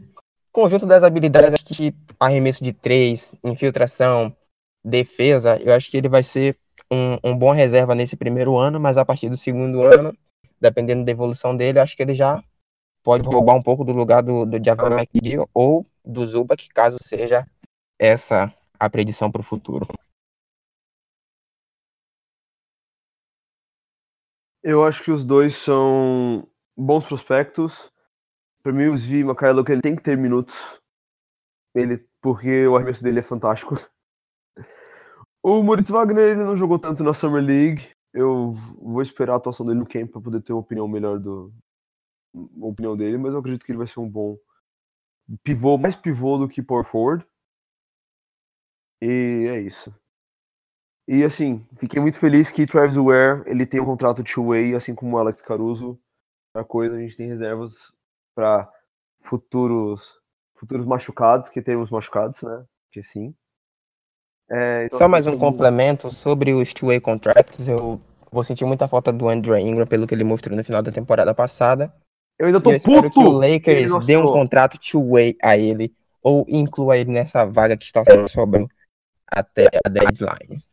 conjunto 0.58 0.88
das 0.88 1.04
habilidades, 1.04 1.62
que 1.62 1.96
arremesso 2.20 2.64
de 2.64 2.74
três, 2.74 3.32
infiltração, 3.44 4.36
defesa, 4.84 5.62
eu 5.62 5.72
acho 5.72 5.92
que 5.92 5.98
ele 5.98 6.10
vai 6.10 6.24
ser 6.24 6.58
um, 6.92 7.20
um 7.24 7.38
bom 7.38 7.52
reserva 7.52 7.94
nesse 7.94 8.18
primeiro 8.18 8.58
ano, 8.58 8.80
mas 8.80 8.98
a 8.98 9.06
partir 9.06 9.30
do 9.30 9.38
segundo 9.38 9.84
ano, 9.84 10.18
dependendo 10.60 11.06
da 11.06 11.12
evolução 11.12 11.56
dele, 11.56 11.80
acho 11.80 11.96
que 11.96 12.02
ele 12.02 12.16
já 12.16 12.44
pode 13.04 13.24
roubar 13.28 13.54
um 13.54 13.62
pouco 13.62 13.84
do 13.84 13.94
lugar 13.94 14.24
do, 14.24 14.48
do 14.48 14.58
Javel 14.64 14.94
McGee 14.94 15.38
ou 15.54 15.86
do 16.04 16.26
Zubac, 16.26 16.68
caso 16.70 16.98
seja 17.04 17.46
essa 18.00 18.52
a 18.80 18.90
predição 18.90 19.32
para 19.32 19.42
o 19.42 19.44
futuro. 19.44 19.88
Eu 24.64 24.84
acho 24.84 25.04
que 25.04 25.12
os 25.12 25.24
dois 25.24 25.56
são 25.56 26.48
bons 26.76 27.06
prospectos. 27.06 27.92
Para 28.68 28.76
mim, 28.76 28.88
o 28.88 28.98
Svi 28.98 29.24
Mikhailuk, 29.24 29.72
ele 29.72 29.82
tem 29.82 29.96
que 29.96 30.04
ter 30.04 30.18
minutos. 30.18 30.82
Ele, 31.74 32.06
porque 32.22 32.68
o 32.68 32.76
arremesso 32.76 33.02
dele 33.02 33.20
é 33.20 33.24
fantástico. 33.24 33.76
O 35.42 35.64
Moritz 35.64 35.90
Wagner, 35.90 36.32
ele 36.32 36.44
não 36.44 36.58
jogou 36.58 36.78
tanto 36.78 37.02
na 37.02 37.14
Summer 37.14 37.42
League. 37.42 37.90
Eu 38.14 38.52
vou 38.78 39.02
esperar 39.02 39.36
a 39.36 39.38
atuação 39.38 39.66
dele 39.66 39.80
no 39.80 39.88
camp 39.88 40.12
para 40.12 40.20
poder 40.20 40.42
ter 40.42 40.52
uma 40.52 40.60
opinião 40.60 40.86
melhor 40.86 41.18
do 41.18 41.54
uma 42.34 42.68
opinião 42.68 42.98
dele, 42.98 43.18
mas 43.18 43.32
eu 43.32 43.40
acredito 43.40 43.64
que 43.64 43.72
ele 43.72 43.78
vai 43.78 43.88
ser 43.88 44.02
um 44.02 44.10
bom 44.10 44.38
pivô, 45.46 45.78
mais 45.78 45.96
pivô 45.96 46.38
do 46.38 46.50
que 46.50 46.62
power 46.62 46.84
forward. 46.84 47.26
E 49.02 49.48
é 49.50 49.62
isso. 49.62 49.96
E 51.08 51.24
assim, 51.24 51.66
fiquei 51.78 52.02
muito 52.02 52.20
feliz 52.20 52.52
que 52.52 52.66
Travis 52.66 52.98
Ware, 52.98 53.44
ele 53.46 53.66
tem 53.66 53.80
um 53.80 53.86
contrato 53.86 54.26
two-way, 54.26 54.76
assim 54.76 54.94
como 54.94 55.16
o 55.16 55.20
Alex 55.20 55.42
Caruso. 55.42 55.98
A 56.54 56.66
coisa, 56.66 56.98
a 56.98 57.00
gente 57.00 57.16
tem 57.16 57.30
reservas 57.30 57.96
para 58.38 58.70
futuros 59.24 60.22
futuros 60.54 60.86
machucados, 60.86 61.50
que 61.50 61.60
temos 61.60 61.90
machucados, 61.90 62.42
né? 62.44 62.64
Que 62.92 63.02
sim. 63.02 63.34
É, 64.50 64.86
então, 64.86 65.00
Só 65.00 65.08
mais 65.08 65.26
um 65.26 65.38
complemento 65.38 66.12
sobre 66.12 66.54
os 66.54 66.72
two-way 66.72 67.00
contracts. 67.00 67.68
Eu 67.68 68.00
vou 68.32 68.44
sentir 68.44 68.64
muita 68.66 68.88
falta 68.88 69.12
do 69.12 69.28
Andrew 69.28 69.58
Ingram 69.58 69.88
pelo 69.88 70.06
que 70.06 70.14
ele 70.14 70.24
mostrou 70.24 70.56
no 70.56 70.64
final 70.64 70.84
da 70.84 70.92
temporada 70.92 71.34
passada. 71.34 71.92
Eu 72.38 72.46
ainda 72.46 72.62
tô 72.62 72.72
eu 72.72 72.80
puto! 72.80 73.10
que 73.10 73.20
o 73.20 73.32
Lakers 73.32 74.06
dê 74.06 74.18
um 74.18 74.32
contrato 74.32 74.78
two-way 74.80 75.36
a 75.42 75.58
ele 75.58 75.94
ou 76.22 76.46
inclua 76.48 76.98
ele 76.98 77.12
nessa 77.12 77.44
vaga 77.46 77.76
que 77.76 77.86
está 77.86 78.04
sobrando 78.30 78.70
até 79.28 79.68
a 79.84 79.90
deadline. 79.90 80.64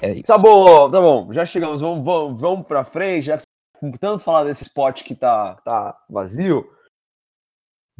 É 0.00 0.12
isso. 0.12 0.24
Tá 0.24 0.38
bom, 0.38 0.90
tá 0.90 1.00
bom. 1.00 1.32
Já 1.32 1.44
chegamos. 1.44 1.80
Vamos, 1.80 2.04
vamos, 2.04 2.40
vamos 2.40 2.66
pra 2.66 2.84
frente. 2.84 3.26
Já 3.26 3.36
que 3.36 3.44
com 3.80 3.90
tanto 3.92 4.18
falar 4.18 4.44
desse 4.44 4.62
spot 4.62 5.02
que 5.02 5.14
tá, 5.14 5.54
tá 5.64 5.96
vazio, 6.08 6.70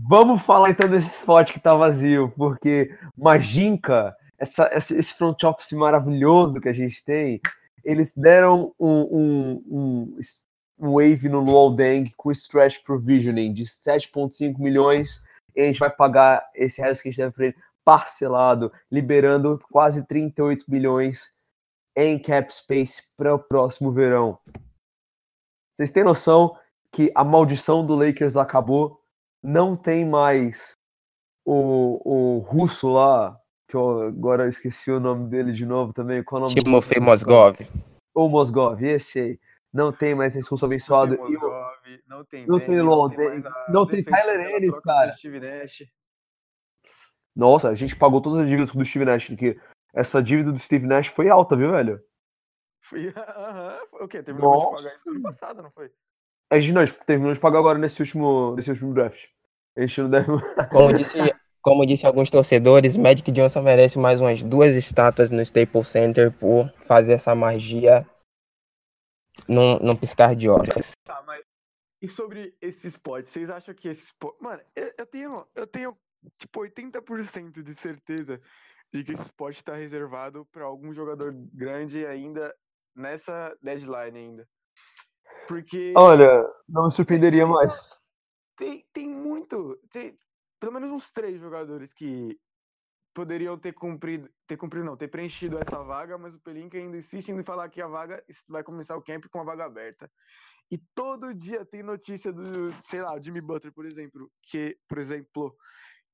vamos 0.09 0.43
falar 0.43 0.71
então 0.71 0.89
desse 0.89 1.09
spot 1.09 1.53
que 1.53 1.61
tá 1.61 1.75
vazio, 1.75 2.33
porque 2.37 2.97
Majinka, 3.17 4.15
essa, 4.39 4.65
essa- 4.73 4.95
esse 4.95 5.13
front 5.15 5.43
office 5.45 5.73
maravilhoso 5.73 6.61
que 6.61 6.69
a 6.69 6.73
gente 6.73 7.05
tem, 7.05 7.41
eles 7.85 8.15
deram 8.15 8.75
um, 8.79 9.01
um, 9.69 10.19
um, 10.79 10.93
wave 10.95 11.29
no 11.29 11.41
Luol 11.41 11.75
Deng 11.75 12.11
com 12.17 12.31
stretch 12.31 12.83
provisioning 12.85 13.53
de 13.53 13.65
7,5 13.65 14.59
milhões 14.59 15.23
e 15.55 15.63
a 15.63 15.65
gente 15.67 15.79
vai 15.79 15.91
pagar 15.91 16.49
esse 16.55 16.81
resto 16.81 17.03
que 17.03 17.09
a 17.09 17.13
gente 17.13 17.21
deve 17.21 17.33
pra 17.35 17.45
ele 17.47 17.57
parcelado, 17.85 18.73
liberando 18.91 19.59
quase 19.71 20.07
38 20.07 20.71
milhões 20.71 21.33
em 21.97 22.19
cap 22.19 22.53
space 22.55 23.03
para 23.17 23.35
o 23.35 23.39
próximo 23.39 23.91
verão. 23.91 24.39
Vocês 25.75 25.91
têm 25.91 26.05
noção 26.05 26.57
que 26.93 27.11
a 27.15 27.25
maldição 27.25 27.85
do 27.85 27.95
Lakers 27.95 28.37
acabou? 28.37 29.00
Não 29.43 29.77
tem 29.77 30.05
mais 30.05 30.77
o, 31.45 32.37
o 32.37 32.39
russo 32.39 32.89
lá, 32.89 33.39
que 33.69 33.77
eu 33.77 34.03
agora 34.03 34.49
esqueci 34.49 34.91
o 34.91 35.01
nome 35.01 35.29
dele 35.29 35.53
de 35.53 35.65
novo 35.65 35.93
também. 35.93 36.23
Qual 36.23 36.41
é 36.41 36.45
o 36.45 36.47
nome 36.49 36.55
do- 36.55 36.63
Timofey 36.65 37.01
Mozgov. 37.01 37.57
O 38.15 38.29
Mosgov, 38.29 38.83
esse 38.83 39.19
aí. 39.21 39.41
Não 39.73 39.93
tem 39.93 40.15
mais 40.15 40.35
esse 40.37 40.49
russo 40.49 40.65
abençoado. 40.65 41.17
Não 41.17 41.25
tem 41.25 41.33
Mozgov, 41.33 42.01
não 42.07 42.25
tem 42.25 42.47
não 42.47 42.61
tem 42.61 42.81
Lon, 42.81 43.09
não 43.69 43.87
tem 43.87 44.03
Tyler 44.05 44.57
Ennis, 44.57 44.79
cara. 44.81 45.17
Nossa, 47.35 47.69
a 47.69 47.75
gente 47.75 47.97
pagou 47.97 48.21
todas 48.21 48.41
as 48.41 48.47
dívidas 48.49 48.73
do 48.73 48.85
Steve 48.85 49.05
Nash, 49.05 49.29
que 49.29 49.59
essa 49.95 50.23
dívida 50.23 50.53
do 50.53 50.59
Steve 50.59 50.87
Nash 50.87 51.07
foi 51.07 51.29
alta, 51.29 51.57
viu, 51.57 51.71
velho? 51.71 52.03
Foi, 52.83 53.09
aham, 53.17 53.79
foi 53.91 54.05
o 54.05 54.09
quê? 54.09 54.23
Terminou 54.23 54.59
de 54.77 54.77
pagar 54.83 54.97
isso 54.97 55.11
ano 55.11 55.23
passado, 55.23 55.63
não 55.63 55.71
foi? 55.71 55.91
A 56.51 56.59
gente 56.59 56.73
não, 56.73 56.83
a 56.83 56.85
gente 56.85 56.99
terminou 57.07 57.33
de 57.33 57.39
pagar 57.39 57.61
agora 57.61 57.79
nesse 57.79 58.01
último, 58.01 58.55
nesse 58.57 58.71
último 58.71 58.93
draft. 58.93 59.29
A 59.77 59.81
gente 59.83 60.01
não 60.03 60.11
deve. 60.11 60.27
Como 60.71 60.93
disse, 60.93 61.19
como 61.63 61.87
disse 61.87 62.07
alguns 62.07 62.31
torcedores, 62.31 62.97
Magic 62.97 63.31
Johnson 63.31 63.63
merece 63.63 63.99
mais 63.99 64.21
umas 64.21 64.43
duas 64.43 64.77
estátuas 64.77 65.31
no 65.31 65.41
Staples 65.43 65.89
Center 65.89 66.33
por 66.33 66.73
fazer 66.87 67.13
essa 67.13 67.35
magia 67.35 68.07
num, 69.47 69.79
num 69.79 69.95
piscar 69.95 70.35
de 70.35 70.49
olhos. 70.49 70.93
Tá, 71.05 71.23
mas. 71.27 71.45
E 72.03 72.09
sobre 72.09 72.57
esse 72.61 72.89
spot, 72.89 73.27
vocês 73.27 73.49
acham 73.51 73.75
que 73.75 73.89
esse 73.89 74.05
spot. 74.05 74.35
Mano, 74.41 74.63
eu, 74.75 74.93
eu 74.99 75.07
tenho. 75.07 75.47
Eu 75.55 75.67
tenho, 75.67 75.97
tipo, 76.39 76.61
80% 76.61 77.63
de 77.63 77.75
certeza 77.75 78.41
de 78.93 79.05
que 79.05 79.13
esse 79.13 79.23
spot 79.23 79.61
tá 79.63 79.75
reservado 79.75 80.45
pra 80.47 80.65
algum 80.65 80.93
jogador 80.93 81.33
grande 81.53 82.05
ainda 82.07 82.53
nessa 82.97 83.57
deadline 83.63 84.19
ainda. 84.19 84.49
Porque. 85.51 85.93
Olha, 85.97 86.49
não 86.69 86.85
me 86.85 86.93
surpreenderia 86.93 87.45
mais. 87.45 87.91
tem, 88.57 88.87
tem 88.93 89.09
muito. 89.09 89.77
Tem 89.91 90.17
pelo 90.61 90.73
menos 90.73 90.93
uns 90.93 91.11
três 91.11 91.41
jogadores 91.41 91.93
que 91.93 92.39
poderiam 93.13 93.59
ter 93.59 93.73
cumprido. 93.73 94.31
Ter 94.47 94.57
cumprido, 94.57 94.87
não, 94.87 94.97
ter 94.97 95.09
preenchido 95.09 95.59
essa 95.59 95.83
vaga, 95.83 96.17
mas 96.17 96.37
o 96.37 96.41
Pelinka 96.41 96.79
ainda 96.79 96.99
insiste 96.99 97.31
em 97.31 97.43
falar 97.43 97.69
que 97.69 97.83
a 97.83 97.89
vaga 97.89 98.23
vai 98.49 98.63
começar 98.63 98.97
o 98.97 99.03
camp 99.03 99.25
com 99.29 99.41
a 99.41 99.45
vaga 99.45 99.65
aberta. 99.65 100.09
E 100.71 100.79
todo 100.95 101.35
dia 101.35 101.65
tem 101.65 101.83
notícia 101.83 102.33
do, 102.33 102.71
sei 102.89 103.03
lá, 103.03 103.13
o 103.17 103.21
Jimmy 103.21 103.41
Butler, 103.41 103.75
por 103.75 103.85
exemplo, 103.85 104.31
que, 104.45 104.79
por 104.89 104.99
exemplo, 104.99 105.53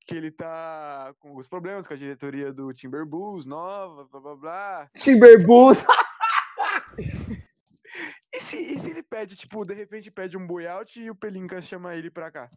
que 0.06 0.14
ele 0.14 0.30
tá 0.30 1.14
com 1.18 1.28
alguns 1.28 1.46
problemas 1.46 1.86
com 1.86 1.92
a 1.92 1.98
diretoria 1.98 2.54
do 2.54 2.72
Timberwolves, 2.72 3.44
nova, 3.44 4.08
blá 4.10 4.18
blá 4.18 4.36
blá. 4.36 4.90
Timberwolves! 4.96 5.84
E 8.36 8.40
se, 8.40 8.56
e 8.56 8.78
se 8.78 8.95
pede, 9.16 9.34
tipo, 9.34 9.64
de 9.64 9.72
repente 9.72 10.10
pede 10.10 10.36
um 10.36 10.46
buyout 10.46 11.00
e 11.00 11.10
o 11.10 11.14
Pelinka 11.14 11.62
chama 11.62 11.94
ele 11.94 12.10
pra 12.10 12.30
cá? 12.30 12.50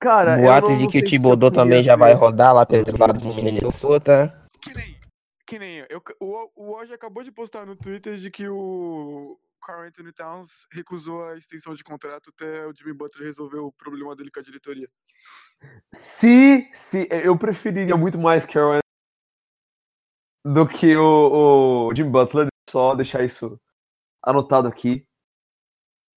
Cara, 0.00 0.36
não- 0.36 0.76
de 0.76 0.88
que 0.88 0.98
o 0.98 1.04
queria 1.04 1.50
também 1.52 1.84
já 1.84 1.94
vai 1.94 2.12
rodar 2.12 2.52
lá 2.52 2.66
pelos 2.66 2.98
lados 2.98 3.22
do 3.22 3.34
Minnesota. 3.40 4.48
Que 4.60 4.74
nem, 4.74 5.00
que 5.46 5.58
nem 5.60 5.86
eu. 5.88 6.02
o, 6.20 6.50
o 6.56 6.72
Woj 6.72 6.92
acabou 6.92 7.22
de 7.22 7.30
postar 7.30 7.64
no 7.64 7.76
Twitter 7.76 8.16
de 8.16 8.28
que 8.28 8.48
o 8.48 9.38
Carl 9.64 9.86
Anthony 9.86 10.12
Towns 10.12 10.66
recusou 10.72 11.24
a 11.26 11.36
extensão 11.36 11.72
de 11.76 11.84
contrato 11.84 12.30
até 12.30 12.66
o 12.66 12.74
Jimmy 12.74 12.92
Butler 12.92 13.24
resolver 13.24 13.58
o 13.58 13.70
problema 13.70 14.16
dele 14.16 14.32
com 14.32 14.40
a 14.40 14.42
diretoria. 14.42 14.88
Se, 15.94 16.68
se 16.72 17.06
eu 17.08 17.38
preferiria 17.38 17.96
muito 17.96 18.18
mais 18.18 18.44
Carol 18.44 18.72
Anthony 18.72 18.82
do 20.44 20.66
que 20.66 20.96
o, 20.96 21.86
o 21.88 21.94
Jim 21.94 22.10
Butler, 22.10 22.48
só 22.68 22.96
deixar 22.96 23.22
isso 23.22 23.56
anotado 24.20 24.66
aqui. 24.66 25.06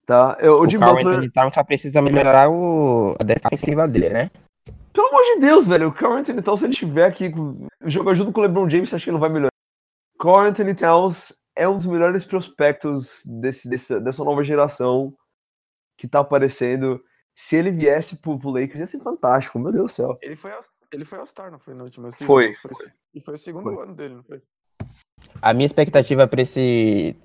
Tá? 0.06 0.36
Eu, 0.40 0.60
o 0.60 0.70
Jim 0.70 0.78
Carl 0.78 0.94
Butler, 0.94 1.14
Anthony 1.14 1.30
Towns 1.32 1.54
só 1.54 1.64
precisa 1.64 2.00
melhorar 2.00 2.48
o, 2.48 3.16
a 3.18 3.24
defensiva 3.24 3.88
dele, 3.88 4.08
né? 4.10 4.30
pelo 4.96 5.08
amor 5.08 5.22
de 5.22 5.40
Deus, 5.40 5.68
velho, 5.68 5.88
o 5.88 5.92
Carl 5.92 6.14
Anthony 6.14 6.40
Towns, 6.40 6.60
se 6.60 6.66
ele 6.66 6.72
estiver 6.72 7.04
aqui 7.04 7.30
jogar 7.84 8.14
junto 8.14 8.32
com 8.32 8.40
o 8.40 8.42
LeBron 8.42 8.68
James, 8.68 8.92
acho 8.94 9.04
que 9.04 9.10
ele 9.10 9.16
não 9.16 9.20
vai 9.20 9.28
melhorar. 9.28 9.50
Carl 10.18 10.40
Anthony 10.40 10.74
Towns 10.74 11.34
é 11.54 11.68
um 11.68 11.76
dos 11.76 11.86
melhores 11.86 12.24
prospectos 12.24 13.20
desse, 13.26 13.68
dessa, 13.68 14.00
dessa 14.00 14.24
nova 14.24 14.42
geração 14.42 15.14
que 15.98 16.08
tá 16.08 16.20
aparecendo. 16.20 17.02
Se 17.36 17.56
ele 17.56 17.70
viesse 17.70 18.16
pro, 18.16 18.38
pro 18.38 18.50
Lakers, 18.50 18.80
ia 18.80 18.86
ser 18.86 19.00
fantástico, 19.00 19.58
meu 19.58 19.70
Deus 19.70 19.92
do 19.92 19.94
céu. 19.94 20.16
Ele 20.22 20.34
foi 20.34 20.50
ele 20.92 21.04
foi 21.04 21.18
ao 21.18 21.26
Star, 21.26 21.50
não 21.50 21.58
foi 21.58 21.74
na 21.74 21.84
última 21.84 22.10
season? 22.10 22.24
Foi, 22.24 22.54
foi. 22.54 22.72
E 23.12 23.20
foi 23.20 23.34
o 23.34 23.38
segundo 23.38 23.64
Foi. 23.64 23.82
ano 23.82 23.94
dele, 23.94 24.14
não 24.14 24.22
foi? 24.22 24.40
A 25.42 25.52
minha 25.52 25.66
expectativa 25.66 26.26
para 26.26 26.40
esse 26.40 27.16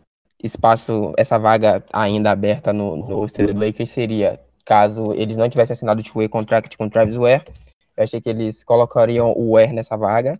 espaço, 0.43 1.13
essa 1.17 1.37
vaga 1.37 1.83
ainda 1.91 2.31
aberta 2.31 2.71
no, 2.73 2.95
no 2.97 3.15
roster 3.17 3.53
do 3.53 3.59
Lakers 3.59 3.89
seria, 3.89 4.39
caso 4.65 5.13
eles 5.13 5.37
não 5.37 5.49
tivessem 5.49 5.73
assinado 5.73 6.01
o 6.01 6.03
two-way 6.03 6.27
contract 6.27 6.77
com 6.77 6.85
o 6.85 6.89
Travis 6.89 7.15
Ware, 7.15 7.43
eu 7.97 8.03
achei 8.03 8.19
que 8.21 8.29
eles 8.29 8.63
colocariam 8.63 9.31
o 9.35 9.53
Ware 9.53 9.73
nessa 9.73 9.95
vaga, 9.97 10.39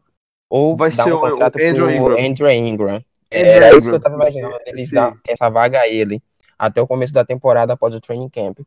ou 0.50 0.76
Vai 0.76 0.92
dar 0.92 1.04
ser 1.04 1.14
um 1.14 1.18
o- 1.18 1.26
o 1.26 1.32
contrato 1.32 1.56
Andrew 1.62 1.90
Ingram. 1.92 2.16
Andrew 2.26 2.52
Ingram. 2.52 2.96
Andrew 3.34 3.52
Era 3.52 3.70
isso 3.78 3.90
que 3.90 3.96
eu 3.96 4.00
tava 4.00 4.16
imaginando, 4.16 4.58
eles 4.66 4.90
sim. 4.90 4.96
dar 4.96 5.14
essa 5.28 5.50
vaga 5.50 5.80
a 5.80 5.88
ele 5.88 6.22
até 6.60 6.82
o 6.82 6.88
começo 6.88 7.14
da 7.14 7.24
temporada 7.26 7.74
após 7.74 7.94
o 7.96 8.02
training 8.02 8.30
camp. 8.30 8.60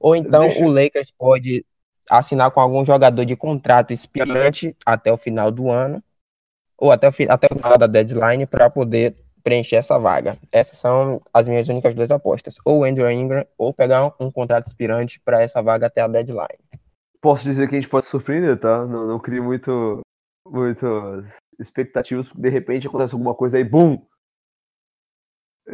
Ou 0.00 0.14
então 0.16 0.42
Deixa- 0.48 0.64
o 0.64 0.68
Lakers 0.68 1.10
pode 1.16 1.64
assinar 2.10 2.50
com 2.50 2.60
algum 2.60 2.84
jogador 2.84 3.24
de 3.24 3.36
contrato 3.36 3.92
expirante 3.92 4.74
até 4.84 5.12
o 5.12 5.16
final 5.18 5.50
do 5.50 5.70
ano, 5.70 6.02
ou 6.76 6.90
até 6.92 7.08
o, 7.08 7.12
até 7.28 7.48
o 7.50 7.56
final 7.56 7.76
da 7.78 7.86
deadline 7.86 8.46
para 8.46 8.70
poder 8.70 9.14
preencher 9.48 9.76
essa 9.76 9.98
vaga. 9.98 10.36
Essas 10.52 10.76
são 10.76 11.22
as 11.32 11.48
minhas 11.48 11.66
únicas 11.68 11.94
duas 11.94 12.10
apostas. 12.10 12.56
Ou 12.64 12.84
Andrew 12.84 13.10
Ingram, 13.10 13.46
ou 13.56 13.72
pegar 13.72 14.04
um, 14.04 14.26
um 14.26 14.30
contrato 14.30 14.66
expirante 14.66 15.18
para 15.20 15.40
essa 15.40 15.62
vaga 15.62 15.86
até 15.86 16.02
a 16.02 16.08
deadline. 16.08 16.58
posso 17.20 17.44
dizer 17.44 17.66
que 17.66 17.74
a 17.74 17.80
gente 17.80 17.90
pode 17.90 18.04
surpreender, 18.04 18.58
tá? 18.58 18.84
Não, 18.84 19.06
não 19.06 19.18
crie 19.18 19.40
muito, 19.40 20.00
muitas 20.46 21.36
expectativas, 21.58 22.28
porque 22.28 22.42
de 22.42 22.50
repente 22.50 22.86
acontece 22.86 23.14
alguma 23.14 23.34
coisa 23.34 23.56
aí, 23.56 23.64
bum! 23.64 23.98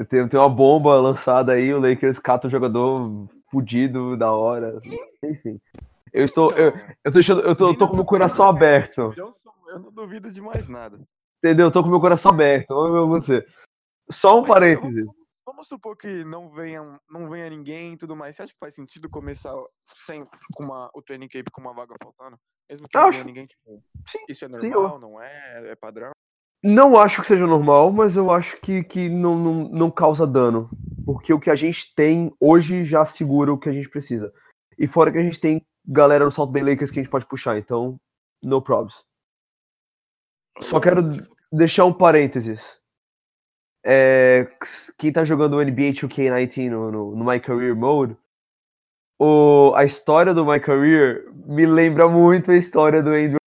Tem, 0.09 0.27
tem 0.29 0.41
uma 0.41 0.49
bomba 0.49 0.99
lançada 1.01 1.53
aí, 1.53 1.73
o 1.73 1.81
Lakers 1.81 2.19
cata 2.19 2.49
o 2.49 2.51
jogador 2.51 3.29
fudido 3.51 4.17
da 4.17 4.33
hora. 4.33 4.81
Enfim. 5.25 5.61
Eu 6.13 6.25
estou. 6.25 6.51
Eu, 6.53 6.73
eu 7.05 7.11
tô, 7.11 7.11
deixando, 7.11 7.41
eu 7.43 7.57
tô, 7.57 7.69
eu 7.69 7.79
tô 7.79 7.89
com 7.89 7.97
meu 7.97 8.05
coração 8.05 8.49
aberto. 8.49 9.13
Eu 9.17 9.79
não 9.81 9.93
duvido 9.93 10.31
de 10.31 10.41
mais 10.41 10.69
nada. 10.69 10.99
Entendeu? 11.39 11.67
Eu 11.67 11.71
tô 11.71 11.83
com 11.83 11.89
meu 11.89 12.01
coração 12.01 12.33
aberto. 12.33 12.69
Vamos 12.69 12.93
ver 12.93 12.99
o 12.99 13.03
que 13.03 13.09
vai 13.09 13.19
acontecer. 13.19 13.64
Só 14.11 14.39
um 14.39 14.43
Mas, 14.43 14.49
parêntese. 14.49 15.03
Vamos, 15.03 15.17
vamos 15.47 15.69
supor 15.69 15.97
que 15.97 16.25
não 16.25 16.51
venha, 16.51 17.01
não 17.11 17.29
venha 17.29 17.51
ninguém 17.51 17.95
e 17.95 17.97
tudo 17.97 18.17
mais. 18.17 18.37
Você 18.37 18.43
acha 18.43 18.53
que 18.53 18.59
faz 18.59 18.75
sentido 18.75 19.09
começar 19.09 19.55
sem, 19.87 20.27
com 20.55 20.65
uma, 20.65 20.91
o 20.95 21.03
training 21.03 21.29
camp 21.29 21.47
com 21.53 21.61
uma 21.61 21.75
vaga 21.75 21.95
faltando? 22.03 22.39
Mesmo 22.71 22.89
que 22.89 22.97
não 22.97 23.07
Acho. 23.07 23.19
venha 23.19 23.27
ninguém, 23.27 23.47
tipo, 23.47 23.83
Sim, 24.07 24.25
isso 24.29 24.45
é 24.45 24.49
sim, 24.49 24.71
normal, 24.71 24.99
não 24.99 25.23
é? 25.23 25.71
É 25.71 25.77
padrão? 25.77 26.11
Não 26.63 26.99
acho 26.99 27.21
que 27.21 27.29
seja 27.29 27.47
normal, 27.47 27.93
mas 27.93 28.17
eu 28.17 28.31
acho 28.31 28.59
que, 28.61 28.83
que 28.83 29.11
não, 29.11 29.37
não, 29.37 29.55
não 29.69 29.91
causa 29.91 30.27
dano. 30.27 30.71
Porque 31.05 31.33
o 31.33 31.39
que 31.39 31.51
a 31.51 31.55
gente 31.55 31.95
tem 31.95 32.35
hoje 32.41 32.87
já 32.87 33.05
segura 33.05 33.53
o 33.53 33.59
que 33.59 33.69
a 33.69 33.73
gente 33.73 33.91
precisa. 33.91 34.33
E 34.79 34.87
fora 34.87 35.13
que 35.13 35.19
a 35.19 35.23
gente 35.23 35.39
tem 35.39 35.65
galera 35.87 36.25
no 36.25 36.31
Salt 36.31 36.51
Bay 36.51 36.63
Lakers 36.63 36.91
que 36.91 36.99
a 36.99 37.03
gente 37.03 37.11
pode 37.11 37.27
puxar, 37.27 37.59
então, 37.59 38.01
no 38.43 38.63
probs. 38.63 39.05
Só 40.61 40.81
quero 40.81 41.03
deixar 41.53 41.85
um 41.85 41.93
parênteses. 41.93 42.63
É, 43.85 44.49
quem 44.97 45.13
tá 45.13 45.25
jogando 45.25 45.57
o 45.57 45.63
NBA 45.63 45.93
2K19 45.93 46.71
no, 46.71 46.91
no, 46.91 47.17
no 47.17 47.25
My 47.25 47.39
Career 47.39 47.77
Mode, 47.77 48.17
o, 49.19 49.73
a 49.77 49.85
história 49.85 50.33
do 50.33 50.45
My 50.45 50.59
Career 50.59 51.31
me 51.47 51.67
lembra 51.67 52.09
muito 52.09 52.51
a 52.51 52.57
história 52.57 53.03
do 53.03 53.11
Andrew 53.11 53.39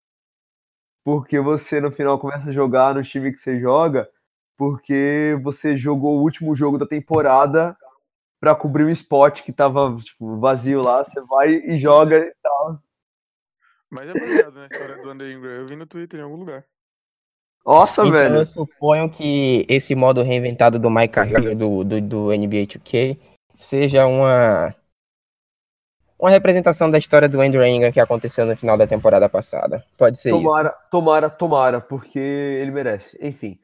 porque 1.08 1.40
você 1.40 1.80
no 1.80 1.90
final 1.90 2.20
começa 2.20 2.50
a 2.50 2.52
jogar 2.54 2.94
no 2.94 3.02
time 3.02 3.32
que 3.32 3.38
você 3.38 3.58
joga, 3.62 4.10
porque 4.58 5.40
você 5.42 5.78
jogou 5.78 6.18
o 6.18 6.22
último 6.22 6.54
jogo 6.54 6.78
da 6.78 6.86
temporada 6.86 7.78
pra 8.42 8.54
cobrir 8.54 8.84
um 8.84 8.90
spot 8.90 9.42
que 9.42 9.54
tava 9.54 9.96
tipo, 10.04 10.38
vazio 10.38 10.82
lá, 10.82 11.06
você 11.06 11.22
vai 11.22 11.54
e 11.54 11.80
joga 11.80 12.18
e 12.18 12.36
tal. 12.44 12.76
Mas 13.90 14.10
é 14.10 14.14
baseado 14.14 14.56
na 14.56 14.66
história 14.66 15.02
do 15.02 15.10
Andrew 15.10 15.32
Ingram. 15.32 15.52
Eu 15.52 15.66
vi 15.66 15.78
no 15.78 15.86
Twitter 15.88 16.20
em 16.20 16.24
algum 16.24 16.36
lugar. 16.36 16.66
Nossa, 17.68 18.02
então 18.02 18.14
velho. 18.14 18.36
eu 18.36 18.46
suponho 18.46 19.10
que 19.10 19.66
esse 19.68 19.94
modo 19.94 20.24
reinventado 20.24 20.80
do 20.80 20.90
My 20.90 21.06
Career 21.06 21.54
do, 21.54 21.84
do, 21.84 22.00
do 22.00 22.28
NBA 22.28 22.66
2K 22.66 23.20
seja 23.58 24.06
uma 24.08 24.74
uma 26.18 26.30
representação 26.30 26.90
da 26.90 26.98
história 26.98 27.28
do 27.28 27.42
Andrew 27.42 27.66
Ingram 27.66 27.92
que 27.92 28.00
aconteceu 28.00 28.46
no 28.46 28.56
final 28.56 28.78
da 28.78 28.88
temporada 28.88 29.28
passada. 29.28 29.86
Pode 29.98 30.18
ser 30.18 30.32
Tomara, 30.32 30.70
isso. 30.70 30.90
tomara, 30.90 31.30
tomara, 31.30 31.82
porque 31.82 32.18
ele 32.18 32.72
merece. 32.72 33.18
Enfim. 33.22 33.60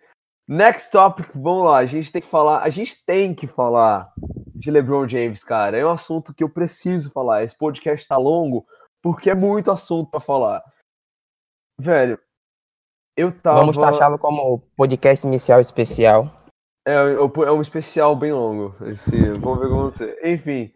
Next 0.45 0.91
topic, 0.91 1.29
vamos 1.33 1.63
lá. 1.63 1.77
A 1.77 1.85
gente 1.85 2.11
tem 2.11 2.21
que 2.21 2.27
falar, 2.27 2.61
a 2.61 2.69
gente 2.69 3.03
tem 3.05 3.33
que 3.33 3.47
falar 3.47 4.11
de 4.53 4.69
LeBron 4.69 5.07
James, 5.07 5.45
cara. 5.45 5.77
É 5.77 5.85
um 5.85 5.89
assunto 5.89 6.33
que 6.33 6.43
eu 6.43 6.49
preciso 6.49 7.09
falar. 7.09 7.43
Esse 7.43 7.57
podcast 7.57 8.05
tá 8.05 8.17
longo 8.17 8.65
porque 9.01 9.29
é 9.29 9.35
muito 9.35 9.71
assunto 9.71 10.11
pra 10.11 10.19
falar. 10.19 10.61
Velho, 11.79 12.19
eu 13.15 13.31
tava 13.31 13.59
Vamos 13.59 13.77
taxá-lo 13.77 14.17
como 14.17 14.59
podcast 14.75 15.25
inicial 15.25 15.61
especial. 15.61 16.31
É, 16.85 16.93
é 16.93 17.51
um 17.51 17.61
especial 17.61 18.15
bem 18.15 18.33
longo. 18.33 18.75
Esse, 18.87 19.15
vamos 19.33 19.59
ver 19.59 19.69
como 19.69 19.83
vai 19.83 19.91
ser. 19.91 20.19
Enfim. 20.25 20.73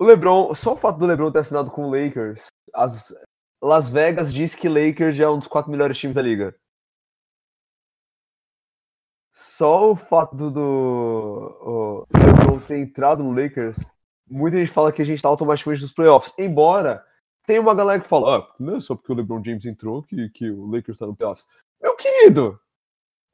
O 0.00 0.04
LeBron, 0.04 0.54
só 0.54 0.74
o 0.74 0.76
fato 0.76 0.98
do 0.98 1.06
LeBron 1.06 1.32
ter 1.32 1.40
assinado 1.40 1.70
com 1.70 1.86
o 1.86 1.90
Lakers, 1.90 2.46
as, 2.72 3.12
Las 3.60 3.90
Vegas 3.90 4.32
diz 4.32 4.54
que 4.54 4.68
Lakers 4.68 5.16
já 5.16 5.24
é 5.24 5.28
um 5.28 5.38
dos 5.38 5.48
quatro 5.48 5.70
melhores 5.70 5.98
times 5.98 6.14
da 6.14 6.22
liga. 6.22 6.54
Só 9.34 9.90
o 9.90 9.96
fato 9.96 10.36
do, 10.36 10.50
do 10.50 12.06
LeBron 12.14 12.58
ter 12.60 12.78
entrado 12.78 13.22
no 13.22 13.32
Lakers, 13.32 13.78
muita 14.28 14.56
gente 14.56 14.70
fala 14.70 14.92
que 14.92 15.02
a 15.02 15.04
gente 15.04 15.20
tá 15.22 15.28
automaticamente 15.28 15.82
nos 15.82 15.92
playoffs. 15.92 16.32
Embora 16.38 17.04
tem 17.48 17.58
uma 17.58 17.74
galera 17.74 17.98
que 17.98 18.06
fala, 18.06 18.36
ah, 18.36 18.54
não 18.60 18.76
é 18.76 18.80
só 18.80 18.94
porque 18.94 19.10
o 19.10 19.14
LeBron 19.14 19.42
James 19.42 19.64
entrou 19.64 20.02
que, 20.02 20.28
que 20.28 20.50
o 20.50 20.66
Lakers 20.70 20.98
tá 20.98 21.06
no 21.06 21.16
playoffs. 21.16 21.46
Meu 21.82 21.96
querido, 21.96 22.58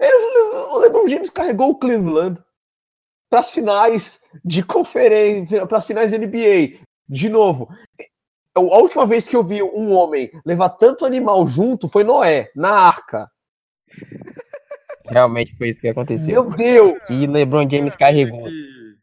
eles- 0.00 0.72
o 0.72 0.78
LeBron 0.78 1.08
James 1.08 1.30
carregou 1.30 1.70
o 1.70 1.74
Cleveland 1.78 2.40
para 3.28 3.40
as 3.40 3.50
finais 3.50 4.22
de 4.44 4.62
conferência, 4.62 5.66
para 5.66 5.78
as 5.78 5.84
finais 5.84 6.12
da 6.12 6.18
NBA. 6.18 6.78
De 7.08 7.28
novo, 7.28 7.68
a 8.54 8.60
última 8.60 9.04
vez 9.04 9.26
que 9.26 9.34
eu 9.34 9.42
vi 9.42 9.60
um 9.64 9.92
homem 9.92 10.30
levar 10.46 10.68
tanto 10.68 11.04
animal 11.04 11.44
junto 11.48 11.88
foi 11.88 12.04
Noé, 12.04 12.50
na 12.54 12.70
arca. 12.70 13.28
Realmente 15.06 15.56
foi 15.56 15.70
isso 15.70 15.80
que 15.80 15.88
aconteceu. 15.88 16.44
Meu 16.44 16.50
Deus! 16.56 16.98
Que 17.06 17.26
LeBron 17.26 17.68
James 17.68 17.96
carregou 17.96 18.48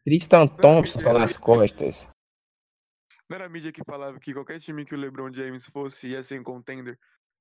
Tristan 0.04 0.46
Thompson 0.46 1.00
nas 1.12 1.36
costas. 1.36 2.08
Não 3.32 3.36
era 3.36 3.46
a 3.46 3.48
mídia 3.48 3.72
que 3.72 3.80
falava 3.82 4.20
que 4.20 4.34
qualquer 4.34 4.60
time 4.60 4.84
que 4.84 4.94
o 4.94 4.98
LeBron 4.98 5.32
James 5.32 5.64
fosse 5.72 6.08
ia 6.08 6.22
ser 6.22 6.38
um 6.38 6.44
contender. 6.44 6.98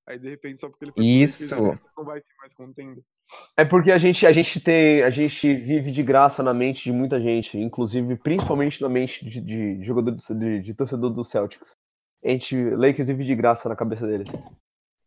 Aí 0.08 0.18
de 0.18 0.30
repente, 0.30 0.62
só 0.62 0.70
porque 0.70 0.86
ele 0.86 0.94
foi 0.94 1.04
Isso. 1.04 1.54
não 1.54 2.06
vai 2.06 2.20
ser 2.22 2.34
mais 2.40 2.54
contender. 2.54 3.04
É 3.58 3.66
porque 3.66 3.92
a 3.92 3.98
gente, 3.98 4.26
a 4.26 4.32
gente 4.32 4.62
tem, 4.62 5.04
a 5.04 5.10
gente 5.10 5.54
vive 5.54 5.92
de 5.92 6.02
graça 6.02 6.42
na 6.42 6.54
mente 6.54 6.86
de 6.86 6.94
muita 6.94 7.20
gente, 7.20 7.58
inclusive 7.58 8.16
principalmente 8.16 8.82
na 8.82 8.88
mente 8.88 9.26
de, 9.26 9.42
de 9.42 9.84
jogador 9.84 10.12
do- 10.12 10.40
de, 10.40 10.62
de 10.62 10.74
torcedor 10.74 11.10
do 11.10 11.26
Celtics. 11.26 11.76
A 12.24 12.30
gente, 12.30 12.56
Lakers 12.58 13.10
vive 13.10 13.26
de 13.26 13.36
graça 13.36 13.68
na 13.68 13.76
cabeça 13.76 14.08
deles. 14.08 14.28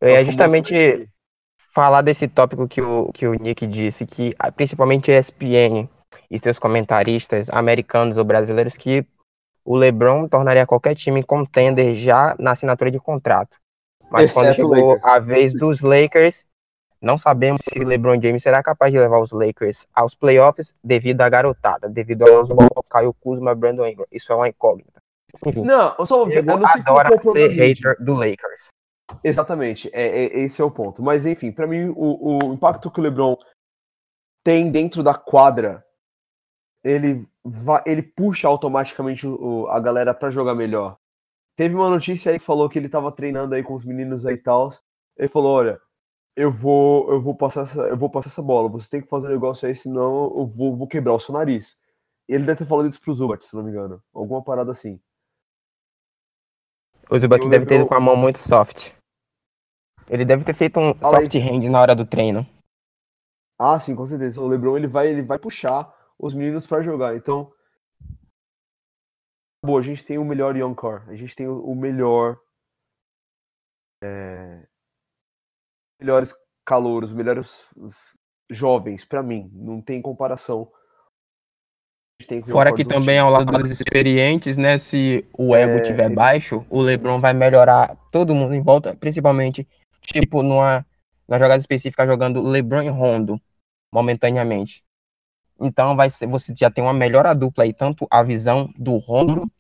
É 0.03 0.23
justamente 0.23 1.09
falar 1.75 2.03
desse 2.03 2.29
tópico 2.29 2.69
que 2.69 2.83
o, 2.83 3.11
que 3.11 3.27
o 3.27 3.33
Nick 3.33 3.67
disse, 3.67 4.05
que 4.05 4.35
ah, 4.39 4.53
principalmente 4.53 5.11
a 5.11 5.19
ESPN 5.19 5.89
e 6.31 6.39
seus 6.39 6.59
comentaristas 6.59 7.49
americanos 7.49 8.19
ou 8.19 8.25
brasileiros, 8.25 8.77
que 8.77 9.07
o 9.65 9.77
LeBron 9.77 10.29
tornaria 10.29 10.67
qualquer 10.67 10.95
time 10.95 11.23
contender 11.23 11.95
já 11.95 12.37
na 12.39 12.53
assinatura 12.53 12.91
de 12.91 12.99
contrato. 13.01 13.57
Mas 14.11 14.33
quando 14.33 14.47
Exceto 14.49 14.67
o 14.69 14.75
chegou 14.75 14.91
Lakers. 14.93 15.13
a 15.13 15.19
vez 15.19 15.55
dos 15.55 15.81
Lakers, 15.81 16.45
não 17.01 17.19
sabemos 17.19 17.61
se 17.63 17.79
o 17.81 17.87
LeBron 17.87 18.21
James 18.21 18.43
será 18.43 18.63
capaz 18.63 18.93
de 18.93 18.99
levar 18.99 19.21
os 19.21 19.33
Lakers 19.33 19.87
aos 19.95 20.15
playoffs 20.15 20.73
devido 20.83 21.21
à 21.23 21.29
garotada, 21.29 21.89
devido 21.89 22.23
ao 22.23 22.31
Lonzo 22.33 22.55
Ball, 22.55 22.85
Caio 22.89 23.15
Kuzma, 23.15 23.55
Brandon 23.55 23.87
Ingram. 23.87 24.07
Isso 24.13 24.33
é 24.33 24.37
uma 24.37 24.49
incógnita. 24.49 25.03
Enfim, 25.47 25.63
Não, 25.63 25.95
eu 25.99 26.07
só 26.07 26.27
eu 26.29 26.43
não 26.43 26.69
sei 26.69 26.81
adora 26.83 27.11
é 27.13 27.15
o 27.29 27.33
ser 27.33 27.49
hater 27.49 27.97
do 28.03 28.15
Lakers. 28.15 28.69
Exatamente, 29.23 29.91
é, 29.93 30.25
é- 30.25 30.39
esse 30.41 30.61
é 30.61 30.65
o 30.65 30.71
ponto. 30.71 31.03
Mas 31.03 31.27
enfim, 31.27 31.51
pra 31.53 31.67
mim 31.67 31.93
o, 31.97 32.39
o 32.49 32.55
impacto 32.55 32.91
que 32.91 33.01
o 33.01 33.03
LeBron 33.03 33.37
tem 34.45 34.71
dentro 34.71 35.03
da 35.03 35.15
quadra, 35.15 35.84
ele 36.85 37.27
vai, 37.43 37.83
ele 37.87 38.03
puxa 38.03 38.47
automaticamente 38.47 39.27
o- 39.27 39.63
o- 39.63 39.69
a 39.69 39.81
galera 39.81 40.13
pra 40.15 40.31
jogar 40.31 40.55
melhor. 40.55 40.99
Teve 41.57 41.75
uma 41.75 41.89
notícia 41.89 42.31
aí 42.31 42.39
que 42.39 42.45
falou 42.45 42.69
que 42.69 42.79
ele 42.79 42.89
tava 42.89 43.11
treinando 43.11 43.55
aí 43.55 43.63
com 43.63 43.75
os 43.75 43.85
meninos 43.85 44.27
aí 44.27 44.35
e 44.35 44.39
tal. 44.39 44.69
Ele 45.17 45.29
falou, 45.29 45.53
olha, 45.57 45.81
eu 46.37 46.53
vou, 46.53 47.11
eu 47.13 47.23
vou 47.23 47.35
passar 47.37 47.63
essa, 47.63 47.81
eu 47.83 47.97
vou 47.97 48.11
passar 48.11 48.29
essa 48.29 48.43
bola. 48.43 48.69
Você 48.69 48.91
tem 48.91 49.01
que 49.01 49.09
fazer 49.09 49.29
um 49.29 49.31
negócio 49.31 49.67
aí, 49.67 49.75
senão 49.75 50.25
eu 50.37 50.47
vou, 50.47 50.77
vou 50.77 50.87
quebrar 50.87 51.15
o 51.15 51.19
seu 51.21 51.33
nariz. 51.33 51.79
Ele 52.29 52.45
deve 52.45 52.59
ter 52.59 52.67
falado 52.67 52.89
isso 52.89 53.01
pro 53.01 53.15
Zubat, 53.15 53.45
se 53.45 53.55
não 53.55 53.63
me 53.63 53.71
engano. 53.71 54.03
Alguma 54.13 54.43
parada 54.43 54.73
assim. 54.73 55.01
O 57.11 57.19
Zubac 57.19 57.45
Eu 57.45 57.51
deve 57.51 57.67
ter 57.67 57.77
ido 57.77 57.87
com 57.87 57.95
a 57.95 58.01
mão 58.01 58.17
muito 58.17 58.39
soft. 58.39 58.93
Ele 60.09 60.25
deve 60.25 60.45
ter 60.45 60.55
feito 60.55 60.81
um 60.81 60.93
Fala 60.95 61.19
aí. 61.19 61.25
soft 61.25 61.35
hand 61.37 61.71
na 61.71 61.81
hora 61.81 61.95
do 61.95 62.05
treino. 62.05 62.47
Ah, 63.59 63.79
sim, 63.79 63.95
com 63.95 64.05
certeza. 64.07 64.41
O 64.41 64.47
LeBron 64.49 64.77
ele 64.77 64.89
vai, 64.89 65.09
ele 65.09 65.23
vai 65.23 65.39
puxar 65.39 65.95
os 66.25 66.33
meninos 66.33 66.67
pra 66.67 66.81
jogar. 66.81 67.15
Então, 67.15 67.53
boa, 69.63 69.79
a 69.79 69.83
gente 69.83 70.03
tem 70.03 70.17
o 70.17 70.25
melhor 70.25 70.57
young 70.57 70.75
core, 70.75 71.03
a 71.11 71.15
gente 71.15 71.37
tem 71.37 71.47
o, 71.47 71.75
melhor, 71.75 72.41
é, 74.03 74.67
melhores 76.01 76.35
calouros, 76.65 77.13
melhores 77.13 77.67
jovens 78.51 79.05
pra 79.05 79.23
mim. 79.23 79.51
Não 79.53 79.83
tem 79.83 80.01
comparação. 80.01 80.73
Tem 82.27 82.43
Fora 82.43 82.73
que 82.73 82.87
também 82.87 83.19
ao 83.19 83.31
times. 83.31 83.47
lado 83.53 83.63
dos 83.63 83.71
experientes, 83.71 84.57
né? 84.57 84.79
Se 84.79 85.29
o 85.37 85.55
ego 85.55 85.77
É, 85.77 85.81
tiver 85.83 86.09
baixo, 86.09 86.65
o 86.71 86.81
LeBron 86.81 87.21
vai 87.21 87.35
melhorar 87.35 87.99
todo 88.11 88.35
mundo 88.35 88.55
em 88.55 88.63
volta, 88.63 88.97
principalmente, 88.97 89.69
tipo, 90.01 90.43
numa, 90.43 90.87
na 91.29 91.39
jogada 91.39 91.59
específica, 91.59 92.07
jogando 92.07 92.41
LeBron 92.41 92.83
e 92.83 92.89
Rondo, 92.89 93.39
momentaneamente. 93.93 94.83
Então 95.61 95.95
vai 95.97 96.11
ser, 96.11 96.27
você 96.27 96.53
já 96.57 96.71
tem 96.71 96.83
uma 96.83 96.93
melhor 96.93 97.33
dupla 97.35 97.65
aí, 97.65 97.73
tanto 97.73 98.07
a 98.11 98.23
visão 98.23 98.73
do 98.77 98.97
Rondo 98.97 99.51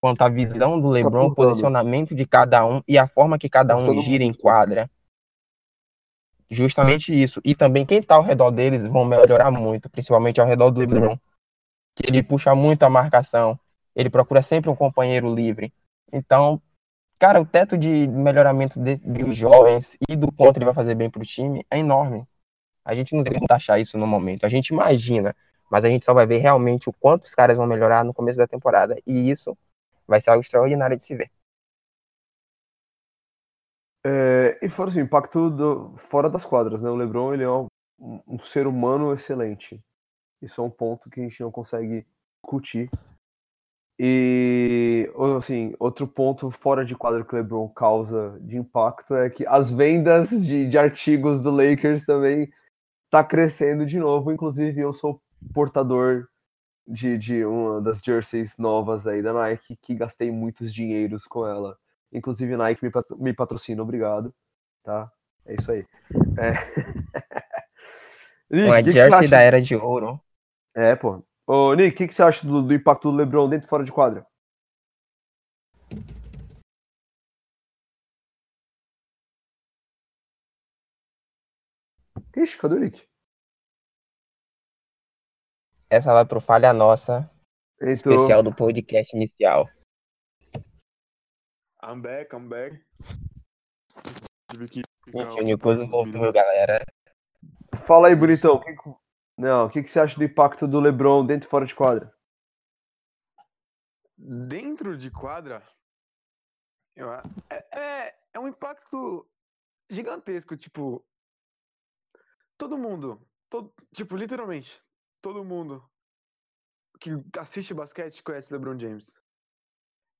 quanto 0.00 0.22
a 0.22 0.28
visão 0.28 0.78
do 0.78 0.88
LeBron, 0.88 1.28
o 1.28 1.34
posicionamento 1.34 2.14
de 2.14 2.26
cada 2.26 2.66
um 2.66 2.82
e 2.86 2.98
a 2.98 3.06
forma 3.06 3.38
que 3.38 3.48
cada 3.48 3.74
Por 3.76 3.88
um 3.88 4.02
gira 4.02 4.22
em 4.22 4.34
quadra. 4.34 4.90
Justamente 6.50 7.10
isso. 7.10 7.40
E 7.44 7.54
também 7.54 7.86
quem 7.86 8.02
tá 8.02 8.16
ao 8.16 8.22
redor 8.22 8.50
deles 8.50 8.86
vão 8.86 9.04
melhorar 9.04 9.50
muito, 9.50 9.88
principalmente 9.88 10.40
ao 10.40 10.46
redor 10.46 10.70
do 10.70 10.80
LeBron. 10.80 11.16
Que 11.94 12.10
ele 12.10 12.22
puxa 12.22 12.54
muito 12.54 12.82
a 12.82 12.90
marcação. 12.90 13.58
Ele 13.94 14.10
procura 14.10 14.42
sempre 14.42 14.68
um 14.68 14.76
companheiro 14.76 15.32
livre. 15.32 15.72
Então, 16.12 16.60
cara, 17.18 17.40
o 17.40 17.46
teto 17.46 17.78
de 17.78 18.06
melhoramento 18.08 18.78
de- 18.78 18.96
dos 18.96 19.36
jovens 19.36 19.96
e 20.08 20.16
do 20.16 20.30
quanto 20.30 20.58
ele 20.58 20.64
vai 20.66 20.74
fazer 20.74 20.94
bem 20.94 21.08
pro 21.08 21.24
time 21.24 21.64
é 21.70 21.78
enorme. 21.78 22.26
A 22.84 22.94
gente 22.94 23.14
não 23.16 23.24
tem 23.24 23.32
como 23.32 23.46
taxar 23.46 23.80
isso 23.80 23.96
no 23.96 24.06
momento. 24.06 24.44
A 24.44 24.48
gente 24.48 24.68
imagina, 24.68 25.34
mas 25.70 25.84
a 25.84 25.88
gente 25.88 26.04
só 26.04 26.14
vai 26.14 26.26
ver 26.26 26.38
realmente 26.38 26.88
o 26.88 26.92
quanto 26.92 27.24
os 27.24 27.34
caras 27.34 27.56
vão 27.56 27.66
melhorar 27.66 28.04
no 28.04 28.14
começo 28.14 28.38
da 28.38 28.46
temporada. 28.46 28.96
E 29.06 29.30
isso 29.30 29.56
vai 30.06 30.20
ser 30.20 30.30
algo 30.30 30.42
extraordinário 30.42 30.96
de 30.96 31.02
se 31.02 31.14
ver. 31.14 31.30
É, 34.06 34.58
e 34.62 34.68
fora 34.68 34.90
assim, 34.90 35.00
o 35.00 35.04
impacto 35.04 35.50
do- 35.50 35.94
fora 35.96 36.28
das 36.28 36.44
quadras, 36.44 36.82
né? 36.82 36.90
O 36.90 36.94
LeBron 36.94 37.32
ele 37.32 37.42
é 37.42 37.50
um, 37.50 37.66
um 38.26 38.38
ser 38.38 38.66
humano 38.66 39.12
excelente. 39.14 39.82
Isso 40.42 40.60
é 40.60 40.64
um 40.64 40.70
ponto 40.70 41.08
que 41.08 41.20
a 41.20 41.22
gente 41.22 41.40
não 41.42 41.50
consegue 41.50 42.06
discutir. 42.42 42.90
E 43.98 45.08
assim, 45.38 45.72
outro 45.78 46.06
ponto 46.06 46.50
fora 46.50 46.84
de 46.84 46.96
quadra 46.96 47.24
que 47.24 47.32
o 47.32 47.36
LeBron 47.36 47.68
causa 47.68 48.38
de 48.40 48.56
impacto 48.56 49.14
é 49.14 49.30
que 49.30 49.46
as 49.46 49.70
vendas 49.70 50.30
de, 50.30 50.68
de 50.68 50.76
artigos 50.76 51.42
do 51.42 51.50
Lakers 51.50 52.04
também 52.04 52.52
tá 53.10 53.24
crescendo 53.24 53.86
de 53.86 53.98
novo. 53.98 54.32
Inclusive, 54.32 54.80
eu 54.80 54.92
sou 54.92 55.20
portador 55.52 56.28
de, 56.86 57.16
de 57.18 57.44
uma 57.44 57.80
das 57.80 58.00
jerseys 58.00 58.56
novas 58.58 59.06
aí 59.06 59.22
da 59.22 59.32
Nike, 59.32 59.76
que 59.80 59.94
gastei 59.94 60.30
muitos 60.30 60.72
dinheiros 60.72 61.26
com 61.26 61.46
ela. 61.46 61.76
Inclusive, 62.12 62.56
Nike 62.56 62.84
me, 62.84 62.92
me 63.18 63.32
patrocina, 63.32 63.82
obrigado. 63.82 64.34
Tá? 64.82 65.10
É 65.46 65.54
isso 65.54 65.72
aí. 65.72 65.86
É. 66.38 66.52
Nick, 68.50 68.68
Uma 68.68 68.82
que 68.82 68.90
jersey 68.90 69.28
da 69.28 69.40
era 69.40 69.60
de 69.60 69.74
ouro. 69.74 70.20
É, 70.74 70.94
pô. 70.94 71.24
Ô, 71.46 71.74
Nick, 71.74 71.90
o 71.90 71.96
que, 71.96 72.08
que 72.08 72.14
você 72.14 72.22
acha 72.22 72.46
do, 72.46 72.62
do 72.62 72.74
impacto 72.74 73.10
do 73.10 73.16
LeBron 73.16 73.48
dentro 73.48 73.66
e 73.66 73.70
fora 73.70 73.84
de 73.84 73.92
quadra? 73.92 74.26
Ixi, 82.36 82.58
cadê 82.58 82.74
o 82.74 82.78
Nick? 82.80 83.06
Essa 85.94 86.12
vai 86.12 86.24
pro 86.26 86.40
Falha 86.40 86.72
Nossa, 86.72 87.30
Então, 87.76 87.88
especial 87.88 88.42
do 88.42 88.52
podcast 88.52 89.14
inicial. 89.14 89.70
I'm 91.84 92.00
back, 92.00 92.34
I'm 92.34 92.48
back. 92.48 92.84
Tive 94.50 94.68
que 94.68 94.82
Enfim, 95.08 95.40
o 95.40 95.42
Nicoso 95.42 95.86
voltou, 95.86 96.32
galera. 96.32 96.84
fala 97.86 98.08
aí, 98.08 98.16
bonitão. 98.16 98.56
o 98.56 98.60
que 98.60 98.74
que- 98.74 98.94
Não, 99.38 99.66
o 99.66 99.70
que, 99.70 99.82
que 99.84 99.88
você 99.88 100.00
acha 100.00 100.16
do 100.16 100.24
impacto 100.24 100.66
do 100.66 100.80
LeBron 100.80 101.24
dentro 101.24 101.46
e 101.46 101.50
fora 101.50 101.64
de 101.64 101.74
quadra? 101.74 102.12
dentro 104.16 104.96
de 104.96 105.10
quadra, 105.10 105.62
eu 106.96 107.12
é, 107.12 107.22
é, 107.72 108.14
é 108.32 108.38
um 108.40 108.48
impacto 108.48 109.28
gigantesco, 109.90 110.56
tipo, 110.56 111.04
todo 112.56 112.78
mundo, 112.78 113.20
todo, 113.50 113.74
tipo, 113.92 114.16
literalmente, 114.16 114.80
todo 115.24 115.42
mundo 115.42 115.82
que 117.00 117.10
assiste 117.38 117.72
basquete 117.72 118.22
conhece 118.22 118.52
LeBron 118.52 118.78
James. 118.78 119.10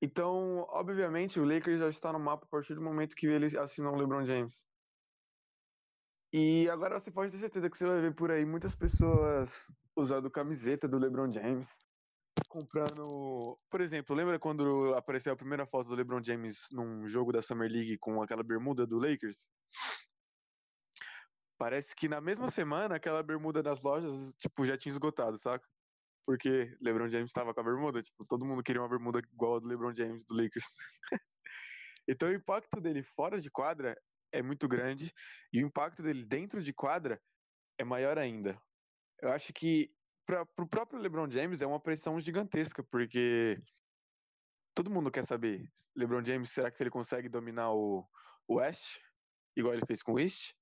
Então, 0.00 0.64
obviamente, 0.70 1.38
o 1.38 1.44
Lakers 1.44 1.78
já 1.78 1.90
está 1.90 2.11
no 2.11 2.18
mapa 2.18 2.46
a 2.46 2.48
partir 2.48 2.74
do 2.74 2.80
momento 2.80 3.14
que 3.14 3.26
ele 3.26 3.46
assinou 3.59 3.92
o 3.92 3.96
LeBron 3.98 4.24
James. 4.24 4.64
E 6.32 6.66
agora 6.70 6.98
você 6.98 7.11
pode 7.11 7.30
ter 7.30 7.38
certeza 7.38 7.68
que 7.68 7.76
você 7.76 7.86
vai 7.86 8.00
ver 8.00 8.14
por 8.14 8.30
aí 8.30 8.46
muitas 8.46 8.74
pessoas 8.74 9.70
usando 9.94 10.30
camiseta 10.30 10.88
do 10.88 10.98
LeBron 10.98 11.30
James, 11.30 11.68
comprando. 12.48 13.59
Por 13.70 13.82
exemplo, 13.82 14.16
lembra 14.16 14.38
quando 14.38 14.94
apareceu 14.94 15.34
a 15.34 15.36
primeira 15.36 15.66
foto 15.66 15.88
do 15.88 15.94
LeBron 15.94 16.24
James 16.24 16.66
num 16.72 17.07
jogo 17.07 17.30
da 17.30 17.42
Summer 17.42 17.70
League 17.70 17.98
com 17.98 18.22
aquela 18.22 18.42
bermuda 18.42 18.86
do 18.86 18.98
Lakers? 18.98 19.46
Parece 21.59 21.94
que 21.94 22.09
na 22.09 22.20
mesma 22.20 22.50
semana 22.50 22.96
aquela 22.96 23.22
bermuda 23.22 23.62
das 23.62 23.80
lojas, 23.80 24.34
tipo, 24.34 24.66
já 24.66 24.76
tinha 24.76 24.92
esgotado, 24.92 25.38
saca? 25.38 25.66
Porque 26.26 26.76
LeBron 26.80 27.09
James 27.09 27.30
estava 27.30 27.55
com 27.55 27.61
a 27.61 27.64
bermuda, 27.64 28.02
tipo, 28.02 28.24
todo 28.24 28.44
mundo 28.44 28.62
queria 28.62 28.80
uma 28.80 28.88
bermuda 28.88 29.20
igual 29.20 29.57
a 29.57 29.61
do 29.61 29.68
LeBron 29.68 29.94
James 29.94 30.24
do 30.24 30.34
Lakers. 30.34 30.66
então 32.09 32.28
o 32.28 32.34
impacto 32.34 32.80
dele 32.80 33.02
fora 33.02 33.40
de 33.40 33.50
quadra 33.50 33.96
é 34.32 34.42
muito 34.42 34.66
grande 34.66 35.12
e 35.52 35.62
o 35.62 35.66
impacto 35.66 36.02
dele 36.02 36.24
dentro 36.24 36.62
de 36.62 36.72
quadra 36.72 37.20
é 37.78 37.84
maior 37.84 38.18
ainda. 38.18 38.61
Eu 39.22 39.30
acho 39.30 39.52
que 39.52 39.94
para 40.26 40.42
o 40.59 40.66
próprio 40.66 40.98
LeBron 40.98 41.30
James 41.30 41.61
é 41.62 41.66
uma 41.66 41.80
pressão 41.80 42.18
gigantesca, 42.20 42.82
porque 42.82 43.61
todo 44.74 44.90
mundo 44.90 45.11
quer 45.11 45.24
saber, 45.24 45.70
LeBron 45.94 46.24
James, 46.24 46.50
será 46.50 46.70
que 46.70 46.82
ele 46.82 46.90
consegue 46.90 47.28
dominar 47.28 47.72
o, 47.72 48.09
o 48.48 48.57
West, 48.57 48.98
igual 49.57 49.74
ele 49.74 49.86
fez 49.86 50.02
com 50.02 50.14
o 50.14 50.18
East? 50.18 50.52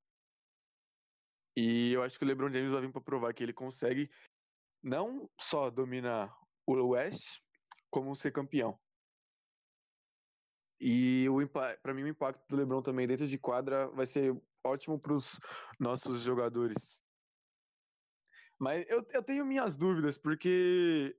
E 1.57 1.93
eu 1.93 2.03
acho 2.03 2.19
que 2.19 2.25
o 2.25 2.29
LeBron 2.29 2.51
James 2.51 2.73
vai 2.73 2.81
vir 2.81 2.93
para 2.93 3.01
provar 3.01 3.35
que 3.35 3.43
ele 3.43 3.53
consegue 3.53 4.11
não 4.83 5.31
só 5.39 5.71
dominar 5.71 6.35
o 6.67 6.89
West, 6.89 7.41
como 7.91 8.17
ser 8.17 8.33
campeão. 8.33 8.79
E 10.81 11.27
para 11.83 11.95
mim 11.95 12.03
o 12.03 12.09
impacto 12.09 12.45
do 12.49 12.57
LeBron 12.57 12.83
também 12.83 13.07
dentro 13.07 13.29
de 13.29 13.39
quadra 13.39 13.87
vai 13.89 14.07
ser 14.07 14.35
ótimo 14.65 14.99
para 14.99 15.13
os 15.13 15.39
nossos 15.79 16.23
jogadores. 16.23 17.01
Mas 18.59 18.85
eu, 18.89 19.07
eu 19.11 19.23
tenho 19.23 19.45
minhas 19.45 19.77
dúvidas, 19.77 20.19
porque 20.19 21.17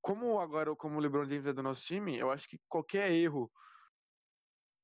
como 0.00 0.40
agora 0.40 0.74
como 0.74 0.96
o 0.96 1.00
LeBron 1.00 1.24
James 1.24 1.46
é 1.46 1.52
do 1.52 1.62
nosso 1.62 1.82
time, 1.84 2.16
eu 2.16 2.30
acho 2.30 2.48
que 2.48 2.58
qualquer 2.68 3.10
erro 3.12 3.52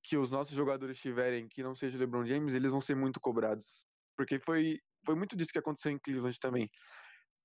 que 0.03 0.17
os 0.17 0.31
nossos 0.31 0.55
jogadores 0.55 0.99
tiverem 0.99 1.49
que 1.49 1.63
não 1.63 1.75
seja 1.75 1.97
o 1.97 2.01
LeBron 2.01 2.25
James, 2.25 2.55
eles 2.55 2.71
vão 2.71 2.81
ser 2.81 2.97
muito 2.97 3.21
cobrados. 3.21 3.87
Porque 4.17 4.39
foi, 4.41 4.79
foi 5.05 5.15
muito 5.15 5.37
disso 5.37 5.53
que 5.53 5.59
aconteceu 5.59 5.93
em 5.93 5.99
Cleveland 5.99 6.39
também. 6.41 6.71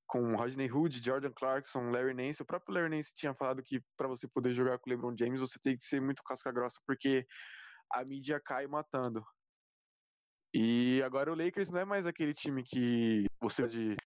Com 0.08 0.36
Rodney 0.36 0.72
Hood, 0.72 1.04
Jordan 1.04 1.32
Clarkson, 1.36 1.90
Larry 1.92 2.14
Nance. 2.14 2.42
O 2.42 2.46
próprio 2.46 2.76
Larry 2.76 2.96
Nance 2.96 3.14
tinha 3.16 3.34
falado 3.34 3.62
que 3.64 3.82
para 3.98 4.08
você 4.08 4.28
poder 4.28 4.54
jogar 4.54 4.80
com 4.80 4.90
o 4.90 4.94
LeBron 4.94 5.16
James, 5.18 5.40
você 5.40 5.60
tem 5.60 5.76
que 5.76 5.84
ser 5.84 6.02
muito 6.02 6.24
casca 6.24 6.52
grossa, 6.52 6.80
porque 6.86 7.26
a 7.94 8.04
mídia 8.06 8.40
cai 8.44 8.68
matando. 8.68 9.24
E 10.54 11.02
agora 11.04 11.32
o 11.32 11.36
Lakers 11.36 11.70
não 11.70 11.80
é 11.80 11.86
mais 11.86 12.06
aquele 12.06 12.34
time 12.34 12.64
que 12.64 13.26
você 13.42 13.64
pode 13.64 13.98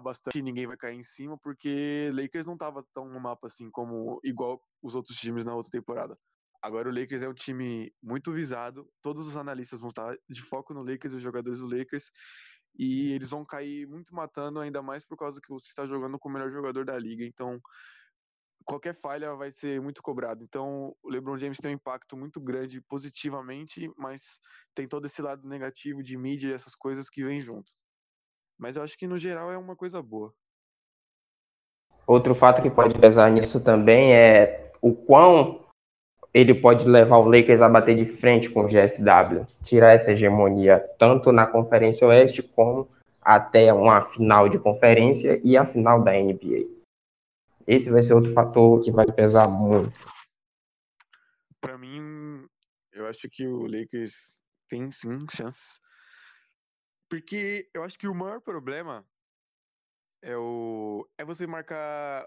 bastante 0.00 0.40
ninguém 0.42 0.66
vai 0.66 0.76
cair 0.76 0.96
em 0.96 1.02
cima, 1.02 1.38
porque 1.38 2.10
Lakers 2.14 2.46
não 2.46 2.56
tava 2.56 2.84
tão 2.94 3.08
no 3.08 3.20
mapa 3.20 3.46
assim 3.46 3.70
como 3.70 4.18
igual 4.24 4.60
os 4.82 4.94
outros 4.94 5.16
times 5.18 5.44
na 5.44 5.54
outra 5.54 5.70
temporada. 5.70 6.18
Agora 6.62 6.88
o 6.88 6.92
Lakers 6.92 7.22
é 7.22 7.28
um 7.28 7.34
time 7.34 7.92
muito 8.02 8.32
visado, 8.32 8.86
todos 9.00 9.26
os 9.26 9.36
analistas 9.36 9.80
vão 9.80 9.88
estar 9.88 10.16
de 10.28 10.42
foco 10.42 10.74
no 10.74 10.82
Lakers, 10.82 11.14
os 11.14 11.22
jogadores 11.22 11.60
do 11.60 11.66
Lakers, 11.66 12.10
e 12.78 13.12
eles 13.12 13.30
vão 13.30 13.44
cair 13.44 13.86
muito 13.86 14.14
matando, 14.14 14.60
ainda 14.60 14.82
mais 14.82 15.04
por 15.04 15.16
causa 15.16 15.40
que 15.40 15.48
você 15.48 15.68
está 15.68 15.86
jogando 15.86 16.18
com 16.18 16.28
o 16.28 16.32
melhor 16.32 16.50
jogador 16.50 16.84
da 16.84 16.98
liga. 16.98 17.24
Então, 17.24 17.58
qualquer 18.64 18.94
falha 19.00 19.34
vai 19.34 19.50
ser 19.52 19.80
muito 19.80 20.02
cobrado. 20.02 20.44
Então, 20.44 20.94
o 21.02 21.10
LeBron 21.10 21.38
James 21.38 21.58
tem 21.58 21.72
um 21.72 21.74
impacto 21.74 22.16
muito 22.16 22.40
grande 22.40 22.80
positivamente, 22.82 23.90
mas 23.96 24.38
tem 24.74 24.86
todo 24.86 25.06
esse 25.06 25.22
lado 25.22 25.48
negativo 25.48 26.02
de 26.02 26.16
mídia 26.16 26.48
e 26.48 26.52
essas 26.52 26.74
coisas 26.74 27.08
que 27.08 27.24
vêm 27.24 27.40
juntos. 27.40 27.72
Mas 28.58 28.76
eu 28.76 28.82
acho 28.82 28.98
que 28.98 29.06
no 29.06 29.18
geral 29.18 29.50
é 29.50 29.56
uma 29.56 29.74
coisa 29.74 30.02
boa. 30.02 30.34
Outro 32.06 32.34
fato 32.34 32.60
que 32.60 32.70
pode 32.70 32.98
pesar 32.98 33.30
nisso 33.30 33.62
também 33.62 34.14
é 34.14 34.72
o 34.82 34.94
quão 34.94 35.59
ele 36.32 36.54
pode 36.54 36.88
levar 36.88 37.18
o 37.18 37.24
Lakers 37.24 37.60
a 37.60 37.68
bater 37.68 37.94
de 37.96 38.06
frente 38.06 38.48
com 38.48 38.62
o 38.62 38.68
GSW, 38.68 39.46
tirar 39.62 39.92
essa 39.92 40.12
hegemonia 40.12 40.78
tanto 40.98 41.32
na 41.32 41.46
Conferência 41.46 42.06
Oeste 42.06 42.42
como 42.42 42.88
até 43.20 43.72
uma 43.72 44.06
final 44.06 44.48
de 44.48 44.58
conferência 44.58 45.40
e 45.44 45.56
a 45.56 45.66
final 45.66 46.02
da 46.02 46.12
NBA. 46.12 46.68
Esse 47.66 47.90
vai 47.90 48.02
ser 48.02 48.14
outro 48.14 48.32
fator 48.32 48.80
que 48.80 48.90
vai 48.90 49.06
pesar 49.06 49.48
muito. 49.48 49.98
Para 51.60 51.76
mim, 51.76 52.46
eu 52.92 53.06
acho 53.06 53.28
que 53.28 53.46
o 53.46 53.66
Lakers 53.66 54.34
tem 54.68 54.90
sim 54.90 55.18
chances. 55.30 55.78
Porque 57.08 57.68
eu 57.74 57.82
acho 57.82 57.98
que 57.98 58.08
o 58.08 58.14
maior 58.14 58.40
problema 58.40 59.04
é 60.22 60.36
o 60.36 61.06
é 61.18 61.24
você 61.24 61.46
marcar 61.46 62.26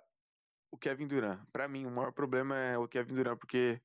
o 0.74 0.78
Kevin 0.78 1.08
Durant. 1.08 1.40
Para 1.52 1.68
mim, 1.68 1.86
o 1.86 1.92
maior 1.92 2.12
problema 2.12 2.58
é 2.58 2.76
o 2.80 2.88
Kevin 2.88 3.14
Durant, 3.14 3.38
porque 3.38 3.80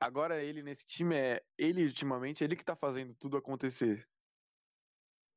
agora 0.00 0.42
ele 0.42 0.60
nesse 0.60 0.84
time 0.84 1.14
é 1.14 1.40
ele 1.56 1.84
ultimamente, 1.86 2.42
ele 2.42 2.56
que 2.56 2.64
tá 2.64 2.74
fazendo 2.74 3.14
tudo 3.14 3.36
acontecer. 3.36 4.04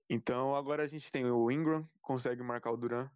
Então, 0.09 0.55
agora 0.55 0.81
a 0.81 0.87
gente 0.87 1.11
tem 1.11 1.25
o 1.25 1.51
Ingram, 1.51 1.87
consegue 2.01 2.41
marcar 2.41 2.71
o 2.71 2.77
Durant, 2.77 3.07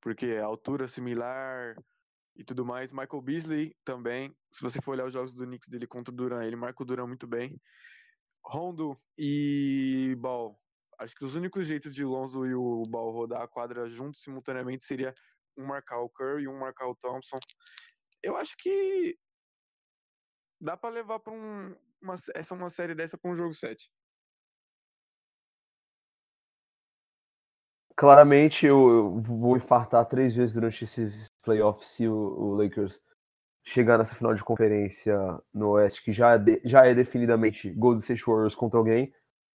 porque 0.00 0.38
a 0.40 0.46
altura 0.46 0.88
similar 0.88 1.76
e 2.34 2.42
tudo 2.42 2.64
mais. 2.64 2.90
Michael 2.90 3.20
Beasley 3.20 3.76
também. 3.84 4.34
Se 4.50 4.62
você 4.62 4.80
for 4.80 4.92
olhar 4.92 5.06
os 5.06 5.12
jogos 5.12 5.34
do 5.34 5.44
Knicks 5.44 5.68
dele 5.68 5.86
contra 5.86 6.14
o 6.14 6.16
Durant, 6.16 6.46
ele 6.46 6.56
marca 6.56 6.82
o 6.82 6.86
Durant 6.86 7.08
muito 7.08 7.26
bem. 7.26 7.60
Rondo 8.42 8.98
e 9.18 10.16
Ball. 10.18 10.58
Acho 10.98 11.14
que 11.14 11.24
os 11.26 11.36
únicos 11.36 11.66
jeitos 11.66 11.94
de 11.94 12.04
Lonzo 12.04 12.46
e 12.46 12.54
o 12.54 12.82
Ball 12.88 13.12
rodar 13.12 13.42
a 13.42 13.48
quadra 13.48 13.86
juntos 13.90 14.22
simultaneamente 14.22 14.86
seria 14.86 15.14
um 15.56 15.64
marcar 15.64 16.00
o 16.00 16.08
Curry 16.08 16.44
e 16.44 16.48
um 16.48 16.58
marcar 16.58 16.88
o 16.88 16.94
Thompson. 16.94 17.38
Eu 18.22 18.36
acho 18.36 18.56
que 18.56 19.16
dá 20.60 20.76
para 20.76 20.90
levar 20.90 21.18
para 21.18 21.32
um, 21.32 21.74
uma, 22.00 22.14
essa 22.34 22.54
uma 22.54 22.70
série 22.70 22.94
dessa 22.94 23.18
para 23.18 23.30
um 23.30 23.36
jogo 23.36 23.54
7. 23.54 23.90
Claramente 27.96 28.64
eu, 28.64 28.88
eu 28.88 29.20
vou 29.20 29.56
infartar 29.56 30.06
três 30.06 30.34
vezes 30.34 30.54
durante 30.54 30.84
esses 30.84 31.26
playoffs 31.42 31.88
se 31.88 32.08
o, 32.08 32.14
o 32.14 32.54
Lakers 32.54 33.00
chegar 33.64 33.98
nessa 33.98 34.14
final 34.14 34.34
de 34.34 34.42
conferência 34.42 35.16
no 35.52 35.70
Oeste, 35.70 36.02
que 36.02 36.12
já 36.12 36.34
é, 36.34 36.38
de, 36.38 36.60
já 36.64 36.86
é 36.86 36.94
definidamente 36.94 37.70
Golden 37.70 38.00
State 38.00 38.24
Warriors 38.26 38.54
contra 38.54 38.78
alguém. 38.78 39.12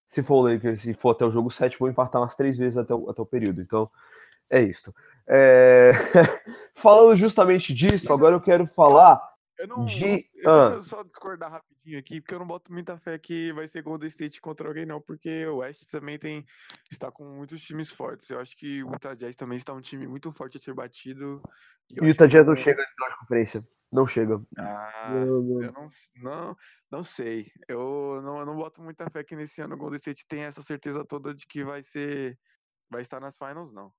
Se 0.08 0.22
for 0.22 0.36
o 0.36 0.52
Lakers 0.52 0.84
e 0.86 0.94
for 0.94 1.10
até 1.10 1.24
o 1.24 1.30
jogo 1.30 1.50
7, 1.50 1.78
vou 1.78 1.88
infartar 1.88 2.20
umas 2.20 2.36
três 2.36 2.56
vezes 2.56 2.76
até 2.76 2.94
o, 2.94 3.10
até 3.10 3.20
o 3.20 3.26
período. 3.26 3.60
Então, 3.60 3.90
é 4.50 4.62
isso. 4.62 4.92
É... 5.28 5.92
Falando 6.74 7.16
justamente 7.16 7.74
disso, 7.74 8.12
agora 8.12 8.34
eu 8.34 8.40
quero 8.40 8.66
falar 8.66 9.20
Eu 9.58 9.66
não. 9.66 9.84
de. 9.84 10.28
Eu 10.34 10.50
Ah, 10.50 10.68
Deixa 10.70 10.74
eu 10.76 10.82
só 10.82 11.02
discordar 11.02 11.50
rapidinho 11.50 11.98
aqui, 11.98 12.20
porque 12.20 12.34
eu 12.34 12.38
não 12.38 12.46
boto 12.46 12.72
muita 12.72 12.96
fé 12.98 13.18
que 13.18 13.52
vai 13.52 13.66
ser 13.66 13.82
Golden 13.82 14.08
State 14.08 14.40
contra 14.40 14.68
alguém, 14.68 14.86
não, 14.86 15.00
porque 15.00 15.46
o 15.46 15.56
West 15.58 15.84
também 15.90 16.18
tem 16.18 16.44
está 16.90 17.10
com 17.10 17.24
muitos 17.24 17.62
times 17.62 17.90
fortes. 17.90 18.28
Eu 18.30 18.38
acho 18.40 18.56
que 18.56 18.82
o 18.84 18.92
Utah 18.92 19.14
Jazz 19.14 19.34
também 19.34 19.56
está 19.56 19.72
um 19.72 19.80
time 19.80 20.06
muito 20.06 20.30
forte 20.32 20.58
a 20.58 20.60
ser 20.60 20.74
batido. 20.74 21.40
e 21.90 21.98
eu 21.98 22.04
o 22.04 22.06
Utah 22.06 22.26
que 22.26 22.32
Jazz 22.32 22.46
não 22.46 22.52
o- 22.52 22.56
chega 22.56 22.82
na 22.82 22.88
final 22.88 23.08
de 23.10 23.16
conferência. 23.18 23.62
Não 23.92 24.06
chega. 24.06 24.36
Ah, 24.58 25.10
Não, 25.14 25.42
não. 25.42 25.62
eu 25.62 25.72
não, 25.72 25.86
não, 26.16 26.56
não 26.90 27.04
sei. 27.04 27.50
Eu 27.66 28.20
não, 28.22 28.38
eu 28.40 28.46
não 28.46 28.56
boto 28.56 28.82
muita 28.82 29.08
fé 29.10 29.24
que 29.24 29.34
nesse 29.34 29.60
ano 29.62 29.74
o 29.74 29.78
Golden 29.78 29.96
State 29.96 30.26
tenha 30.28 30.46
essa 30.46 30.60
certeza 30.62 31.04
toda 31.04 31.34
de 31.34 31.46
que 31.46 31.64
vai 31.64 31.82
ser, 31.82 32.38
vai 32.90 33.00
estar 33.02 33.20
nas 33.20 33.36
finals, 33.38 33.72
não. 33.72 33.90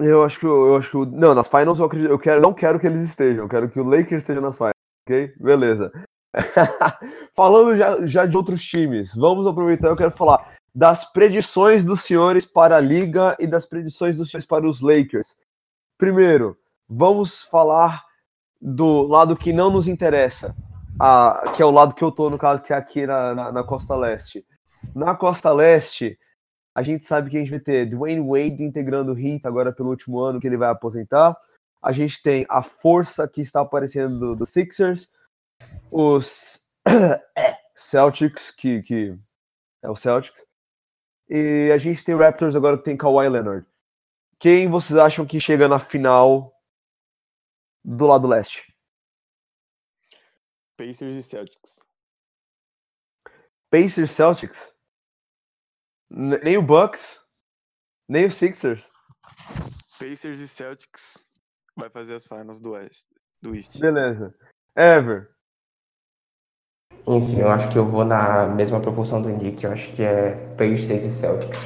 Eu 0.00 0.22
acho 0.22 0.38
que 0.38 0.46
eu 0.46 0.76
acho 0.76 0.90
que 0.90 1.16
não, 1.16 1.34
nas 1.34 1.48
finals 1.48 1.78
eu 1.78 1.84
acredito, 1.86 2.10
eu 2.10 2.18
quero, 2.18 2.40
não 2.40 2.54
quero 2.54 2.78
que 2.78 2.86
eles 2.86 3.08
estejam, 3.08 3.44
eu 3.44 3.48
quero 3.48 3.68
que 3.68 3.80
o 3.80 3.84
Lakers 3.84 4.22
esteja 4.22 4.40
nas 4.40 4.56
finals, 4.56 4.72
ok? 5.06 5.34
Beleza. 5.40 5.90
Falando 7.34 7.76
já, 7.76 8.06
já 8.06 8.26
de 8.26 8.36
outros 8.36 8.62
times, 8.62 9.14
vamos 9.14 9.46
aproveitar, 9.46 9.88
eu 9.88 9.96
quero 9.96 10.12
falar 10.12 10.56
das 10.74 11.10
predições 11.12 11.84
dos 11.84 12.02
senhores 12.02 12.46
para 12.46 12.76
a 12.76 12.80
liga 12.80 13.36
e 13.40 13.46
das 13.46 13.66
predições 13.66 14.18
dos 14.18 14.30
senhores 14.30 14.46
para 14.46 14.68
os 14.68 14.80
Lakers. 14.80 15.36
Primeiro, 15.96 16.56
vamos 16.88 17.42
falar 17.42 18.04
do 18.60 19.02
lado 19.02 19.36
que 19.36 19.52
não 19.52 19.70
nos 19.70 19.88
interessa, 19.88 20.54
a- 21.00 21.52
que 21.56 21.62
é 21.62 21.66
o 21.66 21.70
lado 21.72 21.94
que 21.94 22.04
eu 22.04 22.12
tô, 22.12 22.30
no 22.30 22.38
caso, 22.38 22.62
que 22.62 22.72
é 22.72 22.76
aqui 22.76 23.04
na, 23.06 23.34
na, 23.34 23.52
na 23.52 23.64
Costa 23.64 23.96
Leste. 23.96 24.46
Na 24.94 25.14
Costa 25.16 25.52
Leste, 25.52 26.16
a 26.78 26.82
gente 26.84 27.04
sabe 27.04 27.28
que 27.28 27.36
a 27.36 27.40
gente 27.40 27.50
vai 27.50 27.58
ter 27.58 27.86
Dwayne 27.86 28.24
Wade 28.24 28.62
integrando 28.62 29.12
o 29.12 29.18
Heat 29.18 29.48
agora 29.48 29.72
pelo 29.72 29.88
último 29.88 30.20
ano 30.20 30.38
que 30.38 30.46
ele 30.46 30.56
vai 30.56 30.68
aposentar. 30.68 31.36
A 31.82 31.90
gente 31.90 32.22
tem 32.22 32.46
a 32.48 32.62
força 32.62 33.26
que 33.26 33.40
está 33.40 33.62
aparecendo 33.62 34.16
do, 34.16 34.36
do 34.36 34.46
Sixers, 34.46 35.10
os 35.90 36.64
é, 37.36 37.58
Celtics, 37.74 38.52
que, 38.52 38.80
que 38.82 39.18
é 39.82 39.90
o 39.90 39.96
Celtics, 39.96 40.46
e 41.28 41.72
a 41.74 41.78
gente 41.78 42.04
tem 42.04 42.14
o 42.14 42.18
Raptors 42.18 42.54
agora 42.54 42.78
que 42.78 42.84
tem 42.84 42.96
Kawhi 42.96 43.28
Leonard. 43.28 43.66
Quem 44.38 44.70
vocês 44.70 44.96
acham 44.96 45.26
que 45.26 45.40
chega 45.40 45.66
na 45.66 45.80
final 45.80 46.56
do 47.84 48.06
lado 48.06 48.28
leste? 48.28 48.62
Pacers 50.76 51.26
e 51.26 51.28
Celtics. 51.28 51.80
Pacers 53.68 54.12
Celtics? 54.12 54.77
Nem 56.10 56.56
o 56.56 56.62
Bucks? 56.62 57.20
Nem 58.08 58.26
o 58.26 58.30
Sixers? 58.30 58.82
Pacers 59.98 60.40
e 60.40 60.48
Celtics 60.48 61.24
vai 61.76 61.90
fazer 61.90 62.14
as 62.14 62.26
finals 62.26 62.60
do 62.60 62.70
West. 62.70 63.04
Do 63.42 63.54
East. 63.54 63.78
Beleza. 63.78 64.34
Ever. 64.74 65.30
Enfim, 67.06 67.40
eu 67.40 67.48
acho 67.48 67.70
que 67.70 67.78
eu 67.78 67.86
vou 67.86 68.04
na 68.04 68.46
mesma 68.46 68.80
proporção 68.80 69.20
do 69.20 69.28
Nick. 69.28 69.64
Eu 69.64 69.72
acho 69.72 69.92
que 69.92 70.02
é 70.02 70.32
Pacers 70.56 71.04
e 71.04 71.10
Celtics. 71.10 71.58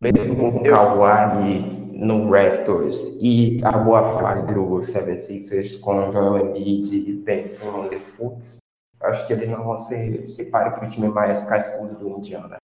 Mesmo 0.00 0.36
com 0.36 0.48
o 0.48 0.62
Kawhi 0.62 1.86
no 1.96 2.30
Raptors 2.30 3.16
e 3.20 3.58
a 3.64 3.72
boa 3.72 4.20
fase 4.20 4.44
do 4.46 4.80
76ers 4.80 5.80
com 5.80 6.12
Joel 6.12 6.48
Embiid, 6.48 7.12
Ben 7.24 7.42
Simmons 7.42 7.90
e 7.92 7.98
Fultz, 7.98 8.58
eu 9.00 9.08
acho 9.08 9.26
que 9.26 9.32
eles 9.32 9.48
não 9.48 9.64
vão 9.64 9.78
ser 9.78 10.28
se 10.28 10.44
pare 10.46 10.70
para 10.70 10.86
o 10.86 10.90
time 10.90 11.08
mais 11.08 11.42
cascudo 11.44 11.96
do 11.96 12.08
Indiana. 12.18 12.58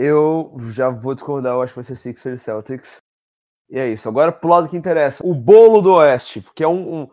Eu 0.00 0.54
já 0.72 0.90
vou 0.90 1.12
discordar, 1.12 1.54
eu 1.54 1.62
acho 1.62 1.72
que 1.72 1.78
vai 1.78 1.84
ser 1.84 1.96
Sixers 1.96 2.40
e 2.40 2.44
Celtics. 2.44 2.98
E 3.68 3.76
é 3.80 3.88
isso. 3.88 4.08
Agora 4.08 4.30
pro 4.30 4.48
lado 4.48 4.68
que 4.68 4.76
interessa. 4.76 5.26
O 5.26 5.34
bolo 5.34 5.80
do 5.82 5.94
Oeste, 5.94 6.40
porque 6.40 6.62
é 6.62 6.68
um, 6.68 7.02
um- 7.02 7.10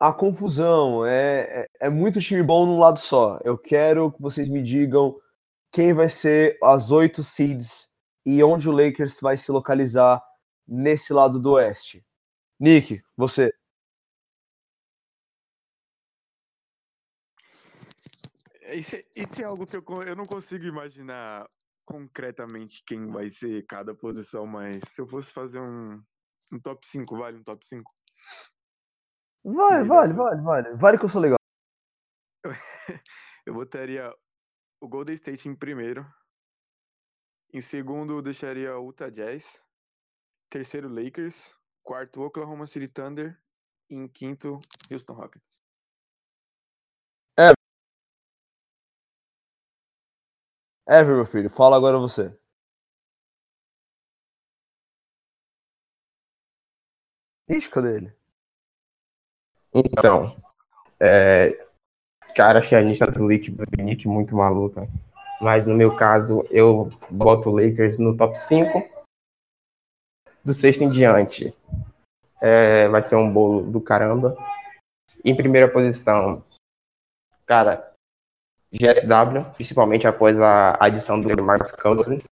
a 0.00 0.10
confusão. 0.10 1.04
É, 1.04 1.68
é, 1.80 1.86
é 1.86 1.90
muito 1.90 2.20
time 2.20 2.42
bom 2.42 2.64
num 2.64 2.78
lado 2.78 2.98
só. 2.98 3.38
Eu 3.44 3.58
quero 3.58 4.10
que 4.10 4.22
vocês 4.22 4.48
me 4.48 4.62
digam 4.62 5.20
quem 5.70 5.92
vai 5.92 6.08
ser 6.08 6.58
as 6.62 6.90
oito 6.90 7.22
seeds 7.22 7.90
e 8.24 8.42
onde 8.42 8.70
o 8.70 8.72
Lakers 8.72 9.20
vai 9.20 9.36
se 9.36 9.52
localizar 9.52 10.22
nesse 10.66 11.12
lado 11.12 11.38
do 11.38 11.52
Oeste. 11.52 12.02
Nick, 12.58 13.02
você. 13.14 13.52
Isso 18.72 18.96
é, 18.96 19.04
isso 19.14 19.42
é 19.42 19.44
algo 19.44 19.66
que 19.66 19.76
eu, 19.76 19.84
eu 20.06 20.16
não 20.16 20.24
consigo 20.24 20.64
imaginar 20.64 21.46
concretamente 21.84 22.82
quem 22.86 23.06
vai 23.10 23.30
ser 23.30 23.64
cada 23.66 23.94
posição, 23.94 24.46
mas 24.46 24.80
se 24.90 25.00
eu 25.00 25.06
fosse 25.06 25.32
fazer 25.32 25.60
um, 25.60 26.02
um 26.52 26.60
top 26.60 26.86
5, 26.86 27.16
vale 27.16 27.38
um 27.38 27.44
top 27.44 27.66
5? 27.66 27.90
Vai, 29.44 29.82
Sim, 29.82 29.88
vale, 29.88 30.12
dá 30.12 30.22
vale, 30.22 30.42
vale. 30.42 30.76
Vale 30.76 30.98
que 30.98 31.04
eu 31.04 31.08
sou 31.08 31.20
legal. 31.20 31.38
Eu 33.46 33.52
botaria 33.52 34.10
o 34.80 34.88
Golden 34.88 35.14
State 35.16 35.48
em 35.48 35.54
primeiro. 35.54 36.06
Em 37.52 37.60
segundo, 37.60 38.14
eu 38.14 38.22
deixaria 38.22 38.78
o 38.78 38.86
Utah 38.86 39.10
Jazz. 39.10 39.60
Terceiro, 40.50 40.88
Lakers. 40.88 41.54
Quarto, 41.82 42.22
Oklahoma 42.22 42.66
City 42.66 42.88
Thunder. 42.88 43.38
E 43.90 43.96
em 43.96 44.08
quinto, 44.08 44.58
Houston 44.90 45.12
Rockets. 45.12 45.53
Ever, 50.86 51.16
meu 51.16 51.26
filho, 51.26 51.48
fala 51.48 51.76
agora 51.76 51.98
você. 51.98 52.30
Ixi, 57.48 57.70
cadê 57.70 57.96
ele? 57.96 58.16
Então, 59.74 60.36
é, 61.00 61.66
cara, 62.36 62.58
achei 62.58 62.76
a 62.76 62.80
lista 62.82 63.10
do 63.10 63.26
Nick, 63.26 63.50
do 63.50 63.82
Nick 63.82 64.06
muito 64.06 64.36
maluca. 64.36 64.88
Mas 65.40 65.66
no 65.66 65.74
meu 65.74 65.96
caso, 65.96 66.44
eu 66.50 66.90
boto 67.10 67.50
o 67.50 67.52
Lakers 67.52 67.98
no 67.98 68.16
top 68.16 68.38
5. 68.38 68.88
Do 70.44 70.52
sexto 70.52 70.82
em 70.82 70.90
diante. 70.90 71.54
É, 72.40 72.88
vai 72.88 73.02
ser 73.02 73.16
um 73.16 73.32
bolo 73.32 73.62
do 73.70 73.80
caramba. 73.80 74.36
Em 75.24 75.34
primeira 75.34 75.70
posição, 75.70 76.44
cara, 77.46 77.93
GSW, 78.74 79.54
principalmente 79.54 80.06
após 80.06 80.40
a 80.40 80.76
adição 80.84 81.20
do 81.20 81.42
Marcus 81.42 81.70
Cousins. 81.70 82.24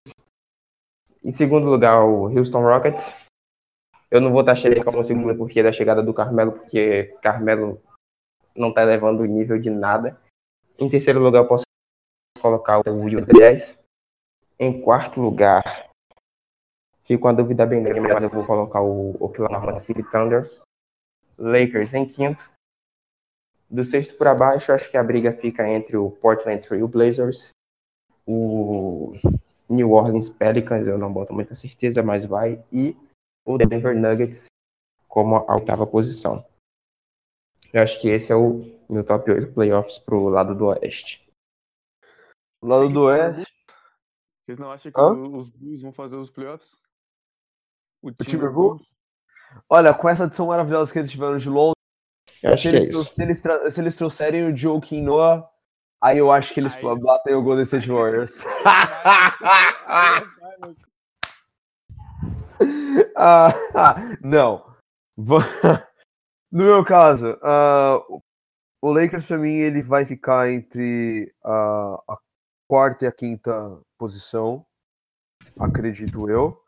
Em 1.23 1.31
segundo 1.31 1.69
lugar, 1.69 2.03
o 2.03 2.25
Houston 2.35 2.61
Rockets. 2.61 3.13
Eu 4.09 4.19
não 4.19 4.31
vou 4.31 4.41
estar 4.41 4.55
chegando 4.55 4.83
como 4.83 5.05
segundo 5.05 5.37
porque 5.37 5.61
da 5.61 5.71
chegada 5.71 6.01
do 6.01 6.13
Carmelo, 6.13 6.53
porque 6.53 7.15
Carmelo 7.21 7.79
não 8.55 8.73
tá 8.73 8.83
levando 8.83 9.21
o 9.21 9.25
nível 9.25 9.59
de 9.59 9.69
nada. 9.69 10.19
Em 10.79 10.89
terceiro 10.89 11.19
lugar, 11.19 11.39
eu 11.39 11.47
posso 11.47 11.63
colocar 12.41 12.81
o 12.89 13.07
Utah 13.07 13.31
Jazz. 13.37 13.79
Em 14.59 14.81
quarto 14.81 15.21
lugar, 15.21 15.89
fico 17.03 17.21
com 17.21 17.27
a 17.27 17.33
dúvida 17.33 17.65
bem 17.65 17.83
grande, 17.83 18.01
mas 18.01 18.23
eu 18.23 18.29
vou 18.29 18.45
colocar 18.45 18.81
o 18.81 19.15
Oklahoma 19.23 19.77
City 19.79 20.03
Thunder. 20.03 20.51
Lakers 21.37 21.93
em 21.93 22.05
quinto. 22.05 22.51
Do 23.71 23.83
sexto 23.85 24.17
para 24.17 24.35
baixo, 24.35 24.71
acho 24.73 24.91
que 24.91 24.97
a 24.97 25.03
briga 25.03 25.31
fica 25.31 25.67
entre 25.69 25.95
o 25.95 26.11
Portland 26.11 26.61
Trail 26.67 26.87
Blazers, 26.87 27.51
o 28.27 29.13
New 29.69 29.91
Orleans 29.91 30.29
Pelicans, 30.29 30.85
eu 30.87 30.97
não 30.97 31.11
boto 31.11 31.33
muita 31.33 31.55
certeza, 31.55 32.03
mas 32.03 32.25
vai, 32.25 32.61
e 32.71 32.97
o 33.45 33.57
Denver 33.57 33.97
Nuggets 33.97 34.47
como 35.07 35.37
a 35.37 35.55
oitava 35.55 35.87
posição. 35.87 36.45
Eu 37.71 37.81
acho 37.81 38.01
que 38.01 38.09
esse 38.09 38.31
é 38.31 38.35
o 38.35 38.59
meu 38.89 39.05
top 39.05 39.31
8 39.31 39.53
playoffs 39.53 39.97
pro 39.97 40.27
lado 40.27 40.53
do 40.53 40.65
Oeste. 40.65 41.25
Lado 42.61 42.89
do 42.89 43.03
Oeste. 43.03 43.49
Vocês 44.45 44.57
não 44.57 44.69
acham 44.71 44.91
que 44.91 44.99
Hã? 44.99 45.13
o- 45.13 45.37
os 45.37 45.47
Bulls 45.47 45.81
vão 45.81 45.93
fazer 45.93 46.17
os 46.17 46.29
playoffs? 46.29 46.75
O 48.01 48.11
Timberwolves? 48.11 48.97
Olha, 49.69 49.93
com 49.93 50.09
essa 50.09 50.25
adição 50.25 50.47
maravilhosa 50.47 50.91
que 50.91 50.99
eles 50.99 51.11
tiveram 51.11 51.37
de 51.37 51.47
Londres, 51.47 51.75
Eu 52.43 52.53
acho 52.53 52.61
se 52.63 52.69
que 52.69 52.75
é 52.75 52.79
eles, 52.79 52.89
isso. 52.95 53.03
se, 53.05 53.21
eles 53.21 53.43
se 53.73 53.81
eles 53.81 53.95
trouxerem 53.95 54.51
o 54.51 54.55
Joaquim 54.57 55.01
Noah, 55.01 55.47
aí 56.01 56.17
eu 56.17 56.31
acho 56.31 56.53
que 56.53 56.59
eles 56.59 56.75
Aí- 56.75 56.99
batem 56.99 57.35
o 57.35 57.41
Golden 57.43 57.63
State 57.63 57.89
Warriors. 57.89 58.41
Ah, 63.15 63.95
não. 64.21 64.65
Va- 65.17 65.37
No 66.51 66.65
meu 66.65 66.83
caso, 66.83 67.37
ah, 67.41 67.97
o 68.81 68.91
Lakers 68.91 69.25
pra 69.25 69.37
mim 69.37 69.53
ele 69.53 69.81
vai 69.81 70.03
ficar 70.03 70.51
entre 70.51 71.33
a, 71.41 72.03
a 72.09 72.17
quarta 72.67 73.05
e 73.05 73.07
a 73.07 73.11
quinta 73.11 73.79
posição, 73.97 74.65
acredito 75.57 76.29
eu. 76.29 76.61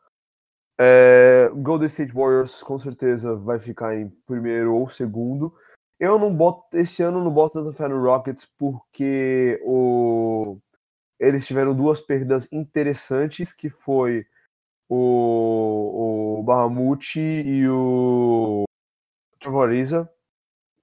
É, 0.80 1.50
Golden 1.54 1.88
State 1.88 2.14
Warriors 2.14 2.64
com 2.64 2.80
certeza 2.80 3.36
vai 3.36 3.60
ficar 3.60 3.94
em 3.98 4.08
primeiro 4.26 4.74
ou 4.74 4.88
segundo. 4.88 5.54
Eu 6.04 6.20
não 6.20 6.36
boto 6.36 6.78
esse 6.78 7.02
ano 7.02 7.24
não 7.24 7.32
boto 7.32 7.64
tanta 7.64 7.72
fé 7.72 7.88
no 7.88 8.04
Rockets 8.04 8.46
porque 8.58 9.58
o 9.64 10.60
eles 11.18 11.48
tiveram 11.48 11.74
duas 11.74 12.02
perdas 12.02 12.46
interessantes 12.52 13.54
que 13.54 13.70
foi 13.70 14.28
o, 14.90 16.40
o 16.40 16.44
Bahamut 16.44 17.18
e 17.18 17.66
o 17.70 18.66
Trevor 19.40 19.70
Ariza, 19.70 20.12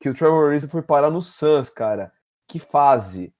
que 0.01 0.09
o 0.09 0.15
Trevor 0.15 0.49
Ariza 0.49 0.69
foi 0.71 0.81
parar 0.81 1.11
no 1.11 1.21
Suns, 1.21 1.69
cara. 1.69 2.11
Que 2.49 2.59
fase. 2.59 3.35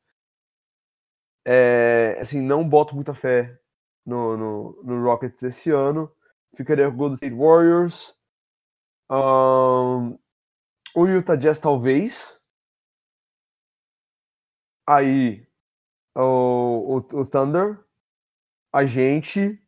É, 1.47 2.19
assim, 2.21 2.43
não 2.43 2.69
boto 2.69 2.95
muita 2.95 3.15
fé 3.15 3.59
no, 4.05 4.37
no, 4.37 4.83
no 4.83 5.03
Rockets 5.03 5.43
esse 5.43 5.71
ano. 5.71 6.13
Ficaria 6.55 6.89
com 6.89 6.95
o 6.95 6.97
Golden 6.99 7.15
State 7.15 7.35
Warriors. 7.35 8.15
Ahn, 9.09 10.19
o 10.95 11.07
Utah 11.07 11.37
Jazz, 11.37 11.59
talvez. 11.59 12.39
Aí, 14.87 15.47
o, 16.15 16.97
o, 17.13 17.21
o 17.21 17.27
Thunder. 17.27 17.79
A 18.73 18.85
gente. 18.87 19.61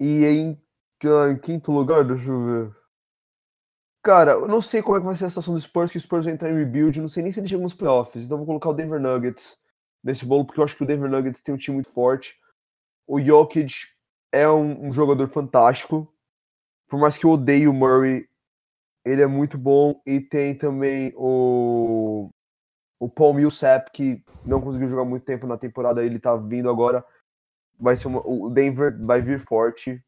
E 0.00 0.24
em, 0.24 0.62
ah, 1.04 1.30
em 1.30 1.38
quinto 1.38 1.72
lugar, 1.72 2.04
deixa 2.04 2.30
eu 2.30 2.44
ver. 2.44 2.76
Cara, 4.02 4.32
eu 4.32 4.46
não 4.46 4.60
sei 4.60 4.82
como 4.82 4.96
é 4.96 5.00
que 5.00 5.06
vai 5.06 5.16
ser 5.16 5.24
a 5.24 5.28
situação 5.28 5.54
do 5.54 5.60
Spurs, 5.60 5.90
que 5.90 5.98
o 5.98 6.00
Spurs 6.00 6.24
vai 6.24 6.34
entrar 6.34 6.50
em 6.50 6.56
rebuild, 6.56 7.00
não 7.00 7.08
sei 7.08 7.22
nem 7.22 7.32
se 7.32 7.40
ele 7.40 7.48
chega 7.48 7.62
nos 7.62 7.74
playoffs. 7.74 8.22
Então 8.22 8.38
vou 8.38 8.46
colocar 8.46 8.70
o 8.70 8.74
Denver 8.74 9.00
Nuggets 9.00 9.58
nesse 10.02 10.24
bolo, 10.24 10.44
porque 10.44 10.60
eu 10.60 10.64
acho 10.64 10.76
que 10.76 10.84
o 10.84 10.86
Denver 10.86 11.10
Nuggets 11.10 11.42
tem 11.42 11.54
um 11.54 11.58
time 11.58 11.74
muito 11.76 11.90
forte. 11.90 12.38
O 13.06 13.20
Jokic 13.20 13.88
é 14.30 14.48
um, 14.48 14.86
um 14.88 14.92
jogador 14.92 15.26
fantástico. 15.28 16.12
Por 16.88 17.00
mais 17.00 17.18
que 17.18 17.26
eu 17.26 17.30
odeie 17.30 17.66
o 17.66 17.72
Murray, 17.72 18.28
ele 19.06 19.22
é 19.22 19.26
muito 19.26 19.56
bom. 19.56 20.00
E 20.04 20.20
tem 20.20 20.58
também 20.58 21.12
o, 21.16 22.28
o 23.00 23.08
Paul 23.08 23.34
Millsap, 23.34 23.88
que 23.92 24.20
não 24.44 24.60
conseguiu 24.60 24.88
jogar 24.88 25.04
muito 25.04 25.24
tempo 25.24 25.46
na 25.46 25.56
temporada, 25.56 26.04
ele 26.04 26.18
tá 26.18 26.34
vindo 26.36 26.68
agora. 26.68 27.04
Vai 27.78 27.94
ser 27.94 28.08
uma, 28.08 28.20
o 28.26 28.50
Denver 28.50 28.98
vai 29.06 29.22
vir 29.22 29.38
forte. 29.38 30.02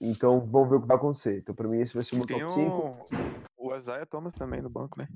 Então 0.00 0.38
vamos 0.40 0.68
ver 0.70 0.76
o 0.76 0.80
que 0.82 0.86
vai 0.86 0.96
acontecer. 0.96 1.38
Então, 1.38 1.54
pra 1.54 1.66
mim, 1.66 1.80
esse 1.80 1.94
vai 1.94 2.04
ser 2.04 2.16
o 2.16 2.24
top 2.26 2.52
5. 2.52 3.06
o, 3.58 3.74
Isaiah 3.74 4.06
Thomas 4.06 4.34
também 4.34 4.62
no 4.62 4.70
banco, 4.70 5.00
né? 5.00 5.08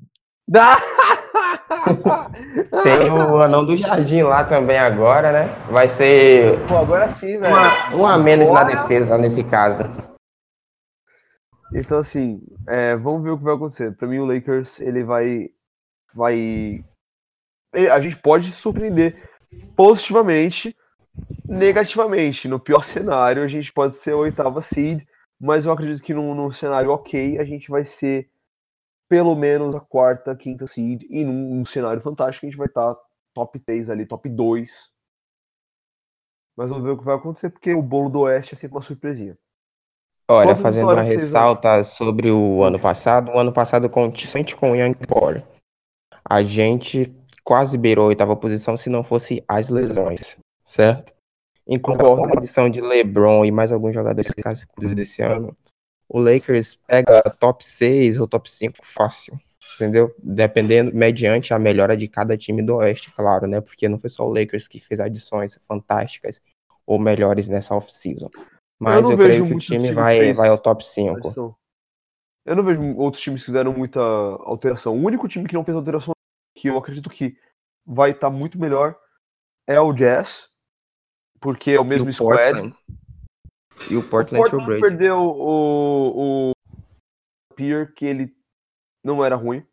Tem 2.82 3.08
o 3.10 3.40
anão 3.40 3.64
do 3.64 3.76
jardim 3.76 4.22
lá 4.22 4.42
também 4.42 4.78
agora, 4.78 5.30
né? 5.32 5.46
Vai 5.70 5.88
ser 5.88 6.58
Pô, 6.66 6.76
agora 6.78 7.08
sim, 7.08 7.38
velho. 7.38 7.54
uma, 7.54 7.96
um 7.96 8.06
a 8.06 8.18
menos 8.18 8.50
na 8.50 8.62
Agora- 8.62 8.80
defesa 8.82 9.16
nesse 9.16 9.44
caso. 9.44 9.84
Então, 11.72 11.98
assim, 11.98 12.42
é, 12.66 12.96
vamos 12.96 13.22
ver 13.22 13.30
o 13.30 13.38
que 13.38 13.44
vai 13.44 13.54
acontecer. 13.54 13.96
Pra 13.96 14.08
mim, 14.08 14.18
o 14.18 14.26
Lakers, 14.26 14.80
ele 14.80 15.04
vai. 15.04 15.50
vai 16.12 16.84
A 17.90 18.00
gente 18.00 18.16
pode 18.16 18.50
surpreender 18.52 19.30
positivamente, 19.76 20.76
negativamente. 21.46 22.48
No 22.48 22.58
pior 22.58 22.82
cenário, 22.84 23.42
a 23.42 23.48
gente 23.48 23.72
pode 23.72 23.96
ser 23.96 24.12
a 24.12 24.16
oitava 24.16 24.60
seed, 24.62 25.04
mas 25.40 25.64
eu 25.64 25.72
acredito 25.72 26.02
que 26.02 26.14
num, 26.14 26.34
num 26.34 26.52
cenário 26.52 26.90
ok, 26.90 27.38
a 27.38 27.44
gente 27.44 27.70
vai 27.70 27.84
ser 27.84 28.30
pelo 29.08 29.34
menos 29.34 29.74
a 29.74 29.80
quarta, 29.80 30.36
quinta 30.36 30.66
seed. 30.66 31.04
E 31.08 31.24
num, 31.24 31.56
num 31.56 31.64
cenário 31.64 32.00
fantástico, 32.00 32.46
a 32.46 32.48
gente 32.48 32.58
vai 32.58 32.68
estar 32.68 32.96
top 33.34 33.58
3 33.60 33.90
ali, 33.90 34.06
top 34.06 34.28
2. 34.28 34.92
Mas 36.56 36.68
vamos 36.68 36.84
ver 36.84 36.90
o 36.90 36.98
que 36.98 37.04
vai 37.04 37.16
acontecer, 37.16 37.50
porque 37.50 37.72
o 37.74 37.82
bolo 37.82 38.10
do 38.10 38.20
Oeste 38.20 38.54
é 38.54 38.56
sempre 38.56 38.76
uma 38.76 38.82
surpresinha. 38.82 39.38
Olha, 40.32 40.50
Quantas 40.50 40.62
fazendo 40.62 40.92
uma 40.92 41.02
ressalta 41.02 41.82
sobre 41.82 42.30
o 42.30 42.62
ano 42.62 42.78
passado, 42.78 43.32
o 43.32 43.38
ano 43.40 43.52
passado, 43.52 43.90
somente 44.14 44.54
com 44.54 44.70
o 44.70 44.76
Young 44.76 44.94
Core, 45.08 45.42
a 46.24 46.44
gente 46.44 47.12
quase 47.42 47.76
beirou 47.76 48.04
a 48.04 48.08
oitava 48.08 48.36
posição 48.36 48.76
se 48.76 48.88
não 48.88 49.02
fosse 49.02 49.42
as 49.48 49.70
lesões, 49.70 50.38
certo? 50.64 51.12
Com 51.82 52.24
a 52.24 52.38
adição 52.38 52.70
de 52.70 52.80
LeBron 52.80 53.44
e 53.44 53.50
mais 53.50 53.72
alguns 53.72 53.92
jogadores 53.92 54.30
cascudos 54.40 54.94
desse 54.94 55.20
ano, 55.20 55.56
o 56.08 56.20
Lakers 56.20 56.78
pega 56.86 57.22
top 57.40 57.66
6 57.66 58.18
ou 58.18 58.28
top 58.28 58.48
5 58.48 58.76
fácil, 58.84 59.36
entendeu? 59.74 60.14
Dependendo, 60.22 60.94
mediante 60.94 61.52
a 61.52 61.58
melhora 61.58 61.96
de 61.96 62.06
cada 62.06 62.36
time 62.36 62.62
do 62.62 62.76
Oeste, 62.76 63.12
claro, 63.16 63.48
né? 63.48 63.60
Porque 63.60 63.88
não 63.88 63.98
foi 63.98 64.10
só 64.10 64.24
o 64.24 64.32
Lakers 64.32 64.68
que 64.68 64.78
fez 64.78 65.00
adições 65.00 65.58
fantásticas 65.66 66.40
ou 66.86 67.00
melhores 67.00 67.48
nessa 67.48 67.74
off-season. 67.74 68.30
Mas 68.80 69.02
não 69.02 69.12
eu, 69.12 69.16
vejo 69.16 69.28
creio 69.28 69.46
que 69.46 69.54
o 69.54 69.58
time 69.58 69.92
vai, 69.92 70.18
fez 70.18 70.36
vai 70.36 70.48
ao 70.48 70.58
top 70.58 70.84
5. 70.84 71.28
Então, 71.28 71.54
Eu 72.46 72.56
não 72.56 72.64
vejo 72.64 72.80
outros 72.96 73.22
times 73.22 73.42
que 73.42 73.46
fizeram 73.46 73.72
muita 73.72 74.00
alteração. 74.00 74.96
O 74.96 75.04
único 75.04 75.28
time 75.28 75.46
que 75.46 75.54
não 75.54 75.64
fez 75.64 75.76
alteração, 75.76 76.12
que 76.56 76.68
eu 76.68 76.78
acredito 76.78 77.10
que 77.10 77.36
vai 77.84 78.12
estar 78.12 78.30
muito 78.30 78.58
melhor, 78.58 78.98
é 79.66 79.78
o 79.78 79.92
Jazz, 79.92 80.48
porque 81.40 81.72
é 81.72 81.80
o 81.80 81.84
E 81.84 81.86
mesmo 81.86 82.08
o 82.08 82.12
squad. 82.12 82.40
Portland. 82.42 82.76
E 83.90 83.96
o 83.96 84.00
O 84.00 84.02
Portland 84.02 84.42
Portland 84.42 84.64
Trail 84.64 84.66
Blazers. 84.66 84.80
perdeu 84.80 85.16
o, 85.18 86.50
o 86.50 86.52
Pier, 87.54 87.92
que 87.94 88.04
ele 88.06 88.34
não 89.04 89.24
era 89.24 89.36
ruim. 89.36 89.64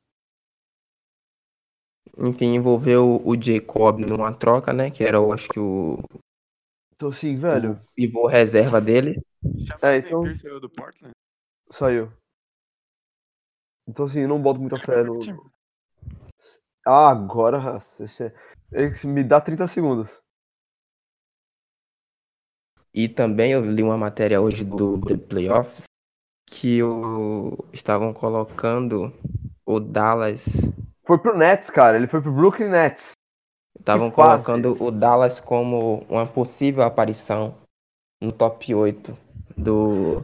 Enfim, 2.18 2.56
envolveu 2.56 3.22
o 3.24 3.42
Jacob 3.42 4.00
numa 4.00 4.34
troca, 4.34 4.74
né? 4.74 4.90
Que 4.90 5.04
era, 5.04 5.18
eu 5.18 5.32
acho 5.32 5.48
que 5.50 5.60
o 5.60 6.00
Então, 6.98 7.10
assim, 7.10 7.36
velho, 7.38 7.80
pivô 7.96 8.26
reserva 8.26 8.82
deles. 8.82 9.24
Já 9.58 9.78
É, 9.84 9.98
então- 10.00 10.24
saiu 10.36 10.60
do 10.60 10.68
Portland? 10.68 11.14
saiu. 11.70 12.12
Então, 13.88 14.06
assim, 14.06 14.22
eu 14.22 14.28
não 14.28 14.42
boto 14.42 14.60
muita 14.60 14.80
fé 14.80 15.04
no. 15.04 15.20
Time. 15.20 15.40
Ah, 16.84 17.12
agora. 17.12 17.78
esse 17.78 18.24
é- 18.26 18.34
Me 19.06 19.24
dá 19.24 19.40
30 19.40 19.68
segundos. 19.68 20.10
E 22.94 23.08
também 23.08 23.52
eu 23.52 23.64
li 23.64 23.84
uma 23.84 23.98
matéria 23.98 24.42
hoje 24.42 24.66
do 24.66 25.00
The 25.00 25.18
Playoffs 25.18 25.84
que 26.48 26.82
o... 26.82 27.56
estavam 27.72 28.12
colocando 28.12 29.14
o 29.64 29.80
Dallas. 29.80 30.46
Foi 31.06 31.20
pro 31.20 31.38
Nets, 31.38 31.70
cara. 31.70 31.96
Ele 31.96 32.08
foi 32.08 32.22
pro 32.22 32.32
Brooklyn 32.34 32.70
Nets. 32.70 33.12
Estavam 33.80 34.12
colocando 34.12 34.76
o 34.84 34.92
Dallas 34.92 35.40
como 35.40 36.04
uma 36.10 36.26
possível 36.26 36.84
aparição 36.84 37.56
no 38.22 38.32
top 38.32 38.74
8 38.74 39.18
do. 39.56 40.24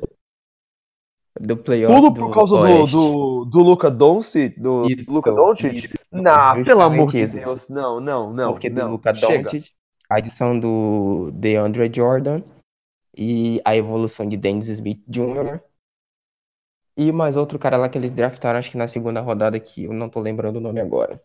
Do 1.40 1.58
playoff. 1.58 1.96
Tudo 1.96 2.10
do 2.12 2.22
por 2.22 2.34
causa 2.34 2.56
do, 2.56 2.86
do, 2.86 3.46
do 3.46 3.60
Luca 3.60 3.90
Doncic, 3.90 4.60
do 4.60 4.86
Isso, 4.88 5.12
Luca 5.12 5.32
Doncic? 5.32 5.90
Não, 6.12 6.22
justamente 6.22 6.66
pelo 6.66 6.82
amor 6.82 7.12
de 7.12 7.24
isso. 7.24 7.36
Deus. 7.36 7.70
Não, 7.70 8.00
não, 8.00 8.32
não. 8.32 8.52
Porque 8.52 8.70
do 8.70 8.82
não. 8.82 8.92
Luca 8.92 9.16
Chega. 9.16 9.44
Doncic, 9.44 9.72
a 10.08 10.18
adição 10.18 10.60
do 10.60 11.32
DeAndre 11.32 11.92
Jordan 11.94 12.44
e 13.18 13.60
a 13.66 13.76
evolução 13.76 14.28
de 14.28 14.38
Dennis 14.38 14.68
Smith 14.68 15.04
Jr. 15.08 15.60
E 16.96 17.12
mais 17.12 17.36
outro 17.36 17.58
cara 17.58 17.78
lá 17.78 17.90
que 17.90 17.98
eles 17.98 18.14
draftaram, 18.14 18.60
acho 18.60 18.70
que 18.70 18.78
na 18.78 18.88
segunda 18.88 19.20
rodada, 19.20 19.60
que 19.60 19.86
eu 19.86 19.94
não 19.94 20.08
tô 20.08 20.20
lembrando 20.20 20.58
o 20.58 20.62
nome 20.62 20.80
agora. 20.80 21.20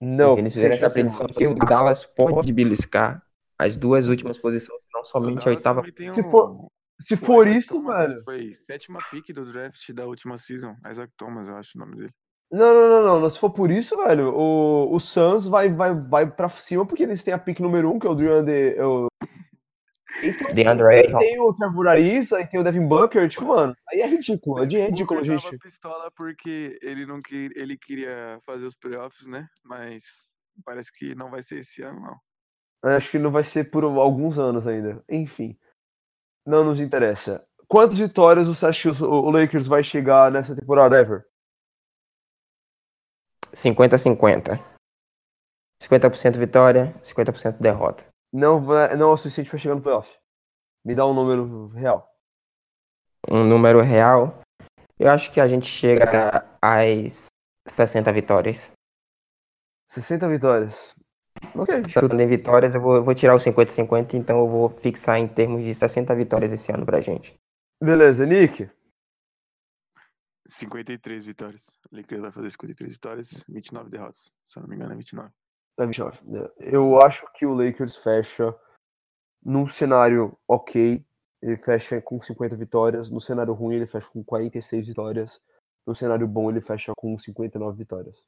Não, 0.00 0.28
Porque 0.30 0.40
eles 0.42 0.54
fizeram 0.54 0.74
essa 0.74 0.90
predição 0.90 1.26
que 1.26 1.46
o 1.46 1.54
Dallas 1.54 2.04
pode 2.06 2.52
beliscar 2.52 3.22
as 3.58 3.76
duas 3.76 4.08
últimas 4.08 4.38
posições, 4.38 4.80
não 4.94 5.04
somente 5.04 5.46
a 5.46 5.50
oitava. 5.50 5.82
tem 5.92 6.10
Se 6.12 6.20
um- 6.22 6.30
for- 6.30 6.66
Se 6.98 7.16
for 7.16 7.46
isso, 7.46 7.68
Thomas, 7.74 8.08
velho. 8.08 8.22
Foi 8.24 8.54
sétima 8.66 8.98
pick 9.10 9.32
do 9.34 9.50
draft 9.50 9.90
da 9.92 10.06
última 10.06 10.36
season. 10.36 10.74
Isaac 10.90 11.12
Thomas, 11.16 11.48
eu 11.48 11.56
acho 11.56 11.76
o 11.76 11.80
nome 11.80 11.96
dele. 11.96 12.10
Não, 12.52 12.74
não, 12.74 13.02
não, 13.04 13.20
não. 13.20 13.30
Se 13.30 13.38
for 13.38 13.50
por 13.50 13.70
isso, 13.70 13.96
velho, 13.96 14.34
o, 14.34 14.92
o 14.94 14.98
Suns 15.00 15.46
vai, 15.46 15.70
vai, 15.72 15.94
vai 15.94 16.30
pra 16.30 16.48
cima 16.48 16.84
porque 16.84 17.02
eles 17.04 17.22
têm 17.22 17.32
a 17.32 17.38
pick 17.38 17.60
número 17.60 17.90
um, 17.90 17.98
que 17.98 18.06
é 18.06 18.10
o 18.10 18.14
DeAndre. 18.14 18.74
é 18.76 18.84
o- 18.84 19.06
Então, 20.22 20.52
DeAndre 20.52 20.86
aí 20.88 20.98
Ayton. 21.06 21.18
tem 21.18 21.40
o 21.40 21.54
Trevor 21.54 21.86
Ariza, 21.88 22.36
aí 22.38 22.46
tem 22.46 22.60
o 22.60 22.64
Devin 22.64 22.86
Booker, 22.86 23.28
tipo, 23.28 23.44
mano, 23.46 23.74
aí 23.88 24.00
é 24.00 24.06
ridículo, 24.06 24.62
é 24.62 24.66
de- 24.66 24.78
ridículo, 24.78 25.24
gente. 25.24 25.42
tava 25.42 25.58
pistola 25.58 26.10
porque 26.16 26.78
ele 26.82 27.06
não 27.06 27.20
que, 27.20 27.50
ele 27.54 27.78
queria 27.78 28.38
fazer 28.44 28.64
os 28.64 28.74
playoffs, 28.74 29.26
né? 29.26 29.46
Mas 29.64 30.02
parece 30.64 30.92
que 30.92 31.14
não 31.14 31.30
vai 31.30 31.42
ser 31.42 31.60
esse 31.60 31.82
ano, 31.82 32.00
não. 32.00 32.16
Acho 32.96 33.10
que 33.10 33.18
não 33.18 33.30
vai 33.30 33.44
ser 33.44 33.70
por 33.70 33.84
alguns 33.84 34.38
anos 34.38 34.66
ainda. 34.66 35.02
Enfim. 35.08 35.56
Não 36.46 36.64
nos 36.64 36.80
interessa. 36.80 37.46
Quantas 37.68 37.98
vitórias 37.98 38.48
você 38.48 38.66
acha 38.66 38.92
que 38.92 39.02
o 39.04 39.06
o 39.08 39.30
Lakers 39.30 39.66
vai 39.66 39.84
chegar 39.84 40.30
nessa 40.32 40.56
temporada, 40.56 40.98
Ever? 40.98 41.24
50-50. 43.54 44.58
50% 45.82 46.38
vitória, 46.38 46.94
50% 47.02 47.58
derrota. 47.60 48.06
Não, 48.32 48.60
não 48.60 49.10
é 49.10 49.12
o 49.12 49.16
suficiente 49.16 49.50
pra 49.50 49.58
chegar 49.58 49.74
no 49.74 49.82
playoff. 49.82 50.16
Me 50.84 50.94
dá 50.94 51.06
um 51.06 51.14
número 51.14 51.68
real. 51.68 52.08
Um 53.30 53.44
número 53.44 53.80
real, 53.80 54.40
eu 54.98 55.10
acho 55.10 55.30
que 55.32 55.40
a 55.40 55.48
gente 55.48 55.66
chega 55.66 56.46
às 56.60 57.26
60 57.66 58.12
vitórias. 58.12 58.72
60 59.88 60.28
vitórias. 60.28 60.94
Ok. 61.54 61.88
Chutando 61.88 62.20
em 62.20 62.26
vitórias, 62.26 62.74
eu 62.74 62.80
vou, 62.80 62.96
eu 62.96 63.04
vou 63.04 63.14
tirar 63.14 63.34
os 63.34 63.44
50-50, 63.44 64.14
então 64.14 64.38
eu 64.38 64.48
vou 64.48 64.68
fixar 64.68 65.18
em 65.18 65.26
termos 65.26 65.62
de 65.62 65.74
60 65.74 66.14
vitórias 66.14 66.52
esse 66.52 66.70
ano 66.72 66.86
pra 66.86 67.00
gente. 67.00 67.34
Beleza, 67.82 68.26
Nick. 68.26 68.70
53 70.48 71.24
vitórias. 71.24 71.66
O 71.90 71.96
Lakers 71.96 72.20
vai 72.20 72.32
fazer 72.32 72.50
53 72.50 72.92
vitórias, 72.92 73.44
29 73.48 73.88
derrotas. 73.90 74.30
Se 74.44 74.58
eu 74.58 74.62
não 74.62 74.68
me 74.68 74.76
engano, 74.76 74.92
é 74.92 74.96
29. 74.96 75.32
Tá, 75.80 75.86
29. 75.86 76.18
Eu 76.58 77.00
acho 77.00 77.26
que 77.32 77.46
o 77.46 77.54
Lakers 77.54 77.96
fecha 77.96 78.54
num 79.42 79.66
cenário 79.66 80.36
ok. 80.46 81.02
Ele 81.40 81.56
fecha 81.56 82.02
com 82.02 82.20
50 82.20 82.54
vitórias. 82.54 83.10
No 83.10 83.18
cenário 83.18 83.54
ruim, 83.54 83.76
ele 83.76 83.86
fecha 83.86 84.10
com 84.10 84.22
46 84.22 84.88
vitórias. 84.88 85.40
No 85.86 85.94
cenário 85.94 86.28
bom, 86.28 86.50
ele 86.50 86.60
fecha 86.60 86.92
com 86.94 87.18
59 87.18 87.78
vitórias. 87.78 88.22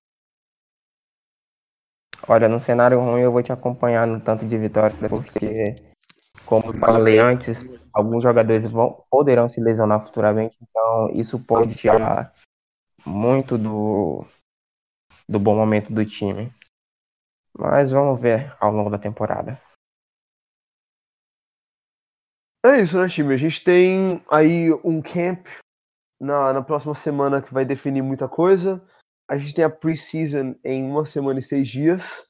Olha, 2.26 2.48
no 2.48 2.58
cenário 2.58 2.98
ruim 2.98 3.20
eu 3.20 3.30
vou 3.30 3.42
te 3.42 3.52
acompanhar 3.52 4.06
no 4.06 4.18
tanto 4.18 4.46
de 4.46 4.56
vitórias, 4.56 4.98
porque, 5.10 5.74
como 6.46 6.68
eu 6.68 6.78
falei 6.78 7.18
antes, 7.18 7.66
alguns 7.92 8.22
jogadores 8.22 8.64
vão, 8.66 9.04
poderão 9.10 9.46
se 9.50 9.60
lesionar 9.60 10.02
futuramente, 10.02 10.56
então 10.62 11.10
isso 11.10 11.38
pode 11.38 11.74
tirar 11.74 12.32
muito 13.04 13.58
do, 13.58 14.24
do 15.28 15.38
bom 15.38 15.54
momento 15.54 15.92
do 15.92 16.06
time. 16.06 16.50
Mas 17.58 17.90
vamos 17.90 18.20
ver 18.20 18.54
ao 18.60 18.70
longo 18.72 18.90
da 18.90 18.98
temporada. 18.98 19.58
É 22.64 22.80
isso, 22.80 23.00
né, 23.00 23.08
time? 23.08 23.34
A 23.34 23.36
gente 23.36 23.62
tem 23.64 24.22
aí 24.30 24.72
um 24.84 25.02
camp 25.02 25.46
na, 26.20 26.52
na 26.52 26.62
próxima 26.62 26.94
semana 26.94 27.42
que 27.42 27.52
vai 27.54 27.64
definir 27.64 28.02
muita 28.02 28.28
coisa. 28.28 28.82
A 29.28 29.36
gente 29.38 29.54
tem 29.54 29.64
a 29.64 29.70
preseason 29.70 30.54
em 30.64 30.84
uma 30.84 31.06
semana 31.06 31.40
e 31.40 31.42
seis 31.42 31.68
dias. 31.68 32.26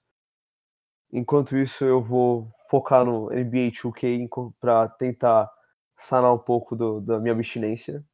Enquanto 1.13 1.57
isso, 1.57 1.85
eu 1.85 2.01
vou 2.01 2.49
focar 2.71 3.05
no 3.05 3.31
NBA 3.33 3.71
2K 3.71 4.29
para 4.61 4.89
tentar 4.89 5.51
sanar 5.97 6.33
um 6.35 6.39
pouco 6.39 6.75
do- 6.75 7.01
da 7.01 7.19
minha 7.21 7.35
abstinência, 7.35 8.05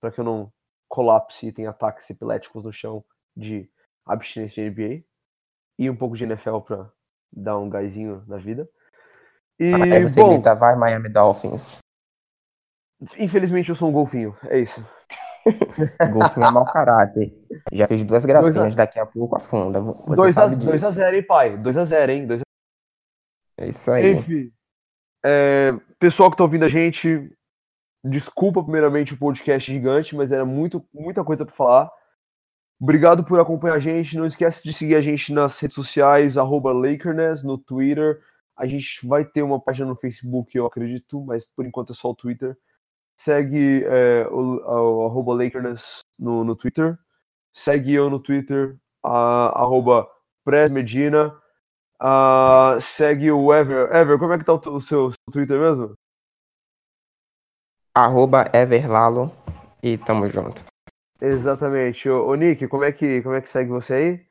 para 0.00 0.12
que 0.12 0.20
eu 0.20 0.24
não 0.24 0.52
colapse 0.88 1.48
e 1.48 1.52
tenha 1.52 1.70
ataques 1.70 2.10
epiléticos 2.10 2.64
no 2.64 2.72
chão 2.72 3.04
de 3.36 3.70
abstinência 4.06 4.56
de 4.64 4.68
NBA. 4.70 5.15
E 5.78 5.90
um 5.90 5.96
pouco 5.96 6.16
de 6.16 6.24
NFL 6.24 6.58
para 6.60 6.90
dar 7.32 7.58
um 7.58 7.68
gásinho 7.68 8.24
na 8.26 8.38
vida. 8.38 8.68
E, 9.58 9.72
Aí 9.74 10.02
você 10.02 10.20
bom, 10.20 10.30
grita, 10.30 10.54
vai 10.54 10.76
Miami 10.76 11.08
Dolphins. 11.08 11.78
Infelizmente 13.18 13.68
eu 13.68 13.74
sou 13.74 13.88
um 13.88 13.92
golfinho, 13.92 14.36
é 14.44 14.58
isso. 14.58 14.84
Golfinho 16.12 16.46
é 16.46 16.50
mau 16.50 16.64
caráter. 16.64 17.32
Já 17.72 17.86
fez 17.86 18.04
duas 18.04 18.24
gracinhas, 18.24 18.74
daqui 18.74 18.98
a 18.98 19.06
pouco 19.06 19.36
afunda. 19.36 19.80
Você 19.80 20.16
2 20.16 20.38
a, 20.38 20.48
sabe 20.48 20.64
2 20.64 20.82
a 20.82 20.88
disso. 20.88 21.00
0 21.00 21.16
hein, 21.16 21.22
pai? 21.22 21.56
2 21.56 21.76
a 21.76 21.84
0 21.84 22.12
hein? 22.12 22.26
2 22.26 22.40
a... 22.40 23.62
É 23.62 23.68
isso 23.68 23.90
aí. 23.90 24.12
Enfim. 24.12 24.52
é, 25.24 25.72
pessoal 25.98 26.30
que 26.30 26.36
tá 26.36 26.42
ouvindo 26.42 26.64
a 26.64 26.68
gente, 26.68 27.30
desculpa 28.04 28.62
primeiramente 28.62 29.14
o 29.14 29.18
podcast 29.18 29.70
gigante, 29.70 30.16
mas 30.16 30.32
era 30.32 30.44
muito, 30.44 30.84
muita 30.92 31.24
coisa 31.24 31.44
para 31.44 31.54
falar. 31.54 31.90
Obrigado 32.80 33.24
por 33.24 33.40
acompanhar 33.40 33.76
a 33.76 33.78
gente. 33.78 34.18
Não 34.18 34.26
esquece 34.26 34.62
de 34.62 34.72
seguir 34.72 34.96
a 34.96 35.00
gente 35.00 35.32
nas 35.32 35.58
redes 35.58 35.74
sociais, 35.74 36.36
arroba 36.36 36.72
Lakerness, 36.72 37.42
no 37.42 37.56
Twitter. 37.56 38.20
A 38.56 38.66
gente 38.66 39.06
vai 39.06 39.24
ter 39.24 39.42
uma 39.42 39.60
página 39.60 39.88
no 39.88 39.96
Facebook, 39.96 40.56
eu 40.56 40.66
acredito, 40.66 41.22
mas 41.24 41.46
por 41.46 41.64
enquanto 41.66 41.92
é 41.92 41.94
só 41.96 42.10
o 42.10 42.14
Twitter. 42.14 42.56
Segue 43.16 43.82
é, 43.84 44.26
o, 44.30 44.56
o 44.56 45.06
arroba 45.06 45.34
Lakerness 45.34 46.00
no, 46.18 46.44
no 46.44 46.54
Twitter. 46.54 46.98
Segue 47.52 47.94
eu 47.94 48.10
no 48.10 48.20
Twitter, 48.20 48.76
a, 49.02 49.62
arroba 49.62 50.06
Pres 50.44 50.70
Medina. 50.70 51.34
Ah, 51.98 52.76
segue 52.80 53.30
o 53.30 53.52
Ever. 53.54 53.90
Ever, 53.94 54.18
como 54.18 54.34
é 54.34 54.38
que 54.38 54.44
tá 54.44 54.52
o, 54.52 54.56
o 54.74 54.80
seu, 54.80 55.10
seu 55.10 55.32
Twitter 55.32 55.58
mesmo? 55.58 55.94
Arroba 57.94 58.44
Everlalo 58.52 59.32
e 59.82 59.96
tamo 59.96 60.28
junto. 60.28 60.75
Exatamente. 61.20 62.08
Ô, 62.08 62.26
ô, 62.28 62.34
Nick, 62.34 62.66
como 62.68 62.84
é, 62.84 62.92
que, 62.92 63.22
como 63.22 63.34
é 63.34 63.40
que 63.40 63.48
segue 63.48 63.70
você 63.70 63.94
aí? 63.94 64.26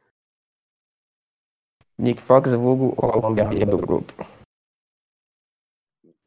Nick 1.97 2.21
Fox, 2.21 2.53
vulgo 2.53 2.89
o 2.89 2.95
colombiano 2.95 3.65
do 3.65 3.77
grupo. 3.77 4.13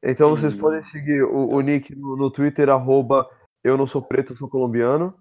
Então 0.03 0.31
vocês 0.31 0.55
Hum. 0.55 0.59
podem 0.59 0.81
seguir 0.83 1.23
o, 1.25 1.49
o 1.55 1.61
Nick 1.61 1.95
no, 1.95 2.17
no 2.17 2.31
Twitter, 2.31 2.69
arroba 2.71 3.29
eu 3.65 3.77
não 3.77 3.87
sou 3.87 4.01
preto, 4.01 4.33
eu 4.33 4.37
sou 4.37 4.49
colombiano. 4.49 5.15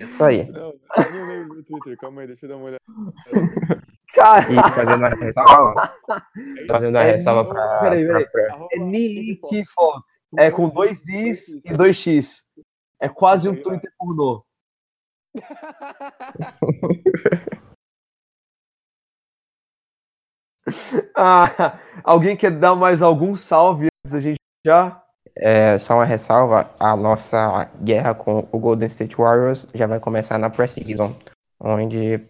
Isso 0.00 0.22
aí. 0.24 0.46
Não, 0.50 0.70
eu 0.70 1.12
não 1.12 1.28
lembro 1.28 1.54
do 1.56 1.64
Twitter, 1.64 1.96
calma 1.98 2.22
aí, 2.22 2.26
deixa 2.28 2.46
eu 2.46 2.50
dar 2.50 2.56
uma 2.56 2.64
olhada. 2.66 2.80
Cara, 4.14 4.46
E 4.50 4.54
fazendo 4.74 5.04
a 5.04 5.08
ressalva. 5.08 5.94
fazendo 6.68 6.96
a 6.96 7.02
É, 7.02 7.12
ressalva 7.16 7.48
pra. 7.52 7.80
peraí, 7.80 8.06
peraí. 8.06 8.26
é 8.72 8.78
Nick. 8.78 9.64
Fox. 9.74 10.02
É 10.38 10.50
com 10.50 10.68
dois 10.68 11.06
Is 11.08 11.48
e 11.64 11.72
dois 11.72 11.96
X. 11.96 12.48
É 13.04 13.08
quase 13.08 13.48
um 13.48 13.52
aí, 13.52 13.62
vai. 13.62 13.62
Twitter 13.62 13.92
pornô. 13.98 14.44
Ah, 21.14 21.78
alguém 22.02 22.34
quer 22.34 22.50
dar 22.50 22.74
mais 22.74 23.02
algum 23.02 23.36
salve 23.36 23.88
antes 24.02 24.12
da 24.12 24.20
gente 24.20 24.38
já? 24.64 25.04
É, 25.36 25.78
só 25.78 25.94
uma 25.94 26.06
ressalva, 26.06 26.74
a 26.80 26.96
nossa 26.96 27.66
guerra 27.82 28.14
com 28.14 28.48
o 28.50 28.58
Golden 28.58 28.88
State 28.88 29.14
Warriors 29.14 29.66
já 29.74 29.86
vai 29.86 30.00
começar 30.00 30.38
na 30.38 30.48
pré-season, 30.48 31.14
onde 31.60 32.26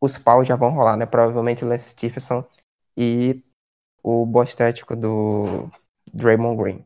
os 0.00 0.16
paus 0.16 0.48
já 0.48 0.56
vão 0.56 0.70
rolar, 0.70 0.96
né? 0.96 1.04
Provavelmente 1.04 1.64
o 1.64 1.68
Lance 1.68 1.90
Stephenson 1.90 2.42
e 2.96 3.44
o 4.02 4.24
bostético 4.24 4.96
do 4.96 5.68
Draymond 6.14 6.62
Green. 6.62 6.84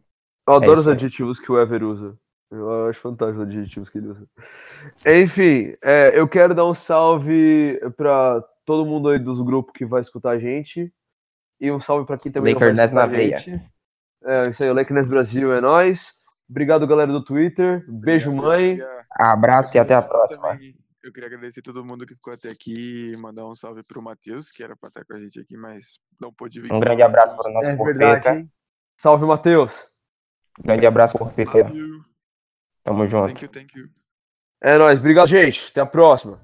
Eu 0.49 0.55
adoro 0.55 0.81
os 0.81 0.81
isso 0.81 0.89
aí. 0.89 0.95
adjetivos 0.95 1.39
que 1.39 1.53
o 1.53 1.61
Ever 1.61 1.85
usa. 1.85 2.19
Eu 2.53 2.89
acho 2.89 3.01
fantástico 3.01 3.41
os 3.41 3.47
adjetivos 3.49 3.89
que 3.89 3.97
ele 3.99 4.09
usa. 4.09 4.29
Enfim, 5.07 5.75
é, 5.83 6.13
eu 6.15 6.29
quero 6.29 6.55
dar 6.55 6.67
um 6.67 6.75
salve 6.75 7.81
para 7.97 8.43
todo 8.67 8.85
mundo 8.85 9.09
aí 9.09 9.19
dos 9.19 9.41
grupos 9.41 9.73
que 9.75 9.87
vai 9.87 10.01
escutar 10.03 10.31
a 10.33 10.39
gente. 10.39 10.93
E 11.59 11.71
um 11.73 11.81
salve 11.81 12.07
para 12.07 12.19
quem 12.19 12.31
também 12.31 12.53
não 12.53 12.61
vai 12.61 12.71
escutar 12.73 12.93
na 12.95 13.03
a 13.05 13.07
veia. 13.07 13.39
gente. 13.39 13.63
É 14.25 14.51
isso 14.51 14.63
aí, 14.63 14.71
o 14.71 14.75
Lakers 14.75 15.07
Brasil 15.07 15.53
é 15.53 15.61
nóis. 15.61 16.13
Obrigado, 16.49 16.87
galera 16.87 17.11
do 17.11 17.25
Twitter. 17.25 17.85
Beijo, 17.89 18.31
Obrigado, 18.31 18.49
mãe. 18.51 18.73
obrigado. 18.75 19.07
Abraço 19.13 19.77
e 19.77 19.81
até 19.81 19.95
a 19.95 20.03
próxima. 20.03 20.59
Eu 21.03 21.13
queria 21.13 21.27
agradecer 21.29 21.63
todo 21.63 21.85
mundo 21.85 22.07
que 22.07 22.15
ficou 22.15 22.33
até 22.33 22.49
aqui 22.51 23.13
e 23.13 23.17
mandar 23.17 23.47
um 23.47 23.55
salve 23.55 23.83
pro 23.83 24.01
Matheus, 24.03 24.51
que 24.53 24.63
era 24.63 24.77
pra 24.77 24.89
estar 24.89 25.05
com 25.05 25.15
a 25.15 25.21
gente 25.21 25.41
aqui, 25.41 25.57
mas 25.57 25.99
não 26.21 26.33
pôde 26.33 26.61
vir. 26.61 26.73
Um 26.73 26.79
grande 26.79 27.03
abraço 27.03 27.35
para 27.37 27.51
o 27.51 27.53
nosso 27.55 27.71
É 27.71 27.77
Porpeta. 27.77 28.35
hein? 28.35 28.51
Salve, 28.97 29.25
Matheus. 29.27 29.89
Grande 30.61 30.87
abraço, 30.87 31.19
Porpeta. 31.19 31.59
You, 31.59 32.05
Tamo 32.83 33.07
junto. 33.07 33.27
thank 33.27 33.45
you, 33.45 33.49
thank 33.51 33.79
you. 33.79 33.89
É 34.61 34.77
nóis. 34.79 34.99
Obrigado, 34.99 35.29
gente. 35.29 35.69
Até 35.71 35.81
a 35.81 35.87
próxima. 35.87 36.41